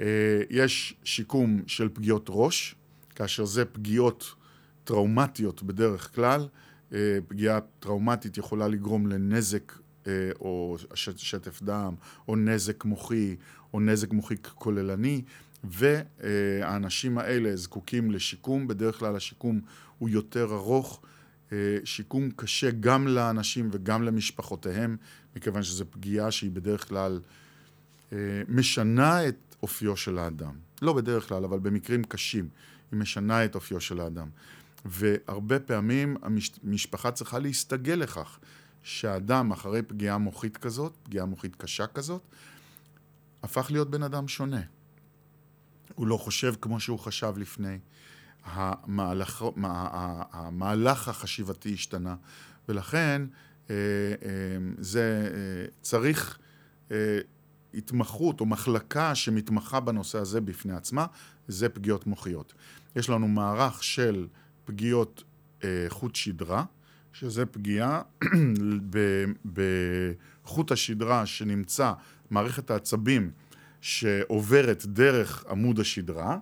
אה, 0.00 0.06
יש 0.50 0.94
שיקום 1.04 1.62
של 1.66 1.88
פגיעות 1.88 2.26
ראש, 2.28 2.74
כאשר 3.20 3.44
זה 3.44 3.64
פגיעות 3.64 4.34
טראומטיות 4.84 5.62
בדרך 5.62 6.14
כלל. 6.14 6.48
אה, 6.92 7.18
פגיעה 7.28 7.60
טראומטית 7.80 8.38
יכולה 8.38 8.68
לגרום 8.68 9.06
לנזק 9.06 9.72
אה, 10.06 10.12
או 10.40 10.76
שטף 10.94 11.62
דם, 11.62 11.94
או 12.28 12.36
נזק 12.36 12.84
מוחי, 12.84 13.36
או 13.74 13.80
נזק 13.80 14.12
מוחי 14.12 14.34
כוללני, 14.54 15.22
והאנשים 15.64 17.18
האלה 17.18 17.56
זקוקים 17.56 18.10
לשיקום, 18.10 18.66
בדרך 18.66 18.98
כלל 18.98 19.16
השיקום 19.16 19.60
הוא 19.98 20.08
יותר 20.08 20.54
ארוך. 20.54 21.02
שיקום 21.84 22.30
קשה 22.36 22.70
גם 22.70 23.08
לאנשים 23.08 23.68
וגם 23.72 24.02
למשפחותיהם, 24.02 24.96
מכיוון 25.36 25.62
שזו 25.62 25.84
פגיעה 25.90 26.30
שהיא 26.30 26.50
בדרך 26.50 26.88
כלל 26.88 27.20
משנה 28.48 29.28
את 29.28 29.56
אופיו 29.62 29.96
של 29.96 30.18
האדם. 30.18 30.52
לא 30.82 30.92
בדרך 30.92 31.28
כלל, 31.28 31.44
אבל 31.44 31.58
במקרים 31.58 32.04
קשים, 32.04 32.48
היא 32.92 32.98
משנה 33.00 33.44
את 33.44 33.54
אופיו 33.54 33.80
של 33.80 34.00
האדם. 34.00 34.28
והרבה 34.84 35.60
פעמים 35.60 36.16
המשפחה 36.62 37.10
צריכה 37.10 37.38
להסתגל 37.38 37.94
לכך 37.94 38.38
שהאדם 38.82 39.50
אחרי 39.52 39.82
פגיעה 39.82 40.18
מוחית 40.18 40.56
כזאת, 40.56 40.96
פגיעה 41.02 41.26
מוחית 41.26 41.56
קשה 41.56 41.86
כזאת, 41.86 42.22
הפך 43.42 43.70
להיות 43.70 43.90
בן 43.90 44.02
אדם 44.02 44.28
שונה. 44.28 44.60
הוא 45.94 46.06
לא 46.06 46.16
חושב 46.16 46.54
כמו 46.60 46.80
שהוא 46.80 46.98
חשב 46.98 47.34
לפני. 47.36 47.78
המהלך, 48.44 49.44
המהלך 50.32 51.08
החשיבתי 51.08 51.74
השתנה, 51.74 52.16
ולכן 52.68 53.22
אה, 53.70 53.74
אה, 53.74 54.58
זה 54.78 55.30
אה, 55.34 55.66
צריך 55.80 56.38
התמחות 57.74 58.40
או 58.40 58.46
מחלקה 58.46 59.14
שמתמחה 59.14 59.80
בנושא 59.80 60.18
הזה 60.18 60.40
בפני 60.40 60.72
עצמה, 60.72 61.06
זה 61.48 61.68
פגיעות 61.68 62.06
מוחיות. 62.06 62.54
יש 62.96 63.10
לנו 63.10 63.28
מערך 63.28 63.84
של 63.84 64.26
פגיעות 64.64 65.24
אה, 65.64 65.86
חוט 65.88 66.14
שדרה, 66.14 66.64
שזה 67.12 67.46
פגיעה 67.46 68.02
בחוט 70.44 70.72
השדרה 70.72 71.26
שנמצא, 71.26 71.92
מערכת 72.30 72.70
העצבים 72.70 73.30
שעוברת 73.80 74.86
דרך 74.86 75.44
עמוד 75.50 75.80
השדרה. 75.80 76.38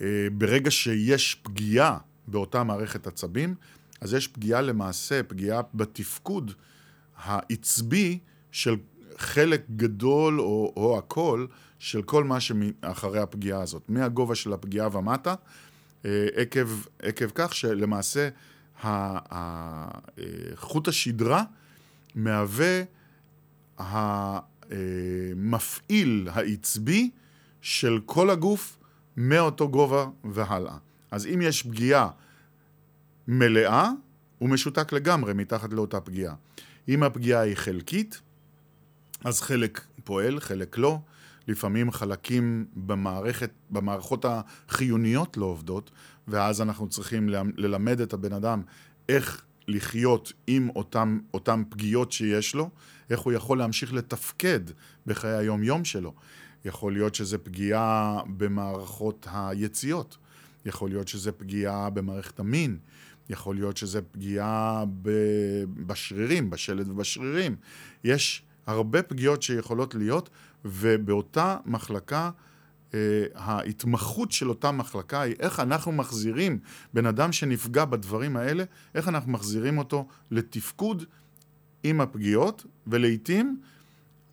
אה, 0.00 0.26
ברגע 0.32 0.70
שיש 0.70 1.34
פגיעה 1.34 1.98
באותה 2.28 2.64
מערכת 2.64 3.06
עצבים, 3.06 3.54
אז 4.00 4.14
יש 4.14 4.28
פגיעה 4.28 4.60
למעשה, 4.60 5.22
פגיעה 5.22 5.62
בתפקוד 5.74 6.52
העצבי 7.16 8.18
של 8.52 8.76
חלק 9.16 9.64
גדול 9.76 10.40
או, 10.40 10.72
או 10.76 10.98
הכל 10.98 11.46
של 11.78 12.02
כל 12.02 12.24
מה 12.24 12.40
שאחרי 12.40 13.18
הפגיעה 13.18 13.62
הזאת, 13.62 13.82
מהגובה 13.88 14.34
של 14.34 14.52
הפגיעה 14.52 14.96
ומטה, 14.96 15.34
אה, 16.04 16.26
עקב, 16.34 16.68
עקב 17.02 17.28
כך 17.34 17.54
שלמעשה 17.54 18.28
חוט 20.54 20.88
השדרה 20.88 21.44
מהווה 22.14 22.82
המפעיל 25.38 26.28
העצבי 26.32 27.10
של 27.60 28.00
כל 28.06 28.30
הגוף 28.30 28.78
מאותו 29.16 29.68
גובה 29.68 30.06
והלאה. 30.24 30.76
אז 31.10 31.26
אם 31.26 31.40
יש 31.42 31.62
פגיעה 31.62 32.08
מלאה, 33.28 33.90
הוא 34.38 34.48
משותק 34.48 34.92
לגמרי 34.92 35.32
מתחת 35.34 35.72
לאותה 35.72 36.00
פגיעה. 36.00 36.34
אם 36.88 37.02
הפגיעה 37.02 37.40
היא 37.40 37.54
חלקית, 37.54 38.20
אז 39.24 39.40
חלק 39.40 39.80
פועל, 40.04 40.40
חלק 40.40 40.78
לא. 40.78 40.98
לפעמים 41.48 41.90
חלקים 41.90 42.66
במערכת, 42.74 43.50
במערכות 43.70 44.24
החיוניות 44.28 45.36
לא 45.36 45.44
עובדות, 45.44 45.90
ואז 46.28 46.60
אנחנו 46.62 46.88
צריכים 46.88 47.28
ללמד 47.56 48.00
את 48.00 48.12
הבן 48.12 48.32
אדם 48.32 48.62
איך 49.08 49.44
לחיות 49.68 50.32
עם 50.46 50.68
אותם, 50.76 51.18
אותם 51.34 51.62
פגיעות 51.68 52.12
שיש 52.12 52.54
לו, 52.54 52.70
איך 53.10 53.20
הוא 53.20 53.32
יכול 53.32 53.58
להמשיך 53.58 53.92
לתפקד 53.92 54.60
בחיי 55.06 55.36
היום-יום 55.36 55.84
שלו. 55.84 56.14
יכול 56.64 56.92
להיות 56.92 57.14
שזה 57.14 57.38
פגיעה 57.38 58.20
במערכות 58.36 59.26
היציאות, 59.32 60.16
יכול 60.64 60.90
להיות 60.90 61.08
שזה 61.08 61.32
פגיעה 61.32 61.90
במערכת 61.90 62.40
המין, 62.40 62.78
יכול 63.28 63.54
להיות 63.54 63.76
שזה 63.76 64.02
פגיעה 64.02 64.84
בשרירים, 65.86 66.50
בשלד 66.50 66.88
ובשרירים. 66.88 67.56
יש 68.04 68.42
הרבה 68.66 69.02
פגיעות 69.02 69.42
שיכולות 69.42 69.94
להיות, 69.94 70.30
ובאותה 70.66 71.56
מחלקה, 71.66 72.30
אה, 72.94 73.24
ההתמחות 73.34 74.32
של 74.32 74.48
אותה 74.48 74.70
מחלקה 74.70 75.20
היא 75.20 75.34
איך 75.38 75.60
אנחנו 75.60 75.92
מחזירים 75.92 76.58
בן 76.94 77.06
אדם 77.06 77.32
שנפגע 77.32 77.84
בדברים 77.84 78.36
האלה, 78.36 78.64
איך 78.94 79.08
אנחנו 79.08 79.32
מחזירים 79.32 79.78
אותו 79.78 80.06
לתפקוד 80.30 81.04
עם 81.82 82.00
הפגיעות, 82.00 82.66
ולעיתים 82.86 83.60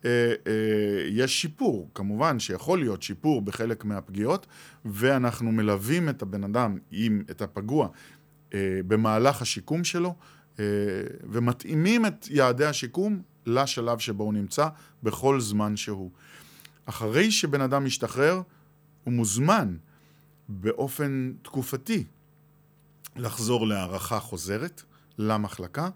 אה, 0.04 0.10
אה, 0.46 1.06
יש 1.10 1.42
שיפור, 1.42 1.90
כמובן 1.94 2.38
שיכול 2.38 2.78
להיות 2.78 3.02
שיפור 3.02 3.42
בחלק 3.42 3.84
מהפגיעות, 3.84 4.46
ואנחנו 4.84 5.52
מלווים 5.52 6.08
את 6.08 6.22
הבן 6.22 6.44
אדם, 6.44 6.78
עם, 6.90 7.22
את 7.30 7.42
הפגוע, 7.42 7.88
במהלך 8.86 9.42
השיקום 9.42 9.84
שלו, 9.84 10.14
ומתאימים 11.22 12.06
את 12.06 12.28
יעדי 12.30 12.64
השיקום 12.64 13.22
לשלב 13.46 13.98
שבו 13.98 14.24
הוא 14.24 14.34
נמצא 14.34 14.68
בכל 15.02 15.40
זמן 15.40 15.76
שהוא. 15.76 16.10
אחרי 16.86 17.30
שבן 17.30 17.60
אדם 17.60 17.84
משתחרר, 17.84 18.42
הוא 19.04 19.14
מוזמן 19.14 19.76
באופן 20.48 21.32
תקופתי 21.42 22.04
לחזור 23.16 23.66
להערכה 23.66 24.20
חוזרת 24.20 24.82
למחלקה. 25.18 25.88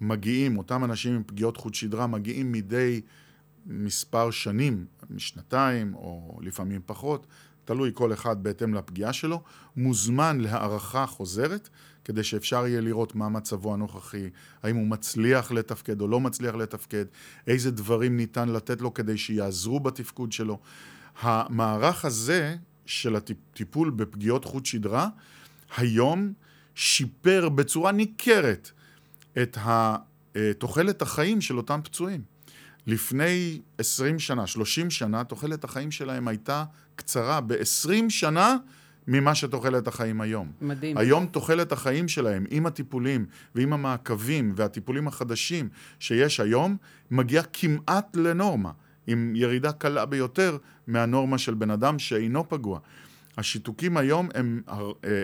מגיעים, 0.00 0.58
אותם 0.58 0.84
אנשים 0.84 1.14
עם 1.14 1.22
פגיעות 1.26 1.56
חוט 1.56 1.74
שדרה 1.74 2.06
מגיעים 2.06 2.52
מדי 2.52 3.00
מספר 3.66 4.30
שנים, 4.30 4.86
משנתיים 5.10 5.94
או 5.94 6.38
לפעמים 6.42 6.80
פחות, 6.86 7.26
תלוי 7.64 7.90
כל 7.94 8.12
אחד 8.12 8.42
בהתאם 8.42 8.74
לפגיעה 8.74 9.12
שלו, 9.12 9.42
מוזמן 9.76 10.40
להערכה 10.40 11.06
חוזרת, 11.06 11.68
כדי 12.06 12.24
שאפשר 12.24 12.66
יהיה 12.66 12.80
לראות 12.80 13.14
מה 13.14 13.28
מצבו 13.28 13.74
הנוכחי, 13.74 14.30
האם 14.62 14.76
הוא 14.76 14.86
מצליח 14.86 15.52
לתפקד 15.52 16.00
או 16.00 16.08
לא 16.08 16.20
מצליח 16.20 16.54
לתפקד, 16.54 17.04
איזה 17.46 17.70
דברים 17.70 18.16
ניתן 18.16 18.48
לתת 18.48 18.80
לו 18.80 18.94
כדי 18.94 19.18
שיעזרו 19.18 19.80
בתפקוד 19.80 20.32
שלו. 20.32 20.58
המערך 21.20 22.04
הזה 22.04 22.56
של 22.86 23.16
הטיפול 23.16 23.90
בפגיעות 23.90 24.44
חוט 24.44 24.66
שדרה, 24.66 25.08
היום 25.76 26.32
שיפר 26.74 27.48
בצורה 27.48 27.92
ניכרת 27.92 28.70
את 29.42 29.58
תוחלת 30.58 31.02
החיים 31.02 31.40
של 31.40 31.56
אותם 31.56 31.80
פצועים. 31.84 32.22
לפני 32.86 33.60
20 33.78 34.18
שנה, 34.18 34.46
30 34.46 34.90
שנה, 34.90 35.24
תוחלת 35.24 35.64
החיים 35.64 35.90
שלהם 35.90 36.28
הייתה 36.28 36.64
קצרה 36.96 37.40
ב-20 37.40 37.90
שנה 38.08 38.56
ממה 39.08 39.34
שתוחלת 39.34 39.88
החיים 39.88 40.20
היום. 40.20 40.52
מדהים. 40.60 40.98
היום 40.98 41.26
תוחלת 41.26 41.72
החיים 41.72 42.08
שלהם, 42.08 42.44
עם 42.50 42.66
הטיפולים 42.66 43.26
ועם 43.54 43.72
המעקבים 43.72 44.52
והטיפולים 44.56 45.08
החדשים 45.08 45.68
שיש 45.98 46.40
היום, 46.40 46.76
מגיעה 47.10 47.44
כמעט 47.52 48.16
לנורמה, 48.16 48.70
עם 49.06 49.32
ירידה 49.36 49.72
קלה 49.72 50.06
ביותר 50.06 50.56
מהנורמה 50.86 51.38
של 51.38 51.54
בן 51.54 51.70
אדם 51.70 51.98
שאינו 51.98 52.48
פגוע. 52.48 52.78
השיתוקים 53.38 53.96
היום 53.96 54.28
הם 54.34 54.62
אה, 54.68 54.74
אה, 54.74 54.80
אה, 55.04 55.14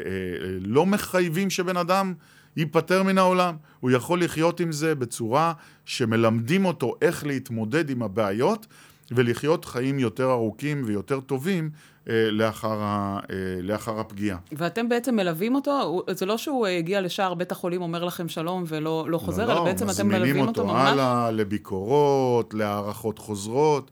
לא 0.61 0.87
מחייבים 0.87 1.51
שבן 1.51 1.77
אדם 1.77 2.15
ייפטר 2.57 3.03
מן 3.03 3.19
העולם. 3.19 3.57
הוא 3.81 3.91
יכול 3.91 4.23
לחיות 4.23 4.61
עם 4.61 4.73
זה 4.73 4.95
בצורה 4.95 5.53
שמלמדים 5.85 6.65
אותו 6.65 6.95
איך 7.03 7.27
להתמודד 7.27 7.91
עם 7.91 8.03
הבעיות 8.03 8.67
ולחיות 9.15 9.65
חיים 9.65 9.99
יותר 9.99 10.31
ארוכים 10.31 10.83
ויותר 10.87 11.21
טובים 11.21 11.71
אה, 12.09 12.31
לאחר, 12.31 12.83
ה, 12.83 13.19
אה, 13.31 13.37
לאחר 13.63 14.01
הפגיעה. 14.01 14.39
ואתם 14.53 14.89
בעצם 14.89 15.17
מלווים 15.17 15.55
אותו? 15.55 16.03
זה 16.11 16.27
לא 16.27 16.39
שהוא 16.39 16.67
אה, 16.67 16.79
הגיע 16.79 17.01
לשער 17.01 17.35
בית 17.35 17.53
החולים, 17.53 17.83
אומר 17.83 18.05
לכם 18.05 18.29
שלום 18.29 18.65
ולא 18.67 19.07
לא 19.09 19.19
חוזר, 19.19 19.47
לא, 19.47 19.53
אלא 19.53 19.61
לא, 19.61 19.65
בעצם 19.65 19.91
אתם 19.91 20.09
מלווים 20.09 20.41
אותו 20.41 20.67
ממש? 20.67 20.73
מזמינים 20.73 20.99
אותו 20.99 21.03
הלאה 21.03 21.31
לביקורות, 21.31 22.55
להערכות 22.55 23.19
חוזרות. 23.19 23.91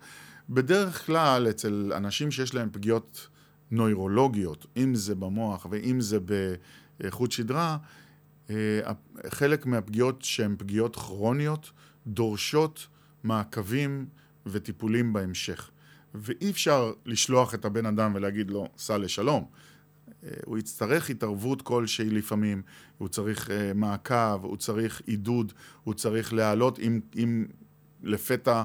בדרך 0.50 1.06
כלל 1.06 1.46
אצל 1.50 1.92
אנשים 1.96 2.30
שיש 2.30 2.54
להם 2.54 2.68
פגיעות 2.72 3.28
נוירולוגיות, 3.70 4.66
אם 4.76 4.94
זה 4.94 5.14
במוח 5.14 5.66
ואם 5.70 6.00
זה 6.00 6.18
בחוט 7.00 7.32
שדרה, 7.32 7.76
אה, 8.50 8.80
חלק 9.28 9.66
מהפגיעות 9.66 10.22
שהן 10.22 10.54
פגיעות 10.58 10.96
כרוניות 10.96 11.70
דורשות 12.06 12.86
מעקבים 13.24 14.06
וטיפולים 14.52 15.12
בהמשך. 15.12 15.70
ואי 16.14 16.50
אפשר 16.50 16.92
לשלוח 17.06 17.54
את 17.54 17.64
הבן 17.64 17.86
אדם 17.86 18.12
ולהגיד 18.14 18.50
לו, 18.50 18.68
סע 18.78 18.98
לשלום. 18.98 19.44
אה, 20.24 20.30
הוא 20.44 20.58
יצטרך 20.58 21.10
התערבות 21.10 21.62
כלשהי 21.62 22.10
לפעמים, 22.10 22.62
הוא 22.98 23.08
צריך 23.08 23.50
אה, 23.50 23.72
מעקב, 23.74 24.44
הוא 24.44 24.56
צריך 24.56 25.02
עידוד, 25.06 25.52
הוא 25.84 25.94
צריך 25.94 26.32
להעלות 26.32 26.78
אם, 26.78 27.00
אם 27.16 27.46
לפתע 28.02 28.62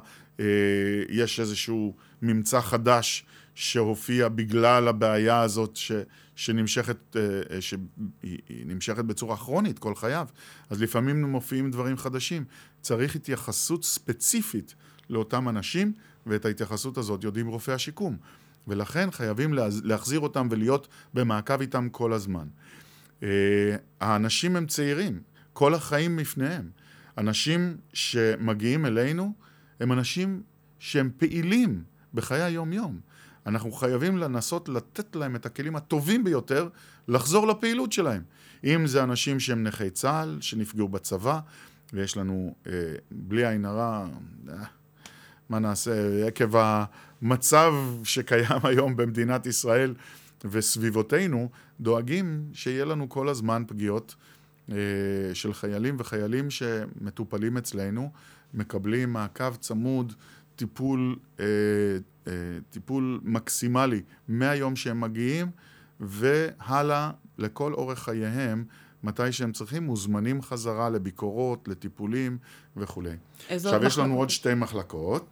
יש 1.09 1.39
איזשהו 1.39 1.95
ממצא 2.21 2.61
חדש 2.61 3.25
שהופיע 3.55 4.29
בגלל 4.29 4.87
הבעיה 4.87 5.41
הזאת 5.41 5.75
ש, 5.75 5.91
שנמשכת, 6.35 7.15
אה, 7.15 7.61
שהיא 7.61 8.65
נמשכת 8.65 9.05
בצורה 9.05 9.37
כרונית 9.37 9.79
כל 9.79 9.95
חייו. 9.95 10.27
אז 10.69 10.81
לפעמים 10.81 11.23
מופיעים 11.23 11.71
דברים 11.71 11.97
חדשים. 11.97 12.45
צריך 12.81 13.15
התייחסות 13.15 13.83
ספציפית 13.83 14.75
לאותם 15.09 15.49
אנשים, 15.49 15.93
ואת 16.25 16.45
ההתייחסות 16.45 16.97
הזאת 16.97 17.23
יודעים 17.23 17.47
רופאי 17.47 17.73
השיקום. 17.73 18.17
ולכן 18.67 19.11
חייבים 19.11 19.53
להחזיר 19.83 20.19
אותם 20.19 20.47
ולהיות 20.51 20.87
במעקב 21.13 21.61
איתם 21.61 21.89
כל 21.91 22.13
הזמן. 22.13 22.47
אה, 23.23 23.75
האנשים 23.99 24.55
הם 24.55 24.67
צעירים, 24.67 25.21
כל 25.53 25.73
החיים 25.73 26.15
בפניהם. 26.15 26.69
אנשים 27.17 27.77
שמגיעים 27.93 28.85
אלינו 28.85 29.33
הם 29.79 29.91
אנשים 29.91 30.43
שהם 30.79 31.09
פעילים 31.17 31.83
בחיי 32.13 32.41
היום-יום. 32.41 32.99
אנחנו 33.45 33.71
חייבים 33.71 34.17
לנסות 34.17 34.69
לתת 34.69 35.15
להם 35.15 35.35
את 35.35 35.45
הכלים 35.45 35.75
הטובים 35.75 36.23
ביותר 36.23 36.69
לחזור 37.07 37.47
לפעילות 37.47 37.91
שלהם. 37.91 38.23
אם 38.63 38.87
זה 38.87 39.03
אנשים 39.03 39.39
שהם 39.39 39.63
נכי 39.63 39.89
צה"ל, 39.89 40.37
שנפגעו 40.41 40.87
בצבא, 40.87 41.39
ויש 41.93 42.17
לנו, 42.17 42.55
אה, 42.67 42.71
בלי 43.11 43.47
עין 43.47 43.65
הרע, 43.65 44.07
אה, 44.49 44.63
מה 45.49 45.59
נעשה, 45.59 46.27
עקב 46.27 46.55
המצב 46.55 47.73
שקיים 48.03 48.59
היום 48.63 48.95
במדינת 48.95 49.45
ישראל 49.45 49.93
וסביבותינו, 50.45 51.49
דואגים 51.79 52.49
שיהיה 52.53 52.85
לנו 52.85 53.09
כל 53.09 53.29
הזמן 53.29 53.63
פגיעות 53.67 54.15
אה, 54.71 54.75
של 55.33 55.53
חיילים 55.53 55.95
וחיילים 55.99 56.49
שמטופלים 56.49 57.57
אצלנו, 57.57 58.11
מקבלים 58.53 59.13
מעקב 59.13 59.55
צמוד, 59.55 60.13
טיפול 60.55 61.15
אה, 61.39 61.45
אה, 62.27 62.31
טיפול 62.69 63.19
מקסימלי 63.23 64.01
מהיום 64.27 64.75
שהם 64.75 65.01
מגיעים 65.01 65.47
והלאה 65.99 67.11
לכל 67.37 67.73
אורך 67.73 67.99
חייהם, 67.99 68.65
מתי 69.03 69.31
שהם 69.31 69.51
צריכים, 69.51 69.83
מוזמנים 69.83 70.41
חזרה 70.41 70.89
לביקורות, 70.89 71.67
לטיפולים 71.67 72.37
וכולי. 72.77 73.15
עכשיו, 73.49 73.85
יש 73.85 73.97
לנו 73.97 74.17
עוד 74.17 74.29
שתי 74.29 74.53
מחלקות, 74.53 75.25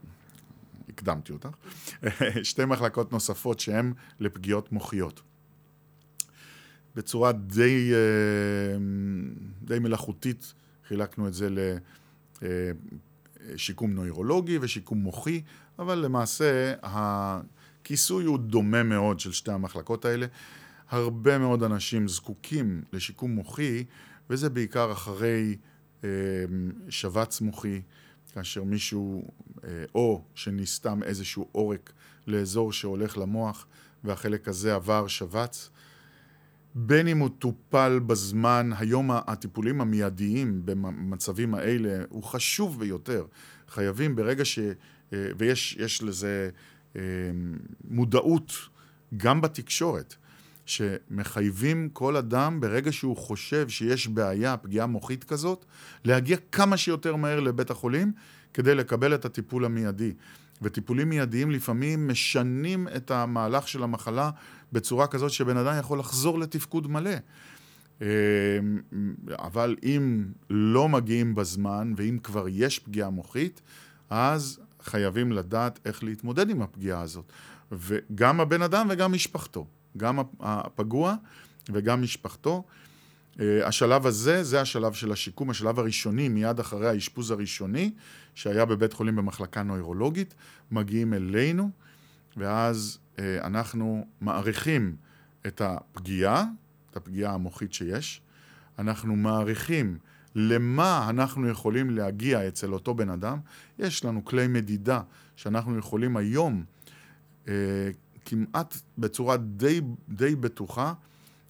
הקדמתי 0.90 1.34
אותך, 1.34 1.50
שתי 2.44 2.66
מחלקות 2.66 3.12
נוספות 3.12 3.60
שהן 3.60 3.94
לפגיעות 4.20 4.72
מוחיות. 4.72 5.22
בצורה 6.96 7.32
די, 7.32 7.92
אה, 7.94 8.78
די 9.64 9.80
מלאכותית 9.80 10.54
חילקנו 10.88 11.28
את 11.28 11.34
זה 11.34 11.50
לשיקום 12.42 13.94
נוירולוגי 13.94 14.58
ושיקום 14.62 14.98
מוחי. 14.98 15.42
אבל 15.80 15.96
למעשה 15.96 16.74
הכיסוי 16.84 18.26
הוא 18.26 18.40
דומה 18.40 18.84
מאוד 18.84 19.20
של 19.20 19.32
שתי 19.32 19.52
המחלקות 19.52 20.06
האלה. 20.06 20.26
הרבה 20.94 21.38
מאוד 21.38 21.64
אנשים 21.64 22.08
זקוקים 22.08 22.84
לשיקום 22.94 23.32
מוחי, 23.32 23.84
וזה 24.30 24.50
בעיקר 24.50 24.92
אחרי 24.92 25.58
אה, 26.04 26.10
שבץ 26.90 27.42
מוחי, 27.42 27.82
כאשר 28.34 28.64
מישהו, 28.64 29.32
אה, 29.64 29.70
או 29.96 30.24
שנסתם 30.36 31.04
איזשהו 31.04 31.48
עורק 31.52 31.94
לאזור 32.28 32.74
שהולך 32.74 33.18
למוח, 33.18 33.68
והחלק 34.04 34.48
הזה 34.48 34.76
עבר 34.76 35.08
שבץ. 35.08 35.70
בין 36.76 37.08
אם 37.08 37.18
הוא 37.18 37.30
טופל 37.40 38.00
בזמן, 38.00 38.70
היום 38.78 39.12
הטיפולים 39.12 39.82
המיידיים 39.82 40.62
במצבים 40.66 41.56
האלה 41.56 42.04
הוא 42.10 42.24
חשוב 42.24 42.80
ביותר. 42.80 43.26
חייבים 43.68 44.16
ברגע 44.16 44.46
ש... 44.46 44.60
אה, 45.14 45.28
ויש 45.38 46.04
לזה 46.04 46.50
אה, 46.96 47.02
מודעות 47.84 48.54
גם 49.18 49.42
בתקשורת. 49.42 50.16
שמחייבים 50.66 51.90
כל 51.94 52.18
אדם, 52.18 52.60
ברגע 52.60 52.92
שהוא 52.92 53.18
חושב 53.18 53.70
שיש 53.70 54.08
בעיה, 54.08 54.58
פגיעה 54.58 54.88
מוחית 54.88 55.24
כזאת, 55.24 55.66
להגיע 56.06 56.38
כמה 56.52 56.78
שיותר 56.78 57.16
מהר 57.16 57.40
לבית 57.40 57.70
החולים 57.70 58.12
כדי 58.54 58.76
לקבל 58.76 59.16
את 59.16 59.26
הטיפול 59.26 59.66
המיידי. 59.66 60.14
וטיפולים 60.62 61.10
מיידיים 61.10 61.52
לפעמים 61.52 62.08
משנים 62.08 62.88
את 62.96 63.12
המהלך 63.12 63.68
של 63.68 63.84
המחלה 63.84 64.30
בצורה 64.74 65.08
כזאת 65.08 65.32
שבן 65.32 65.58
אדם 65.58 65.80
יכול 65.80 66.00
לחזור 66.00 66.40
לתפקוד 66.40 66.88
מלא. 66.88 67.12
אה, 68.02 68.08
אבל 69.40 69.76
אם 69.84 70.26
לא 70.50 70.90
מגיעים 70.90 71.36
בזמן, 71.36 71.94
ואם 71.98 72.18
כבר 72.24 72.46
יש 72.50 72.80
פגיעה 72.80 73.10
מוחית, 73.10 73.62
אז 74.10 74.60
חייבים 74.82 75.32
לדעת 75.32 75.80
איך 75.86 76.04
להתמודד 76.04 76.50
עם 76.50 76.62
הפגיעה 76.62 77.02
הזאת. 77.02 77.32
וגם 77.72 78.40
הבן 78.40 78.62
אדם 78.62 78.88
וגם 78.90 79.12
משפחתו. 79.12 79.66
גם 79.98 80.20
הפגוע 80.40 81.16
וגם 81.70 82.02
משפחתו. 82.02 82.64
אה, 83.40 83.68
השלב 83.68 84.08
הזה, 84.08 84.44
זה 84.44 84.62
השלב 84.62 84.94
של 84.94 85.12
השיקום, 85.12 85.50
השלב 85.50 85.80
הראשוני, 85.80 86.30
מיד 86.30 86.60
אחרי 86.60 86.90
האשפוז 86.90 87.32
הראשוני, 87.32 87.92
שהיה 88.36 88.66
בבית 88.66 88.94
חולים 88.94 89.16
במחלקה 89.16 89.64
נוירולוגית, 89.64 90.36
מגיעים 90.72 91.14
אלינו, 91.14 91.70
ואז 92.38 93.00
אה, 93.20 93.48
אנחנו 93.48 94.08
מעריכים 94.22 94.96
את 95.48 95.62
הפגיעה, 95.62 96.46
את 96.92 96.98
הפגיעה 96.98 97.34
המוחית 97.34 97.74
שיש, 97.74 98.22
אנחנו 98.80 99.16
מעריכים 99.16 99.98
למה 100.36 101.10
אנחנו 101.10 101.50
יכולים 101.50 101.90
להגיע 101.90 102.48
אצל 102.48 102.74
אותו 102.74 102.94
בן 102.94 103.10
אדם. 103.10 103.40
יש 103.80 104.06
לנו 104.06 104.26
כלי 104.26 104.48
מדידה 104.48 105.02
שאנחנו 105.36 105.78
יכולים 105.78 106.18
היום 106.18 106.64
אה, 107.48 107.54
כמעט 108.26 108.78
בצורה 108.98 109.38
די, 109.38 109.82
די 110.10 110.36
בטוחה 110.36 110.94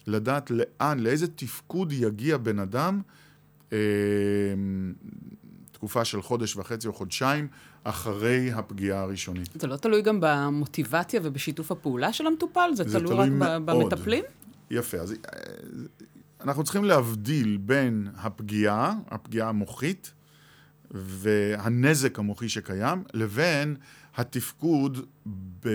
לדעת 0.07 0.51
לאן, 0.51 0.99
לאיזה 0.99 1.27
תפקוד 1.27 1.91
יגיע 1.91 2.37
בן 2.37 2.59
אדם 2.59 3.01
אה, 3.73 3.77
תקופה 5.71 6.05
של 6.05 6.21
חודש 6.21 6.55
וחצי 6.55 6.87
או 6.87 6.93
חודשיים 6.93 7.47
אחרי 7.83 8.51
הפגיעה 8.51 9.01
הראשונית. 9.01 9.49
זה 9.59 9.67
לא 9.67 9.75
תלוי 9.75 10.01
גם 10.01 10.17
במוטיבציה 10.21 11.19
ובשיתוף 11.23 11.71
הפעולה 11.71 12.13
של 12.13 12.27
המטופל? 12.27 12.69
זה, 12.73 12.83
זה 12.83 12.99
תלוי, 12.99 13.07
תלוי 13.07 13.25
רק 13.25 13.29
מאוד. 13.31 13.65
במטפלים? 13.65 14.23
יפה, 14.69 14.97
אז 14.97 15.11
אה, 15.11 15.17
אנחנו 16.41 16.63
צריכים 16.63 16.83
להבדיל 16.83 17.57
בין 17.57 18.07
הפגיעה, 18.17 18.95
הפגיעה 19.07 19.49
המוחית, 19.49 20.11
והנזק 20.91 22.19
המוחי 22.19 22.49
שקיים, 22.49 23.03
לבין 23.13 23.75
התפקוד 24.15 25.05
ב... 25.65 25.69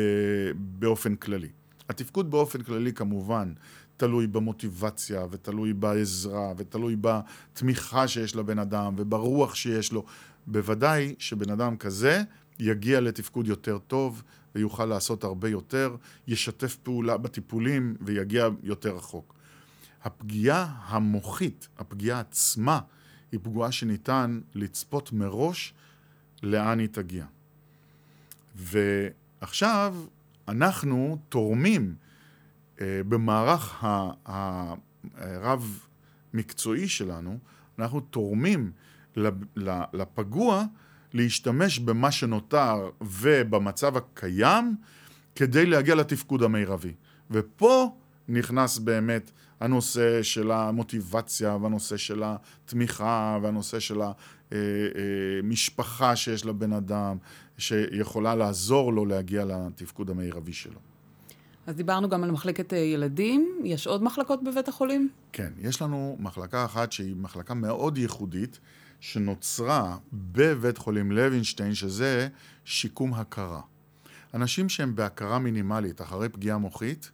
באופן 0.54 1.14
כללי. 1.14 1.48
התפקוד 1.88 2.30
באופן 2.30 2.62
כללי 2.62 2.92
כמובן 2.92 3.52
תלוי 3.96 4.26
במוטיבציה, 4.26 5.26
ותלוי 5.30 5.72
בעזרה, 5.72 6.52
ותלוי 6.56 6.96
בתמיכה 7.00 8.08
שיש 8.08 8.36
לבן 8.36 8.58
אדם, 8.58 8.94
וברוח 8.96 9.54
שיש 9.54 9.92
לו. 9.92 10.04
בוודאי 10.46 11.14
שבן 11.18 11.50
אדם 11.50 11.76
כזה 11.76 12.22
יגיע 12.58 13.00
לתפקוד 13.00 13.46
יותר 13.46 13.78
טוב, 13.78 14.22
ויוכל 14.54 14.84
לעשות 14.84 15.24
הרבה 15.24 15.48
יותר, 15.48 15.96
ישתף 16.26 16.76
פעולה 16.76 17.16
בטיפולים 17.16 17.96
ויגיע 18.00 18.48
יותר 18.62 18.96
רחוק. 18.96 19.34
הפגיעה 20.02 20.74
המוחית, 20.86 21.68
הפגיעה 21.78 22.20
עצמה, 22.20 22.80
היא 23.32 23.40
פגועה 23.42 23.72
שניתן 23.72 24.40
לצפות 24.54 25.12
מראש 25.12 25.74
לאן 26.42 26.78
היא 26.78 26.88
תגיע. 26.88 27.24
ועכשיו 28.58 29.94
אנחנו 30.48 31.18
תורמים 31.28 31.94
אה, 32.80 33.00
במערך 33.08 33.84
הרב-מקצועי 35.16 36.88
שלנו, 36.88 37.38
אנחנו 37.78 38.00
תורמים 38.00 38.70
לפגוע 39.92 40.64
להשתמש 41.12 41.78
במה 41.78 42.10
שנותר 42.10 42.90
ובמצב 43.00 43.96
הקיים 43.96 44.76
כדי 45.34 45.66
להגיע 45.66 45.94
לתפקוד 45.94 46.42
המרבי. 46.42 46.94
ופה 47.30 47.96
נכנס 48.28 48.78
באמת 48.78 49.30
הנושא 49.60 50.22
של 50.22 50.50
המוטיבציה 50.50 51.56
והנושא 51.56 51.96
של 51.96 52.22
התמיכה 52.24 53.38
והנושא 53.42 53.80
של 53.80 54.00
המשפחה 55.42 56.16
שיש 56.16 56.46
לבן 56.46 56.72
אדם 56.72 57.16
שיכולה 57.58 58.34
לעזור 58.34 58.92
לו 58.92 59.06
להגיע 59.06 59.44
לתפקוד 59.44 60.10
המרבי 60.10 60.52
שלו. 60.52 60.80
אז 61.68 61.76
דיברנו 61.76 62.08
גם 62.08 62.24
על 62.24 62.30
מחלקת 62.30 62.72
אה, 62.72 62.78
ילדים, 62.78 63.58
יש 63.64 63.86
עוד 63.86 64.02
מחלקות 64.02 64.44
בבית 64.44 64.68
החולים? 64.68 65.08
כן, 65.32 65.52
יש 65.58 65.82
לנו 65.82 66.16
מחלקה 66.20 66.64
אחת 66.64 66.92
שהיא 66.92 67.16
מחלקה 67.16 67.54
מאוד 67.54 67.98
ייחודית, 67.98 68.58
שנוצרה 69.00 69.96
בבית 70.12 70.78
חולים 70.78 71.12
לוינשטיין, 71.12 71.74
שזה 71.74 72.28
שיקום 72.64 73.14
הכרה. 73.14 73.60
אנשים 74.34 74.68
שהם 74.68 74.94
בהכרה 74.94 75.38
מינימלית 75.38 76.00
אחרי 76.00 76.28
פגיעה 76.28 76.58
מוחית, 76.58 77.10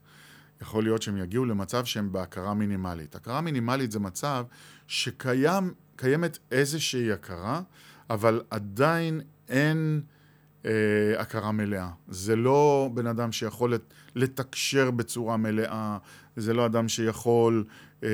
יכול 0.62 0.84
להיות 0.84 1.02
שהם 1.02 1.16
יגיעו 1.16 1.44
למצב 1.44 1.84
שהם 1.84 2.12
בהכרה 2.12 2.54
מינימלית. 2.54 3.14
הכרה 3.14 3.40
מינימלית 3.40 3.90
זה 3.90 3.98
מצב 3.98 4.44
שקיימת 5.94 6.38
איזושהי 6.52 7.12
הכרה, 7.12 7.62
אבל 8.10 8.42
עדיין 8.50 9.20
אין 9.48 10.00
אה, 10.64 10.70
הכרה 11.18 11.52
מלאה. 11.52 11.88
זה 12.08 12.36
לא 12.36 12.90
בן 12.94 13.06
אדם 13.06 13.32
שיכול 13.32 13.74
לתקשר 14.14 14.90
בצורה 14.90 15.36
מלאה, 15.36 15.98
זה 16.36 16.54
לא 16.54 16.66
אדם 16.66 16.88
שיכול 16.88 17.64
אה, 18.02 18.08
אה, 18.08 18.12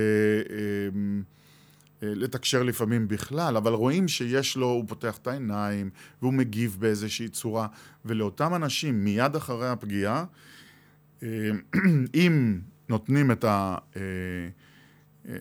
אה, 2.02 2.14
לתקשר 2.14 2.62
לפעמים 2.62 3.08
בכלל, 3.08 3.56
אבל 3.56 3.72
רואים 3.72 4.08
שיש 4.08 4.56
לו, 4.56 4.66
הוא 4.66 4.84
פותח 4.88 5.18
את 5.18 5.26
העיניים 5.26 5.90
והוא 6.22 6.34
מגיב 6.34 6.76
באיזושהי 6.80 7.28
צורה, 7.28 7.66
ולאותם 8.04 8.54
אנשים 8.54 9.04
מיד 9.04 9.36
אחרי 9.36 9.68
הפגיעה, 9.68 10.24
אה, 11.22 11.28
אם 12.14 12.60
נותנים 12.88 13.30
את 13.30 13.44
ה... 13.44 13.76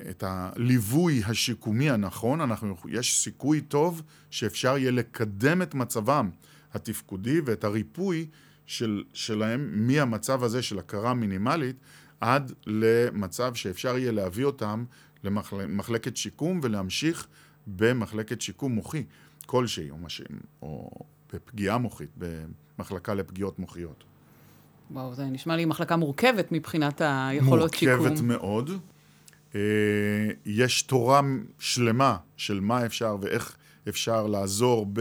את 0.10 0.24
הליווי 0.28 1.22
השיקומי 1.26 1.90
הנכון, 1.90 2.42
אנחנו, 2.42 2.76
יש 2.90 3.20
סיכוי 3.24 3.62
טוב 3.62 4.02
שאפשר 4.30 4.78
יהיה 4.78 4.92
לקדם 4.92 5.62
את 5.62 5.76
מצבם 5.76 6.30
התפקודי 6.74 7.42
ואת 7.46 7.64
הריפוי 7.64 8.26
של, 8.66 9.04
שלהם 9.14 9.88
מהמצב 9.88 10.44
הזה 10.44 10.62
של 10.62 10.80
הכרה 10.80 11.14
מינימלית 11.14 11.76
עד 12.22 12.52
למצב 12.68 13.54
שאפשר 13.54 13.98
יהיה 13.98 14.12
להביא 14.12 14.46
אותם 14.46 14.86
למחלקת 15.24 16.18
שיקום 16.18 16.60
ולהמשיך 16.64 17.28
במחלקת 17.68 18.42
שיקום 18.42 18.72
מוחי 18.72 19.04
כלשהי, 19.46 19.90
או, 19.90 19.98
מש... 19.98 20.22
או 20.62 20.90
בפגיעה 21.34 21.78
מוחית, 21.78 22.10
במחלקה 22.18 23.14
לפגיעות 23.14 23.60
מוחיות. 23.60 24.04
וואו, 24.92 25.16
זה 25.16 25.26
נשמע 25.26 25.56
לי 25.56 25.66
מחלקה 25.66 25.96
מורכבת 25.96 26.52
מבחינת 26.52 27.02
היכולות 27.06 27.74
שיקום. 27.74 27.98
מורכבת 27.98 28.22
מאוד. 28.22 28.70
אה, 29.56 30.30
יש 30.46 30.82
תורה 30.82 31.22
שלמה 31.60 32.18
של 32.38 32.60
מה 32.60 32.86
אפשר 32.86 33.18
ואיך 33.22 33.58
אפשר 33.90 34.28
לעזור 34.28 34.94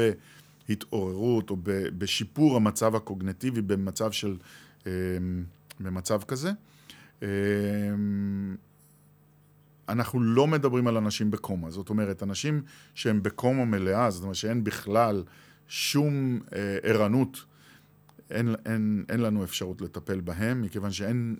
בהתעוררות 0.68 1.50
או 1.50 1.56
בשיפור 1.98 2.56
המצב 2.56 2.94
הקוגנטיבי 2.94 3.62
במצב 3.62 4.12
של, 4.12 4.36
אה, 4.86 4.92
במצב 5.80 6.22
כזה. 6.22 6.52
אה, 7.22 7.28
אנחנו 9.88 10.20
לא 10.20 10.46
מדברים 10.46 10.86
על 10.86 10.96
אנשים 10.96 11.30
בקומה, 11.30 11.70
זאת 11.70 11.90
אומרת, 11.90 12.22
אנשים 12.22 12.62
שהם 12.94 13.22
בקומה 13.22 13.64
מלאה, 13.64 14.10
זאת 14.10 14.22
אומרת 14.22 14.36
שאין 14.36 14.64
בכלל 14.64 15.24
שום 15.68 16.40
ערנות, 16.82 17.44
אין, 18.30 18.54
אין, 18.66 19.04
אין 19.08 19.20
לנו 19.20 19.44
אפשרות 19.44 19.80
לטפל 19.80 20.20
בהם, 20.20 20.62
מכיוון 20.62 20.90
שאין 20.90 21.36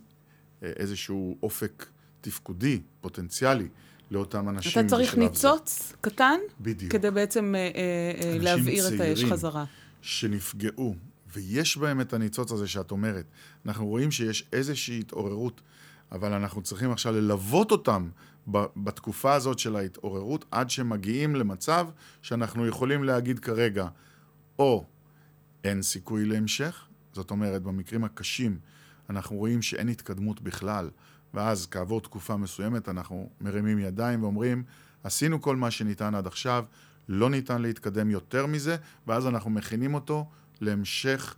איזשהו 0.62 1.38
אופק 1.42 1.86
תפקודי, 2.20 2.80
פוטנציאלי, 3.00 3.68
לאותם 4.10 4.48
אנשים. 4.48 4.80
אתה 4.80 4.88
צריך 4.88 5.16
ניצוץ 5.16 5.88
זה. 5.88 5.94
קטן? 6.00 6.38
בדיוק. 6.60 6.92
כדי 6.92 7.10
בעצם 7.10 7.54
אה, 7.54 7.60
אה, 7.60 8.38
להבעיר 8.40 8.88
את 8.88 9.00
האש 9.00 9.24
חזרה. 9.24 9.64
שנפגעו, 10.02 10.94
ויש 11.32 11.76
בהם 11.76 12.00
את 12.00 12.12
הניצוץ 12.12 12.52
הזה 12.52 12.68
שאת 12.68 12.90
אומרת. 12.90 13.24
אנחנו 13.66 13.86
רואים 13.86 14.10
שיש 14.10 14.44
איזושהי 14.52 15.00
התעוררות, 15.00 15.60
אבל 16.12 16.32
אנחנו 16.32 16.62
צריכים 16.62 16.90
עכשיו 16.90 17.12
ללוות 17.12 17.70
אותם 17.72 18.08
בתקופה 18.76 19.34
הזאת 19.34 19.58
של 19.58 19.76
ההתעוררות, 19.76 20.44
עד 20.50 20.70
שמגיעים 20.70 21.36
למצב 21.36 21.88
שאנחנו 22.22 22.66
יכולים 22.66 23.04
להגיד 23.04 23.38
כרגע, 23.38 23.88
או 24.58 24.84
אין 25.64 25.82
סיכוי 25.82 26.24
להמשך, 26.24 26.84
זאת 27.12 27.30
אומרת, 27.30 27.62
במקרים 27.62 28.04
הקשים 28.04 28.58
אנחנו 29.10 29.36
רואים 29.36 29.62
שאין 29.62 29.88
התקדמות 29.88 30.40
בכלל, 30.40 30.90
ואז 31.35 31.66
כעבור 31.70 32.01
תקופה 32.01 32.37
מסוימת 32.37 32.89
אנחנו 32.89 33.31
מרימים 33.41 33.79
ידיים 33.79 34.22
ואומרים, 34.22 34.62
עשינו 35.05 35.43
כל 35.43 35.57
מה 35.57 35.70
שניתן 35.70 36.14
עד 36.14 36.26
עכשיו, 36.26 36.64
לא 37.09 37.31
ניתן 37.31 37.62
להתקדם 37.62 38.11
יותר 38.11 38.47
מזה, 38.47 38.76
ואז 39.07 39.26
אנחנו 39.26 39.51
מכינים 39.51 39.95
אותו 39.95 40.26
להמשך 40.61 41.35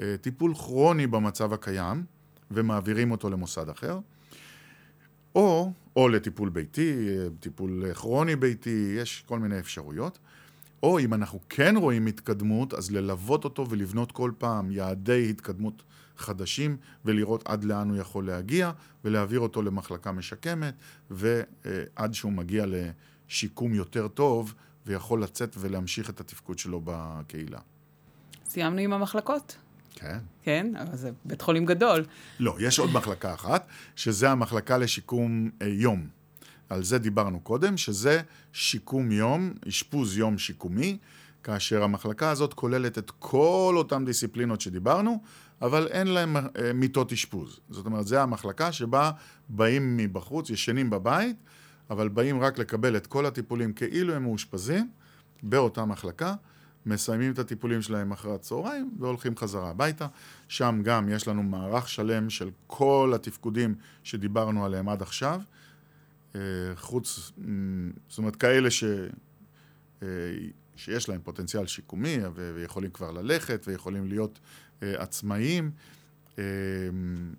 אה, 0.00 0.16
טיפול 0.20 0.54
כרוני 0.54 1.06
במצב 1.06 1.52
הקיים, 1.52 2.04
ומעבירים 2.50 3.10
אותו 3.10 3.30
למוסד 3.30 3.68
אחר. 3.68 3.98
או, 5.34 5.72
או 5.96 6.08
לטיפול 6.08 6.48
ביתי, 6.48 7.16
טיפול 7.40 7.94
כרוני 7.94 8.36
ביתי, 8.36 8.94
יש 8.98 9.24
כל 9.26 9.38
מיני 9.38 9.58
אפשרויות. 9.58 10.18
או 10.82 10.98
אם 10.98 11.14
אנחנו 11.14 11.40
כן 11.48 11.74
רואים 11.76 12.06
התקדמות, 12.06 12.74
אז 12.74 12.90
ללוות 12.90 13.44
אותו 13.44 13.70
ולבנות 13.70 14.12
כל 14.12 14.30
פעם 14.38 14.70
יעדי 14.70 15.30
התקדמות 15.30 15.82
חדשים, 16.16 16.76
ולראות 17.04 17.42
עד 17.46 17.64
לאן 17.64 17.88
הוא 17.88 17.96
יכול 17.96 18.26
להגיע, 18.26 18.70
ולהעביר 19.04 19.40
אותו 19.40 19.62
למחלקה 19.62 20.12
משקמת, 20.12 20.74
ועד 21.10 22.14
שהוא 22.14 22.32
מגיע 22.32 22.64
לשיקום 22.68 23.74
יותר 23.74 24.08
טוב, 24.08 24.54
ויכול 24.86 25.22
לצאת 25.22 25.56
ולהמשיך 25.58 26.10
את 26.10 26.20
התפקוד 26.20 26.58
שלו 26.58 26.80
בקהילה. 26.84 27.58
סיימנו 28.48 28.80
עם 28.80 28.92
המחלקות. 28.92 29.56
כן. 29.94 30.18
כן, 30.42 30.72
אבל 30.76 30.96
זה 30.96 31.10
בית 31.24 31.42
חולים 31.42 31.66
גדול. 31.66 32.04
לא, 32.40 32.56
יש 32.60 32.78
עוד 32.78 32.90
מחלקה 32.92 33.34
אחת, 33.34 33.66
שזה 33.96 34.30
המחלקה 34.30 34.78
לשיקום 34.78 35.50
אה, 35.62 35.66
יום. 35.66 36.08
על 36.68 36.82
זה 36.82 36.98
דיברנו 36.98 37.40
קודם, 37.40 37.76
שזה 37.76 38.20
שיקום 38.52 39.12
יום, 39.12 39.52
אשפוז 39.68 40.18
יום 40.18 40.38
שיקומי, 40.38 40.98
כאשר 41.42 41.82
המחלקה 41.82 42.30
הזאת 42.30 42.54
כוללת 42.54 42.98
את 42.98 43.10
כל 43.18 43.74
אותן 43.76 44.04
דיסציפלינות 44.04 44.60
שדיברנו, 44.60 45.22
אבל 45.62 45.86
אין 45.86 46.06
להם 46.06 46.36
אה, 46.36 46.72
מיטות 46.74 47.12
אשפוז. 47.12 47.60
זאת 47.70 47.86
אומרת, 47.86 48.06
זו 48.06 48.18
המחלקה 48.18 48.72
שבה 48.72 49.10
באים 49.48 49.96
מבחוץ, 49.96 50.50
ישנים 50.50 50.90
בבית, 50.90 51.36
אבל 51.90 52.08
באים 52.08 52.40
רק 52.40 52.58
לקבל 52.58 52.96
את 52.96 53.06
כל 53.06 53.26
הטיפולים 53.26 53.72
כאילו 53.72 54.14
הם 54.14 54.22
מאושפזים 54.22 54.90
באותה 55.42 55.84
מחלקה, 55.84 56.34
מסיימים 56.86 57.32
את 57.32 57.38
הטיפולים 57.38 57.82
שלהם 57.82 58.12
אחרי 58.12 58.34
הצהריים 58.34 58.90
והולכים 58.98 59.36
חזרה 59.36 59.70
הביתה. 59.70 60.06
שם 60.48 60.80
גם 60.84 61.08
יש 61.08 61.28
לנו 61.28 61.42
מערך 61.42 61.88
שלם 61.88 62.30
של 62.30 62.50
כל 62.66 63.12
התפקודים 63.14 63.74
שדיברנו 64.04 64.64
עליהם 64.64 64.88
עד 64.88 65.02
עכשיו. 65.02 65.40
אה, 66.36 66.76
חוץ, 66.76 67.32
זאת 68.08 68.18
אומרת, 68.18 68.36
כאלה 68.36 68.70
ש, 68.70 68.84
אה, 70.02 70.08
שיש 70.76 71.08
להם 71.08 71.20
פוטנציאל 71.24 71.66
שיקומי 71.66 72.16
ויכולים 72.54 72.90
כבר 72.90 73.10
ללכת 73.10 73.64
ויכולים 73.66 74.08
להיות 74.08 74.38
אה, 74.82 75.02
עצמאיים, 75.02 75.70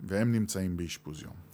והם 0.04 0.32
נמצאים 0.32 0.78
באשפוז 0.78 1.24
יום. 1.24 1.47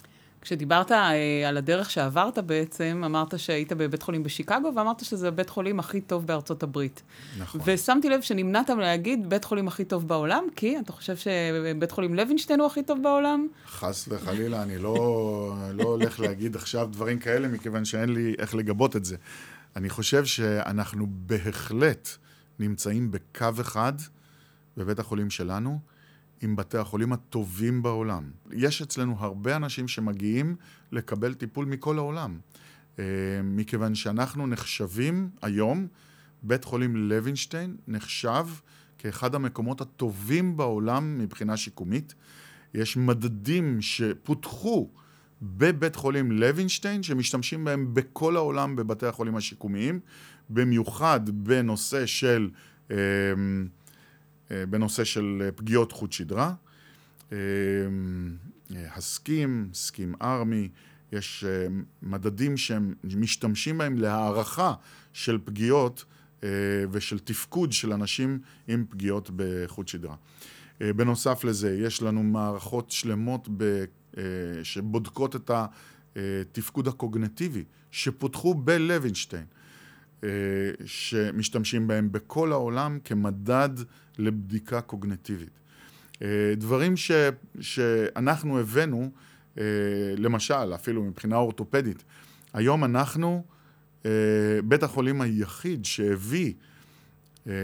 כשדיברת 0.44 0.92
אה, 0.92 1.50
על 1.50 1.58
הדרך 1.58 1.92
שעברת 1.92 2.38
בעצם, 2.38 3.02
אמרת 3.06 3.40
שהיית 3.40 3.74
בבית 3.74 4.04
חולים 4.04 4.24
בשיקגו, 4.24 4.72
ואמרת 4.76 5.06
שזה 5.06 5.28
הבית 5.28 5.50
חולים 5.50 5.80
הכי 5.80 6.02
טוב 6.02 6.28
בארצות 6.28 6.64
הברית. 6.64 7.02
נכון. 7.40 7.62
ושמתי 7.66 8.10
לב 8.10 8.22
שנמנעת 8.22 8.70
להגיד 8.70 9.30
בית 9.30 9.46
חולים 9.46 9.68
הכי 9.68 9.86
טוב 9.86 10.08
בעולם, 10.08 10.44
כי 10.56 10.80
אתה 10.80 10.92
חושב 10.92 11.16
שבית 11.18 11.92
חולים 11.92 12.16
לוינשטיין 12.16 12.60
הוא 12.60 12.68
הכי 12.68 12.84
טוב 12.84 13.04
בעולם? 13.04 13.48
חס 13.68 14.06
וחלילה, 14.10 14.64
אני 14.64 14.78
לא, 14.78 15.56
לא 15.74 15.84
הולך 15.84 16.20
להגיד 16.20 16.56
עכשיו 16.56 16.90
דברים 16.92 17.20
כאלה, 17.20 17.48
מכיוון 17.48 17.86
שאין 17.86 18.14
לי 18.14 18.36
איך 18.38 18.56
לגבות 18.56 18.96
את 18.96 19.06
זה. 19.06 19.16
אני 19.76 19.90
חושב 19.90 20.26
שאנחנו 20.26 21.08
בהחלט 21.10 22.10
נמצאים 22.60 23.12
בקו 23.12 23.62
אחד 23.62 23.94
בבית 24.78 25.00
החולים 25.00 25.30
שלנו. 25.30 25.93
עם 26.44 26.56
בתי 26.56 26.78
החולים 26.78 27.14
הטובים 27.14 27.82
בעולם. 27.82 28.24
יש 28.52 28.82
אצלנו 28.82 29.16
הרבה 29.20 29.56
אנשים 29.56 29.88
שמגיעים 29.88 30.56
לקבל 30.92 31.34
טיפול 31.34 31.66
מכל 31.66 31.98
העולם. 31.98 32.40
אה, 33.00 33.04
מכיוון 33.44 33.96
שאנחנו 33.96 34.48
נחשבים 34.48 35.30
היום, 35.42 35.88
בית 36.44 36.64
חולים 36.64 36.96
לוינשטיין 36.96 37.76
נחשב 37.88 38.46
כאחד 38.98 39.36
המקומות 39.36 39.82
הטובים 39.82 40.58
בעולם 40.58 41.18
מבחינה 41.18 41.58
שיקומית. 41.58 42.14
יש 42.74 42.98
מדדים 42.98 43.82
שפותחו 43.82 44.90
בבית 45.42 45.96
חולים 45.96 46.32
לוינשטיין, 46.32 47.04
שמשתמשים 47.04 47.64
בהם 47.64 47.94
בכל 47.94 48.36
העולם 48.36 48.76
בבתי 48.76 49.06
החולים 49.06 49.36
השיקומיים, 49.36 50.00
במיוחד 50.50 51.30
בנושא 51.30 52.06
של... 52.06 52.50
אה, 52.92 52.98
בנושא 54.70 55.04
של 55.04 55.42
אה, 55.46 55.52
פגיעות 55.52 55.92
חוט 55.92 56.12
שדרה. 56.12 56.54
אה, 57.32 57.38
הסכים, 58.96 59.70
סכים 59.74 60.16
ארמי, 60.22 60.70
יש 61.12 61.46
מדדים 62.02 62.58
שהם 62.58 62.94
משתמשים 63.04 63.78
בהם 63.78 63.98
להערכה 63.98 64.74
של 65.14 65.38
פגיעות 65.46 66.06
ושל 66.92 67.20
תפקוד 67.20 67.72
של 67.72 67.94
אנשים 67.94 68.40
עם 68.68 68.86
פגיעות 68.90 69.30
בחוט 69.36 69.88
שדרה. 69.88 70.16
בנוסף 70.80 71.44
לזה, 71.44 71.78
יש 71.80 72.02
לנו 72.02 72.24
מערכות 72.24 72.92
שלמות 72.92 73.48
ב, 73.58 73.84
שבודקות 74.64 75.36
את 75.36 75.52
התפקוד 76.16 76.88
הקוגנטיבי, 76.88 77.64
שפותחו 77.92 78.54
בלוינשטיין. 78.54 79.46
אה, 80.24 80.30
שמשתמשים 80.86 81.88
בהם 81.88 82.12
בכל 82.12 82.52
העולם 82.52 83.00
כמדד 83.06 83.70
לבדיקה 84.18 84.82
קוגנטיבית. 84.82 85.60
אה, 86.22 86.54
דברים 86.58 86.98
ש, 86.98 87.12
שאנחנו 87.60 88.60
הבאנו, 88.60 89.12
אה, 89.58 89.64
למשל, 90.18 90.76
אפילו 90.76 91.04
מבחינה 91.04 91.36
אורתופדית, 91.36 92.04
היום 92.54 92.84
אנחנו 92.84 93.44
בית 94.64 94.84
החולים 94.84 95.22
היחיד 95.22 95.86
שהביא 95.86 96.54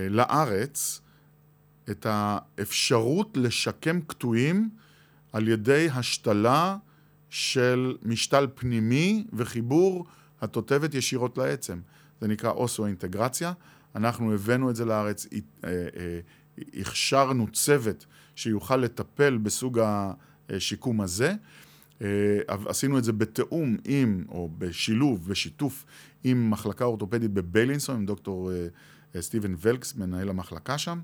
לארץ 0.09 1.01
את 1.89 2.05
האפשרות 2.09 3.37
לשקם 3.37 4.01
קטועים 4.01 4.69
על 5.33 5.47
ידי 5.47 5.87
השתלה 5.93 6.77
של 7.29 7.97
משתל 8.03 8.47
פנימי 8.55 9.25
וחיבור 9.33 10.05
התותבת 10.41 10.93
ישירות 10.93 11.37
לעצם. 11.37 11.79
זה 12.21 12.27
נקרא 12.27 12.49
אוסו-אינטגרציה. 12.49 13.53
אנחנו 13.95 14.33
הבאנו 14.33 14.69
את 14.69 14.75
זה 14.75 14.85
לארץ, 14.85 15.27
אה, 15.33 15.39
אה, 15.63 16.19
הכשרנו 16.79 17.47
צוות 17.53 18.05
שיוכל 18.35 18.77
לטפל 18.77 19.37
בסוג 19.37 19.79
השיקום 20.49 21.01
הזה. 21.01 21.33
אה, 22.01 22.07
עשינו 22.47 22.97
את 22.97 23.03
זה 23.03 23.13
בתיאום 23.13 23.77
עם, 23.85 24.25
או 24.29 24.49
בשילוב, 24.57 25.29
בשיתוף 25.29 25.85
עם 26.23 26.49
מחלקה 26.49 26.85
אורתופדית 26.85 27.31
בביילינסון, 27.31 27.95
עם 27.95 28.05
דוקטור 28.05 28.51
סטיבן 29.19 29.55
ולקס, 29.57 29.95
מנהל 29.95 30.29
המחלקה 30.29 30.77
שם. 30.77 30.99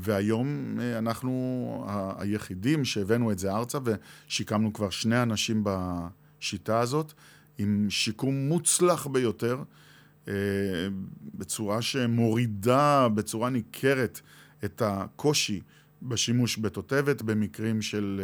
והיום 0.00 0.78
אנחנו 0.98 1.86
היחידים 2.18 2.84
שהבאנו 2.84 3.32
את 3.32 3.38
זה 3.38 3.52
ארצה 3.52 3.78
ושיקמנו 3.84 4.72
כבר 4.72 4.90
שני 4.90 5.22
אנשים 5.22 5.64
בשיטה 5.64 6.80
הזאת. 6.80 7.12
עם 7.58 7.86
שיקום 7.90 8.34
מוצלח 8.48 9.06
ביותר, 9.06 9.62
אה, 10.28 10.34
בצורה 11.34 11.82
שמורידה 11.82 13.08
בצורה 13.14 13.50
ניכרת 13.50 14.20
את 14.64 14.82
הקושי 14.84 15.60
בשימוש 16.02 16.58
בתותבת 16.58 17.22
במקרים 17.22 17.82
של, 17.82 18.20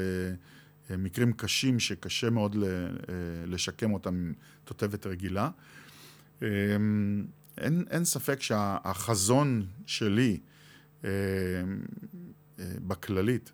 אה, 0.90 0.96
מקרים 0.96 1.32
קשים 1.32 1.78
שקשה 1.78 2.30
מאוד 2.30 2.56
אה, 2.56 2.68
לשקם 3.46 3.92
אותם 3.92 4.14
עם 4.14 4.32
תותבת 4.64 5.06
רגילה. 5.06 5.50
אין, 7.58 7.84
אין 7.90 8.04
ספק 8.04 8.42
שהחזון 8.42 9.66
שלי 9.86 10.38
בכללית, 12.58 13.52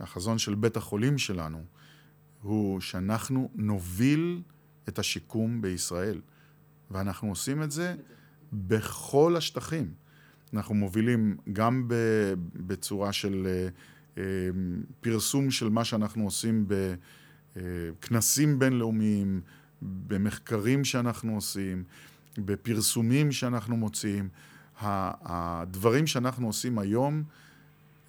החזון 0.00 0.38
של 0.38 0.54
בית 0.54 0.76
החולים 0.76 1.18
שלנו, 1.18 1.64
הוא 2.42 2.80
שאנחנו 2.80 3.50
נוביל 3.54 4.42
את 4.88 4.98
השיקום 4.98 5.62
בישראל. 5.62 6.20
ואנחנו 6.90 7.28
עושים 7.28 7.62
את 7.62 7.70
זה 7.70 7.94
בכל 8.52 9.36
השטחים. 9.36 9.92
אנחנו 10.54 10.74
מובילים 10.74 11.36
גם 11.52 11.88
בצורה 12.56 13.12
של 13.12 13.46
אה, 13.46 13.68
אה, 14.18 14.22
פרסום 15.00 15.50
של 15.50 15.68
מה 15.68 15.84
שאנחנו 15.84 16.24
עושים 16.24 16.66
בכנסים 17.56 18.58
בינלאומיים, 18.58 19.40
במחקרים 19.82 20.84
שאנחנו 20.84 21.34
עושים, 21.34 21.84
בפרסומים 22.38 23.32
שאנחנו 23.32 23.76
מוציאים. 23.76 24.28
הדברים 24.80 26.06
שאנחנו 26.06 26.46
עושים 26.46 26.78
היום 26.78 27.22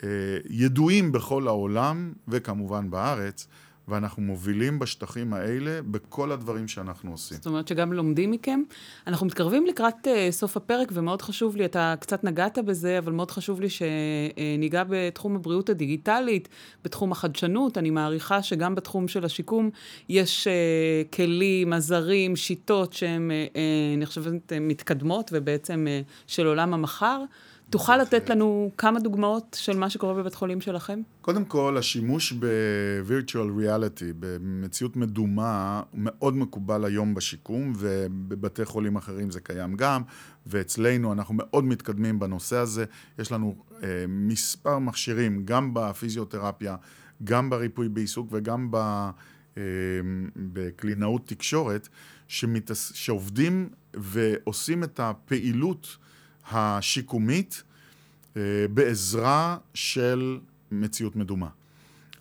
אה, 0.03 0.09
ידועים 0.49 1.11
בכל 1.11 1.47
העולם 1.47 2.13
וכמובן 2.28 2.89
בארץ, 2.89 3.47
ואנחנו 3.88 4.22
מובילים 4.22 4.80
בשטחים 4.80 5.34
האלה 5.34 5.82
בכל 5.82 6.32
הדברים 6.32 6.68
שאנחנו 6.68 7.12
עושים. 7.12 7.38
זאת 7.38 7.46
אומרת 7.46 7.68
שגם 7.68 7.94
לומדים 7.94 8.32
מכם. 8.32 8.64
אנחנו 9.08 9.26
מתקרבים 9.26 9.66
לקראת 9.66 10.08
uh, 10.08 10.32
סוף 10.32 10.58
הפרק, 10.58 10.90
ומאוד 10.94 11.22
חשוב 11.22 11.56
לי, 11.56 11.66
אתה 11.66 11.94
קצת 12.00 12.24
נגעת 12.24 12.58
בזה, 12.58 12.98
אבל 12.98 13.12
מאוד 13.12 13.32
חשוב 13.32 13.62
לי 13.62 13.68
שניגע 13.70 14.84
בתחום 14.90 15.36
הבריאות 15.36 15.70
הדיגיטלית, 15.70 16.50
בתחום 16.84 17.12
החדשנות. 17.12 17.78
אני 17.78 17.90
מעריכה 17.90 18.44
שגם 18.44 18.76
בתחום 18.76 19.08
של 19.08 19.26
השיקום 19.26 19.70
יש 20.10 20.48
uh, 20.48 21.16
כלים, 21.16 21.74
עזרים, 21.74 22.36
שיטות 22.36 22.94
שהן, 22.94 23.32
uh, 23.32 23.58
אני 23.98 24.06
חושבת, 24.06 24.54
מתקדמות, 24.62 25.30
ובעצם 25.34 25.88
uh, 25.88 26.12
של 26.28 26.48
עולם 26.48 26.74
המחר. 26.74 27.24
תוכל 27.74 27.97
לתת 27.97 28.30
לנו 28.30 28.71
כמה 28.78 28.99
דוגמאות 28.99 29.57
של 29.59 29.78
מה 29.78 29.89
שקורה 29.89 30.13
בבית 30.13 30.36
חולים 30.36 30.61
שלכם? 30.61 31.01
קודם 31.21 31.45
כל, 31.45 31.78
השימוש 31.78 32.34
ב-virtual 32.34 33.61
reality, 33.61 34.13
במציאות 34.19 34.95
מדומה, 34.95 35.82
מאוד 35.93 36.36
מקובל 36.36 36.86
היום 36.86 37.13
בשיקום, 37.13 37.74
ובבתי 37.78 38.65
חולים 38.65 38.95
אחרים 38.95 39.32
זה 39.32 39.39
קיים 39.39 39.76
גם, 39.76 40.01
ואצלנו 40.45 41.13
אנחנו 41.13 41.34
מאוד 41.38 41.63
מתקדמים 41.63 42.19
בנושא 42.19 42.57
הזה. 42.57 42.86
יש 43.19 43.32
לנו 43.32 43.55
אה, 43.84 44.05
מספר 44.07 44.80
מכשירים, 44.80 45.45
גם 45.45 45.74
בפיזיותרפיה, 45.74 46.76
גם 47.24 47.49
בריפוי 47.49 47.89
בעיסוק 47.89 48.28
וגם 48.32 48.67
ב... 48.71 48.76
אה, 49.57 49.61
בקלינאות 50.36 51.28
תקשורת, 51.28 51.89
שמתס... 52.28 52.91
שעובדים 52.93 53.69
ועושים 53.93 54.84
את 54.84 54.99
הפעילות 54.99 55.97
השיקומית 56.52 57.64
אה, 58.38 58.41
בעזרה 58.74 59.58
של 59.74 60.39
מציאות 60.72 61.16
מדומה. 61.16 61.50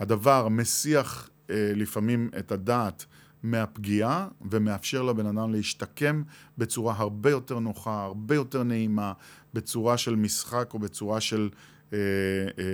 הדבר 0.01 0.49
מסיח 0.49 1.31
אה, 1.51 1.73
לפעמים 1.75 2.31
את 2.39 2.53
הדעת 2.53 3.05
מהפגיעה 3.43 4.29
ומאפשר 4.51 5.03
לבן 5.03 5.27
אדם 5.27 5.53
להשתקם 5.53 6.23
בצורה 6.59 6.95
הרבה 6.99 7.31
יותר 7.31 7.59
נוחה, 7.59 8.05
הרבה 8.05 8.35
יותר 8.35 8.63
נעימה, 8.63 9.13
בצורה 9.55 9.99
של 9.99 10.17
משחק 10.17 10.75
או 10.75 10.79
בצורה 10.79 11.21
של 11.21 11.51
אה, 11.93 11.99
אה, 11.99 12.65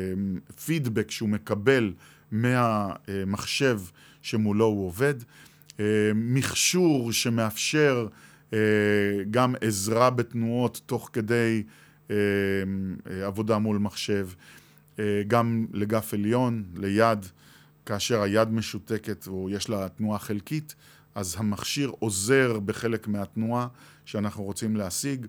פידבק 0.64 1.11
שהוא 1.11 1.28
מקבל 1.28 1.92
מהמחשב 2.30 3.80
שמולו 4.22 4.64
הוא 4.64 4.86
עובד. 4.86 5.14
אה, 5.80 5.84
מכשור 6.14 7.12
שמאפשר 7.12 8.07
אה, 8.12 8.27
גם 9.30 9.55
עזרה 9.61 10.11
בתנועות 10.11 10.80
תוך 10.86 11.11
כדי 11.12 11.62
אה, 12.11 12.16
עבודה 13.26 13.59
מול 13.59 13.78
מחשב, 13.78 14.28
גם 15.28 15.66
לגף 15.72 16.14
עליון, 16.14 16.64
ליד, 16.76 17.26
כאשר 17.86 18.22
היד 18.22 18.51
משותקת 18.51 19.26
או 19.26 19.51
יש 19.51 19.68
לה 19.68 19.88
תנועה 19.88 20.18
חלקית, 20.18 20.74
אז 21.14 21.36
המכשיר 21.38 21.92
עוזר 21.99 22.59
בחלק 22.61 23.09
מהתנועה 23.09 23.68
שאנחנו 24.05 24.44
רוצים 24.44 24.76
להשיג, 24.76 25.26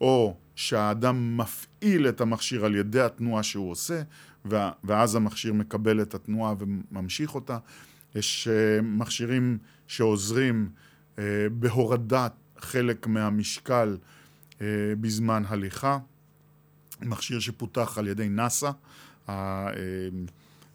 או 0.00 0.36
שהאדם 0.56 1.36
מפעיל 1.36 2.08
את 2.08 2.20
המכשיר 2.20 2.64
על 2.64 2.74
ידי 2.74 3.00
התנועה 3.00 3.42
שהוא 3.42 3.70
עושה, 3.70 4.02
ואז 4.84 5.14
המכשיר 5.14 5.52
מקבל 5.52 6.02
את 6.02 6.14
התנועה 6.14 6.54
וממשיך 6.58 7.34
אותה. 7.34 7.58
יש 8.14 8.48
מכשירים 8.82 9.58
שעוזרים 9.86 10.68
בהורדת 11.52 12.32
חלק 12.60 13.06
מהמשקל 13.06 13.96
אה, 14.60 14.66
בזמן 15.00 15.42
הליכה. 15.48 15.98
מכשיר 17.00 17.40
שפותח 17.40 17.98
על 17.98 18.08
ידי 18.08 18.28
נאס"א, 18.28 18.70
אה, 19.28 19.68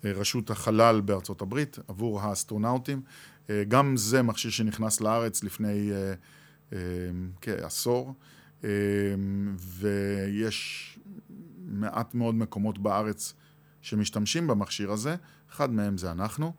רשות 0.04 0.50
החלל 0.50 1.02
בארצות 1.02 1.42
הברית, 1.42 1.80
עבור 1.88 2.22
האסטרונאוטים. 2.22 3.02
אה, 3.50 3.64
גם 3.68 3.98
זה 3.98 4.22
מכשיר 4.22 4.52
שנכנס 4.52 5.02
לארץ 5.02 5.44
לפני 5.44 5.92
כעשור, 7.42 8.14
ויש 9.58 10.90
מעט 11.66 12.16
מאוד 12.16 12.36
מקומות 12.36 12.78
בארץ 12.80 13.34
שמשתמשים 13.82 14.48
במכשיר 14.48 14.92
הזה, 14.92 15.16
אחד 15.52 15.74
מהם 15.74 15.98
זה 15.98 16.12
אנחנו. 16.12 16.54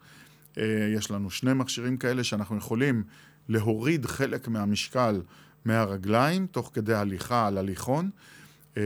יש 0.94 1.10
לנו 1.10 1.30
שני 1.30 1.52
מכשירים 1.52 1.96
כאלה 1.96 2.24
שאנחנו 2.24 2.56
יכולים 2.56 3.04
להוריד 3.48 4.06
חלק 4.06 4.48
מהמשקל 4.48 5.22
מהרגליים, 5.64 6.46
תוך 6.46 6.70
כדי 6.74 6.94
הליכה 6.94 7.46
על 7.46 7.58
הליכון, 7.58 8.10
אה, 8.76 8.82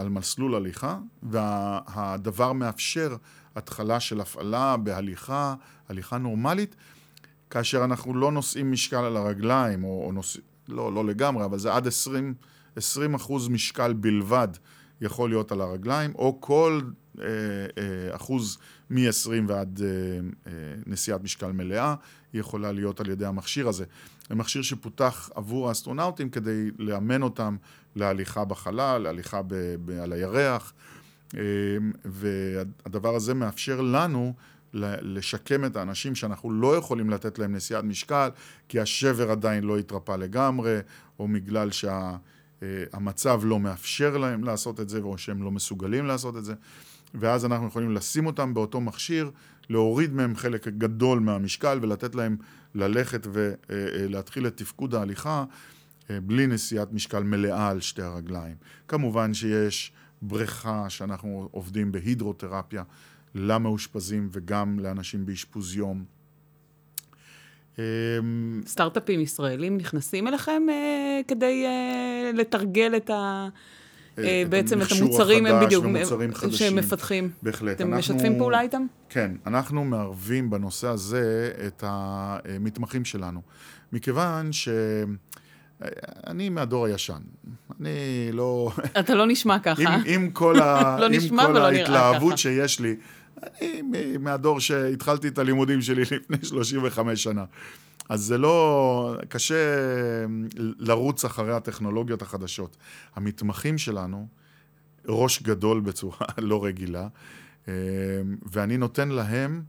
על 0.00 0.08
מסלול 0.08 0.54
הליכה, 0.54 0.98
והדבר 1.22 2.52
מאפשר 2.52 3.16
התחלה 3.56 4.00
של 4.00 4.20
הפעלה 4.20 4.76
בהליכה, 4.76 5.54
הליכה 5.88 6.18
נורמלית, 6.18 6.76
כאשר 7.50 7.84
אנחנו 7.84 8.14
לא 8.14 8.32
נושאים 8.32 8.72
משקל 8.72 8.96
על 9.04 9.16
הרגליים, 9.16 9.84
או, 9.84 10.04
או 10.06 10.12
נוש... 10.12 10.38
לא, 10.68 10.92
לא 10.92 11.04
לגמרי, 11.04 11.44
אבל 11.44 11.58
זה 11.58 11.74
עד 11.74 11.86
20, 11.86 12.34
20 12.76 13.14
אחוז 13.14 13.48
משקל 13.48 13.92
בלבד 13.92 14.48
יכול 15.00 15.30
להיות 15.30 15.52
על 15.52 15.60
הרגליים, 15.60 16.14
או 16.14 16.40
כל 16.40 16.80
אה, 17.18 17.24
אה, 17.24 18.16
אחוז 18.16 18.58
מ-20 18.90 19.30
ועד 19.48 19.80
אה, 19.84 19.88
אה, 20.46 20.52
נשיאת 20.86 21.22
משקל 21.22 21.52
מלאה, 21.52 21.94
היא 22.32 22.40
יכולה 22.40 22.72
להיות 22.72 23.00
על 23.00 23.10
ידי 23.10 23.26
המכשיר 23.26 23.68
הזה. 23.68 23.84
זה 24.28 24.34
מכשיר 24.34 24.62
שפותח 24.62 25.30
עבור 25.34 25.68
האסטרונאוטים 25.68 26.30
כדי 26.30 26.70
לאמן 26.78 27.22
אותם 27.22 27.56
להליכה 27.96 28.44
בחלל, 28.44 28.98
להליכה 29.02 29.42
ב- 29.42 29.74
ב- 29.84 29.90
על 29.90 30.12
הירח, 30.12 30.72
אה, 31.34 31.40
והדבר 32.04 33.14
הזה 33.14 33.34
מאפשר 33.34 33.80
לנו 33.80 34.34
לשקם 35.02 35.64
את 35.64 35.76
האנשים 35.76 36.14
שאנחנו 36.14 36.50
לא 36.50 36.76
יכולים 36.76 37.10
לתת 37.10 37.38
להם 37.38 37.56
נשיאת 37.56 37.84
משקל, 37.84 38.28
כי 38.68 38.80
השבר 38.80 39.30
עדיין 39.30 39.64
לא 39.64 39.78
התרפא 39.78 40.12
לגמרי, 40.12 40.78
או 41.18 41.28
בגלל 41.28 41.70
שהמצב 41.70 43.40
לא 43.44 43.60
מאפשר 43.60 44.16
להם 44.16 44.44
לעשות 44.44 44.80
את 44.80 44.88
זה, 44.88 44.98
או 44.98 45.18
שהם 45.18 45.42
לא 45.42 45.50
מסוגלים 45.50 46.06
לעשות 46.06 46.36
את 46.36 46.44
זה. 46.44 46.54
ואז 47.14 47.44
אנחנו 47.44 47.66
יכולים 47.66 47.94
לשים 47.94 48.26
אותם 48.26 48.54
באותו 48.54 48.80
מכשיר, 48.80 49.30
להוריד 49.68 50.12
מהם 50.12 50.36
חלק 50.36 50.68
גדול 50.68 51.20
מהמשקל 51.20 51.78
ולתת 51.82 52.14
להם 52.14 52.36
ללכת 52.74 53.26
ולהתחיל 53.32 54.46
את 54.46 54.56
תפקוד 54.56 54.94
ההליכה 54.94 55.44
אה, 56.10 56.20
בלי 56.20 56.46
נשיאת 56.46 56.92
משקל 56.92 57.22
מלאה 57.22 57.68
על 57.68 57.80
שתי 57.80 58.02
הרגליים. 58.02 58.56
כמובן 58.88 59.34
שיש 59.34 59.92
בריכה 60.22 60.90
שאנחנו 60.90 61.48
עובדים 61.50 61.92
בהידרותרפיה 61.92 62.82
למאושפזים 63.34 64.28
וגם 64.32 64.78
לאנשים 64.80 65.26
באשפוז 65.26 65.76
יום. 65.76 66.04
אמ, 67.78 67.84
סטארט-אפים 68.66 69.20
ישראלים 69.20 69.76
נכנסים 69.76 70.28
אליכם 70.28 70.62
אה, 70.70 71.20
כדי 71.28 71.64
אה, 71.66 72.30
לתרגל 72.34 72.96
את 72.96 73.10
ה... 73.10 73.48
אה, 74.18 74.24
אה, 74.24 74.42
בעצם 74.48 74.82
את 74.82 74.86
המוצרים 74.92 75.46
הם 75.46 75.66
בדיוק, 75.66 75.84
שהם 76.50 76.76
מפתחים. 76.76 77.30
בהחלט. 77.42 77.76
אתם 77.76 77.94
אנחנו, 77.94 78.14
משתפים 78.14 78.38
פעולה 78.38 78.60
איתם? 78.60 78.86
כן, 79.08 79.30
אנחנו 79.46 79.84
מערבים 79.84 80.50
בנושא 80.50 80.88
הזה 80.88 81.52
את 81.66 81.84
המתמחים 81.86 83.04
שלנו. 83.04 83.40
מכיוון 83.92 84.52
ש... 84.52 84.68
אני 86.26 86.48
מהדור 86.48 86.86
הישן. 86.86 87.20
אני 87.80 88.30
לא... 88.32 88.70
אתה 89.00 89.14
לא 89.14 89.26
נשמע 89.26 89.58
ככה. 89.58 89.82
עם, 89.82 90.00
עם 90.06 90.30
כל, 90.30 90.60
ה... 90.60 90.96
לא 91.00 91.06
עם 91.06 91.36
כל 91.36 91.56
ההתלהבות 91.56 92.38
שיש 92.38 92.80
לי, 92.80 92.96
אני 93.42 94.16
מהדור 94.20 94.60
שהתחלתי 94.60 95.28
את 95.28 95.38
הלימודים 95.38 95.82
שלי 95.82 96.02
לפני 96.02 96.36
35 96.42 97.22
שנה. 97.22 97.44
אז 98.08 98.24
זה 98.24 98.38
לא... 98.38 99.16
קשה 99.28 99.54
לרוץ 100.58 101.24
אחרי 101.24 101.52
הטכנולוגיות 101.52 102.22
החדשות. 102.22 102.76
המתמחים 103.14 103.78
שלנו, 103.78 104.26
ראש 105.08 105.42
גדול 105.42 105.80
בצורה 105.80 106.26
לא 106.38 106.64
רגילה, 106.64 107.08
אה, 107.68 107.74
ואני 108.52 108.76
נותן 108.76 109.08
להם 109.08 109.62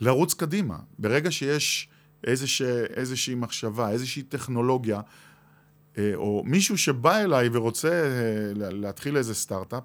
לרוץ 0.00 0.34
קדימה. 0.34 0.78
ברגע 0.98 1.30
שיש 1.30 1.88
איזושה, 2.24 2.84
איזושהי 2.84 3.34
מחשבה, 3.34 3.90
איזושהי 3.90 4.22
טכנולוגיה, 4.22 5.00
אה, 5.98 6.12
או 6.14 6.42
מישהו 6.46 6.78
שבא 6.78 7.18
אליי 7.18 7.48
ורוצה 7.52 7.88
אה, 7.88 8.52
להתחיל 8.54 9.16
איזה 9.16 9.34
סטארט-אפ, 9.34 9.82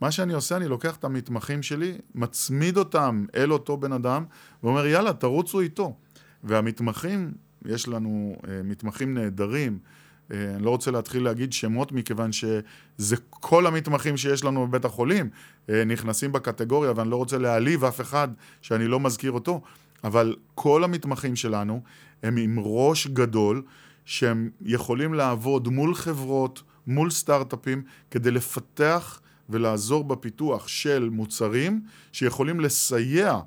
מה 0.00 0.10
שאני 0.10 0.32
עושה, 0.32 0.56
אני 0.56 0.68
לוקח 0.68 0.96
את 0.96 1.04
המתמחים 1.04 1.62
שלי, 1.62 1.98
מצמיד 2.14 2.76
אותם 2.76 3.26
אל 3.34 3.52
אותו 3.52 3.76
בן 3.76 3.92
אדם, 3.92 4.24
ואומר, 4.62 4.86
יאללה, 4.86 5.12
תרוצו 5.12 5.60
איתו. 5.60 5.96
והמתמחים, 6.44 7.32
יש 7.64 7.88
לנו 7.88 8.36
uh, 8.42 8.46
מתמחים 8.64 9.14
נהדרים, 9.14 9.78
uh, 9.78 10.34
אני 10.54 10.64
לא 10.64 10.70
רוצה 10.70 10.90
להתחיל 10.90 11.24
להגיד 11.24 11.52
שמות 11.52 11.92
מכיוון 11.92 12.32
שזה 12.32 13.16
כל 13.30 13.66
המתמחים 13.66 14.16
שיש 14.16 14.44
לנו 14.44 14.66
בבית 14.66 14.84
החולים 14.84 15.30
uh, 15.66 15.70
נכנסים 15.86 16.32
בקטגוריה 16.32 16.92
ואני 16.96 17.10
לא 17.10 17.16
רוצה 17.16 17.38
להעליב 17.38 17.84
אף 17.84 18.00
אחד 18.00 18.28
שאני 18.62 18.86
לא 18.86 19.00
מזכיר 19.00 19.32
אותו, 19.32 19.60
אבל 20.04 20.36
כל 20.54 20.84
המתמחים 20.84 21.36
שלנו 21.36 21.82
הם 22.22 22.36
עם 22.36 22.58
ראש 22.58 23.06
גדול 23.06 23.62
שהם 24.04 24.50
יכולים 24.60 25.14
לעבוד 25.14 25.68
מול 25.68 25.94
חברות, 25.94 26.62
מול 26.86 27.10
סטארט-אפים, 27.10 27.82
כדי 28.10 28.30
לפתח 28.30 29.20
ולעזור 29.48 30.04
בפיתוח 30.04 30.68
של 30.68 31.08
מוצרים 31.12 31.82
שיכולים 32.12 32.60
לסייע 32.60 33.38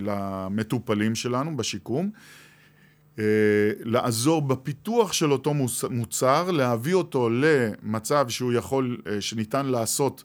למטופלים 0.00 1.14
שלנו 1.14 1.56
בשיקום, 1.56 2.10
אה, 3.18 3.24
לעזור 3.80 4.42
בפיתוח 4.42 5.12
של 5.12 5.32
אותו 5.32 5.54
מוצר, 5.90 6.50
להביא 6.50 6.94
אותו 6.94 7.28
למצב 7.30 8.28
שהוא 8.28 8.52
יכול, 8.52 9.02
שניתן 9.20 9.66
לעשות 9.66 10.24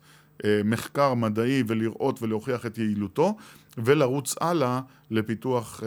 מחקר 0.63 1.13
מדעי 1.13 1.63
ולראות 1.67 2.21
ולהוכיח 2.21 2.65
את 2.65 2.77
יעילותו, 2.77 3.37
ולרוץ 3.77 4.35
הלאה 4.41 4.81
לפיתוח 5.11 5.83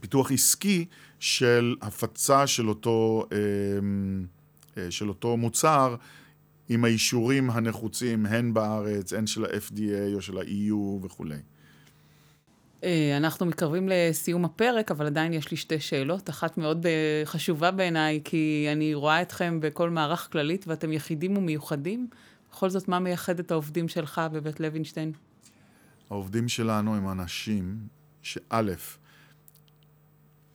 פיתוח 0.00 0.32
עסקי 0.32 0.86
של 1.20 1.76
הפצה 1.82 2.46
של 2.46 2.68
אותו 2.68 3.26
אה, 4.78 4.90
של 4.90 5.08
אותו 5.08 5.36
מוצר 5.36 5.96
עם 6.68 6.84
האישורים 6.84 7.50
הנחוצים, 7.50 8.26
הן 8.26 8.54
בארץ, 8.54 9.12
הן 9.12 9.26
של 9.26 9.44
ה-FDA 9.44 10.14
או 10.14 10.22
של 10.22 10.38
ה-EU 10.38 11.04
וכולי. 11.04 11.38
אה, 12.84 13.16
אנחנו 13.16 13.46
מתקרבים 13.46 13.88
לסיום 13.92 14.44
הפרק, 14.44 14.90
אבל 14.90 15.06
עדיין 15.06 15.32
יש 15.32 15.50
לי 15.50 15.56
שתי 15.56 15.80
שאלות. 15.80 16.30
אחת 16.30 16.58
מאוד 16.58 16.86
אה, 16.86 17.22
חשובה 17.24 17.70
בעיניי, 17.70 18.20
כי 18.24 18.68
אני 18.72 18.94
רואה 18.94 19.22
אתכם 19.22 19.58
בכל 19.60 19.90
מערך 19.90 20.28
כללית 20.32 20.64
ואתם 20.68 20.92
יחידים 20.92 21.36
ומיוחדים. 21.36 22.08
בכל 22.50 22.70
זאת, 22.70 22.88
מה 22.88 22.98
מייחד 22.98 23.38
את 23.38 23.50
העובדים 23.50 23.88
שלך 23.88 24.20
בבית 24.32 24.60
לוינשטיין? 24.60 25.12
העובדים 26.10 26.48
שלנו 26.48 26.94
הם 26.96 27.08
אנשים 27.08 27.78
שא', 28.22 28.62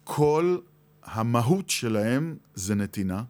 כל 0.04 0.58
המהות 1.04 1.70
שלהם 1.70 2.38
זה 2.56 2.76
נתינה. 2.76 3.24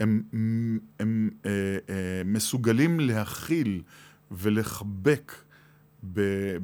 הם, 0.00 0.22
הם, 0.32 0.78
הם 0.98 1.30
אה, 1.46 1.50
אה, 1.88 2.22
מסוגלים 2.24 3.00
להכיל 3.00 3.82
ולחבק 4.30 5.32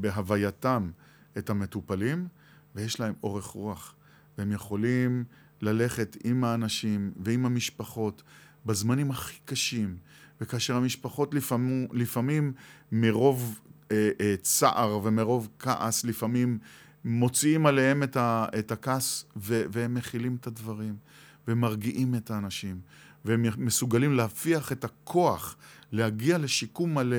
בהווייתם 0.01 0.91
את 1.39 1.51
המטופלים, 1.51 2.29
ויש 2.75 3.01
להם 3.01 3.15
אורך 3.23 3.47
רוח, 3.47 3.95
והם 4.39 4.53
יכולים 4.53 5.25
ללכת 5.61 6.17
עם 6.25 6.45
האנשים 6.45 7.13
ועם 7.25 7.47
המשפחות 7.47 8.23
בזמנים 8.67 9.11
הכי 9.11 9.39
קשים, 9.45 9.97
וכאשר 10.41 10.77
המשפחות 10.77 11.35
לפעמים, 11.35 11.89
לפעמים 11.93 12.53
מרוב 12.93 13.61
אה, 13.93 14.11
אה, 14.21 14.35
צער 14.43 15.01
ומרוב 15.05 15.49
כעס, 15.59 16.05
לפעמים 16.05 16.59
מוציאים 17.05 17.67
עליהם 17.67 18.03
את, 18.03 18.17
ה, 18.17 18.47
את 18.59 18.73
הכעס, 18.73 19.25
ו, 19.37 19.63
והם 19.73 19.95
מכילים 19.95 20.37
את 20.41 20.47
הדברים, 20.47 20.97
ומרגיעים 21.49 22.15
את 22.15 22.31
האנשים, 22.31 22.81
והם 23.25 23.47
מסוגלים 23.57 24.15
להפיח 24.15 24.73
את 24.73 24.85
הכוח 24.85 25.57
להגיע 25.93 26.39
לשיקום 26.39 26.95
מלא 26.95 27.17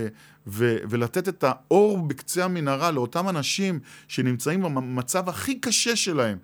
ו- 0.48 0.78
ולתת 0.90 1.30
את 1.30 1.44
האור 1.48 2.08
בקצה 2.08 2.46
המנהרה 2.46 2.92
לאותם 2.92 3.30
אנשים 3.30 3.80
שנמצאים 4.08 4.62
במצב 4.62 5.30
הכי 5.30 5.60
קשה 5.60 5.96
שלהם. 5.96 6.38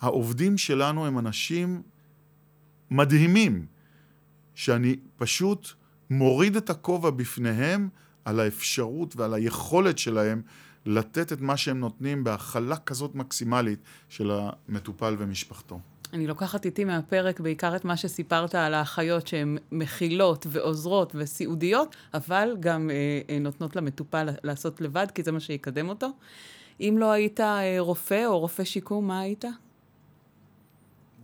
העובדים 0.00 0.58
שלנו 0.58 1.06
הם 1.06 1.18
אנשים 1.18 1.82
מדהימים, 2.90 3.66
שאני 4.54 4.96
פשוט 5.16 5.68
מוריד 6.10 6.56
את 6.56 6.70
הכובע 6.70 7.10
בפניהם 7.10 7.88
על 8.24 8.40
האפשרות 8.40 9.16
ועל 9.16 9.34
היכולת 9.34 9.98
שלהם 9.98 10.42
לתת 10.86 11.32
את 11.32 11.40
מה 11.40 11.56
שהם 11.56 11.80
נותנים 11.80 12.24
בהכלה 12.24 12.76
כזאת 12.76 13.14
מקסימלית 13.14 13.78
של 14.08 14.30
המטופל 14.30 15.16
ומשפחתו. 15.18 15.80
אני 16.12 16.26
לוקחת 16.26 16.66
איתי 16.66 16.84
מהפרק 16.84 17.40
בעיקר 17.40 17.76
את 17.76 17.84
מה 17.84 17.96
שסיפרת 17.96 18.54
על 18.54 18.74
האחיות 18.74 19.26
שהן 19.26 19.58
מכילות 19.72 20.46
ועוזרות 20.50 21.12
וסיעודיות, 21.14 21.96
אבל 22.14 22.56
גם 22.60 22.90
אה, 22.90 22.94
אה, 23.30 23.38
נותנות 23.38 23.76
למטופל 23.76 24.28
לעשות 24.42 24.80
לבד, 24.80 25.06
כי 25.14 25.22
זה 25.22 25.32
מה 25.32 25.40
שיקדם 25.40 25.88
אותו. 25.88 26.08
אם 26.80 26.94
לא 26.98 27.12
היית 27.12 27.40
אה, 27.40 27.76
רופא 27.78 28.26
או 28.26 28.38
רופא 28.38 28.64
שיקום, 28.64 29.06
מה 29.06 29.20
היית? 29.20 29.44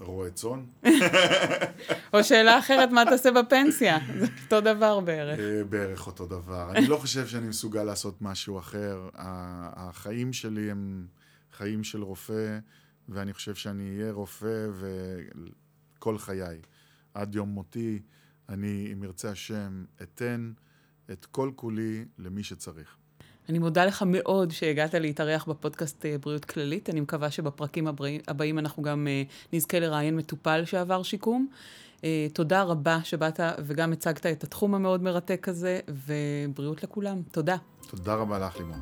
רועה 0.01 0.31
צאן. 0.31 0.65
או 2.15 2.25
שאלה 2.25 2.59
אחרת, 2.59 2.91
מה 2.91 3.05
תעשה 3.05 3.31
בפנסיה? 3.31 3.99
זה 4.19 4.27
אותו 4.45 4.61
דבר 4.61 5.01
בערך. 5.01 5.39
אה, 5.39 5.65
בערך 5.65 6.07
אותו 6.07 6.27
דבר. 6.27 6.71
אני 6.71 6.87
לא 6.87 6.97
חושב 6.97 7.27
שאני 7.27 7.49
מסוגל 7.49 7.83
לעשות 7.83 8.23
משהו 8.23 8.59
אחר. 8.59 9.09
החיים 9.15 10.33
שלי 10.33 10.71
הם 10.71 11.07
חיים 11.53 11.85
של 11.85 12.03
רופא. 12.03 12.59
ואני 13.09 13.33
חושב 13.33 13.55
שאני 13.55 14.01
אהיה 14.01 14.13
רופא 14.13 14.67
וכל 15.99 16.19
חיי. 16.19 16.61
עד 17.15 17.35
יום 17.35 17.49
מותי, 17.49 18.03
אני, 18.49 18.89
אם 18.93 19.05
ירצה 19.05 19.31
השם, 19.31 19.85
אתן 20.03 20.53
את 21.11 21.27
כל 21.27 21.51
כולי 21.57 22.05
למי 22.19 22.43
שצריך. 22.43 22.97
אני 23.49 23.59
מודה 23.59 23.85
לך 23.85 24.05
מאוד 24.07 24.51
שהגעת 24.51 24.95
להתארח 24.95 25.45
בפודקאסט 25.45 26.07
אה, 26.07 26.17
בריאות 26.19 26.45
כללית. 26.45 26.91
אני 26.91 27.01
מקווה 27.01 27.31
שבפרקים 27.31 27.87
הבאים 28.29 28.59
אנחנו 28.59 28.83
גם 28.83 29.09
אה, 29.09 29.23
נזכה 29.53 29.79
לראיין 29.79 30.17
מטופל 30.17 30.65
שעבר 30.65 31.03
שיקום. 31.03 31.49
אה, 32.05 32.27
תודה 32.33 32.63
רבה 32.63 32.99
שבאת 33.05 33.41
וגם 33.59 33.93
הצגת 33.93 34.27
את 34.27 34.45
התחום 34.45 34.75
המאוד 34.75 35.03
מרתק 35.03 35.49
הזה, 35.49 35.81
ובריאות 35.89 36.83
לכולם. 36.83 37.23
תודה. 37.31 37.57
תודה 37.91 38.15
רבה 38.15 38.39
לך, 38.39 38.57
לימון. 38.57 38.81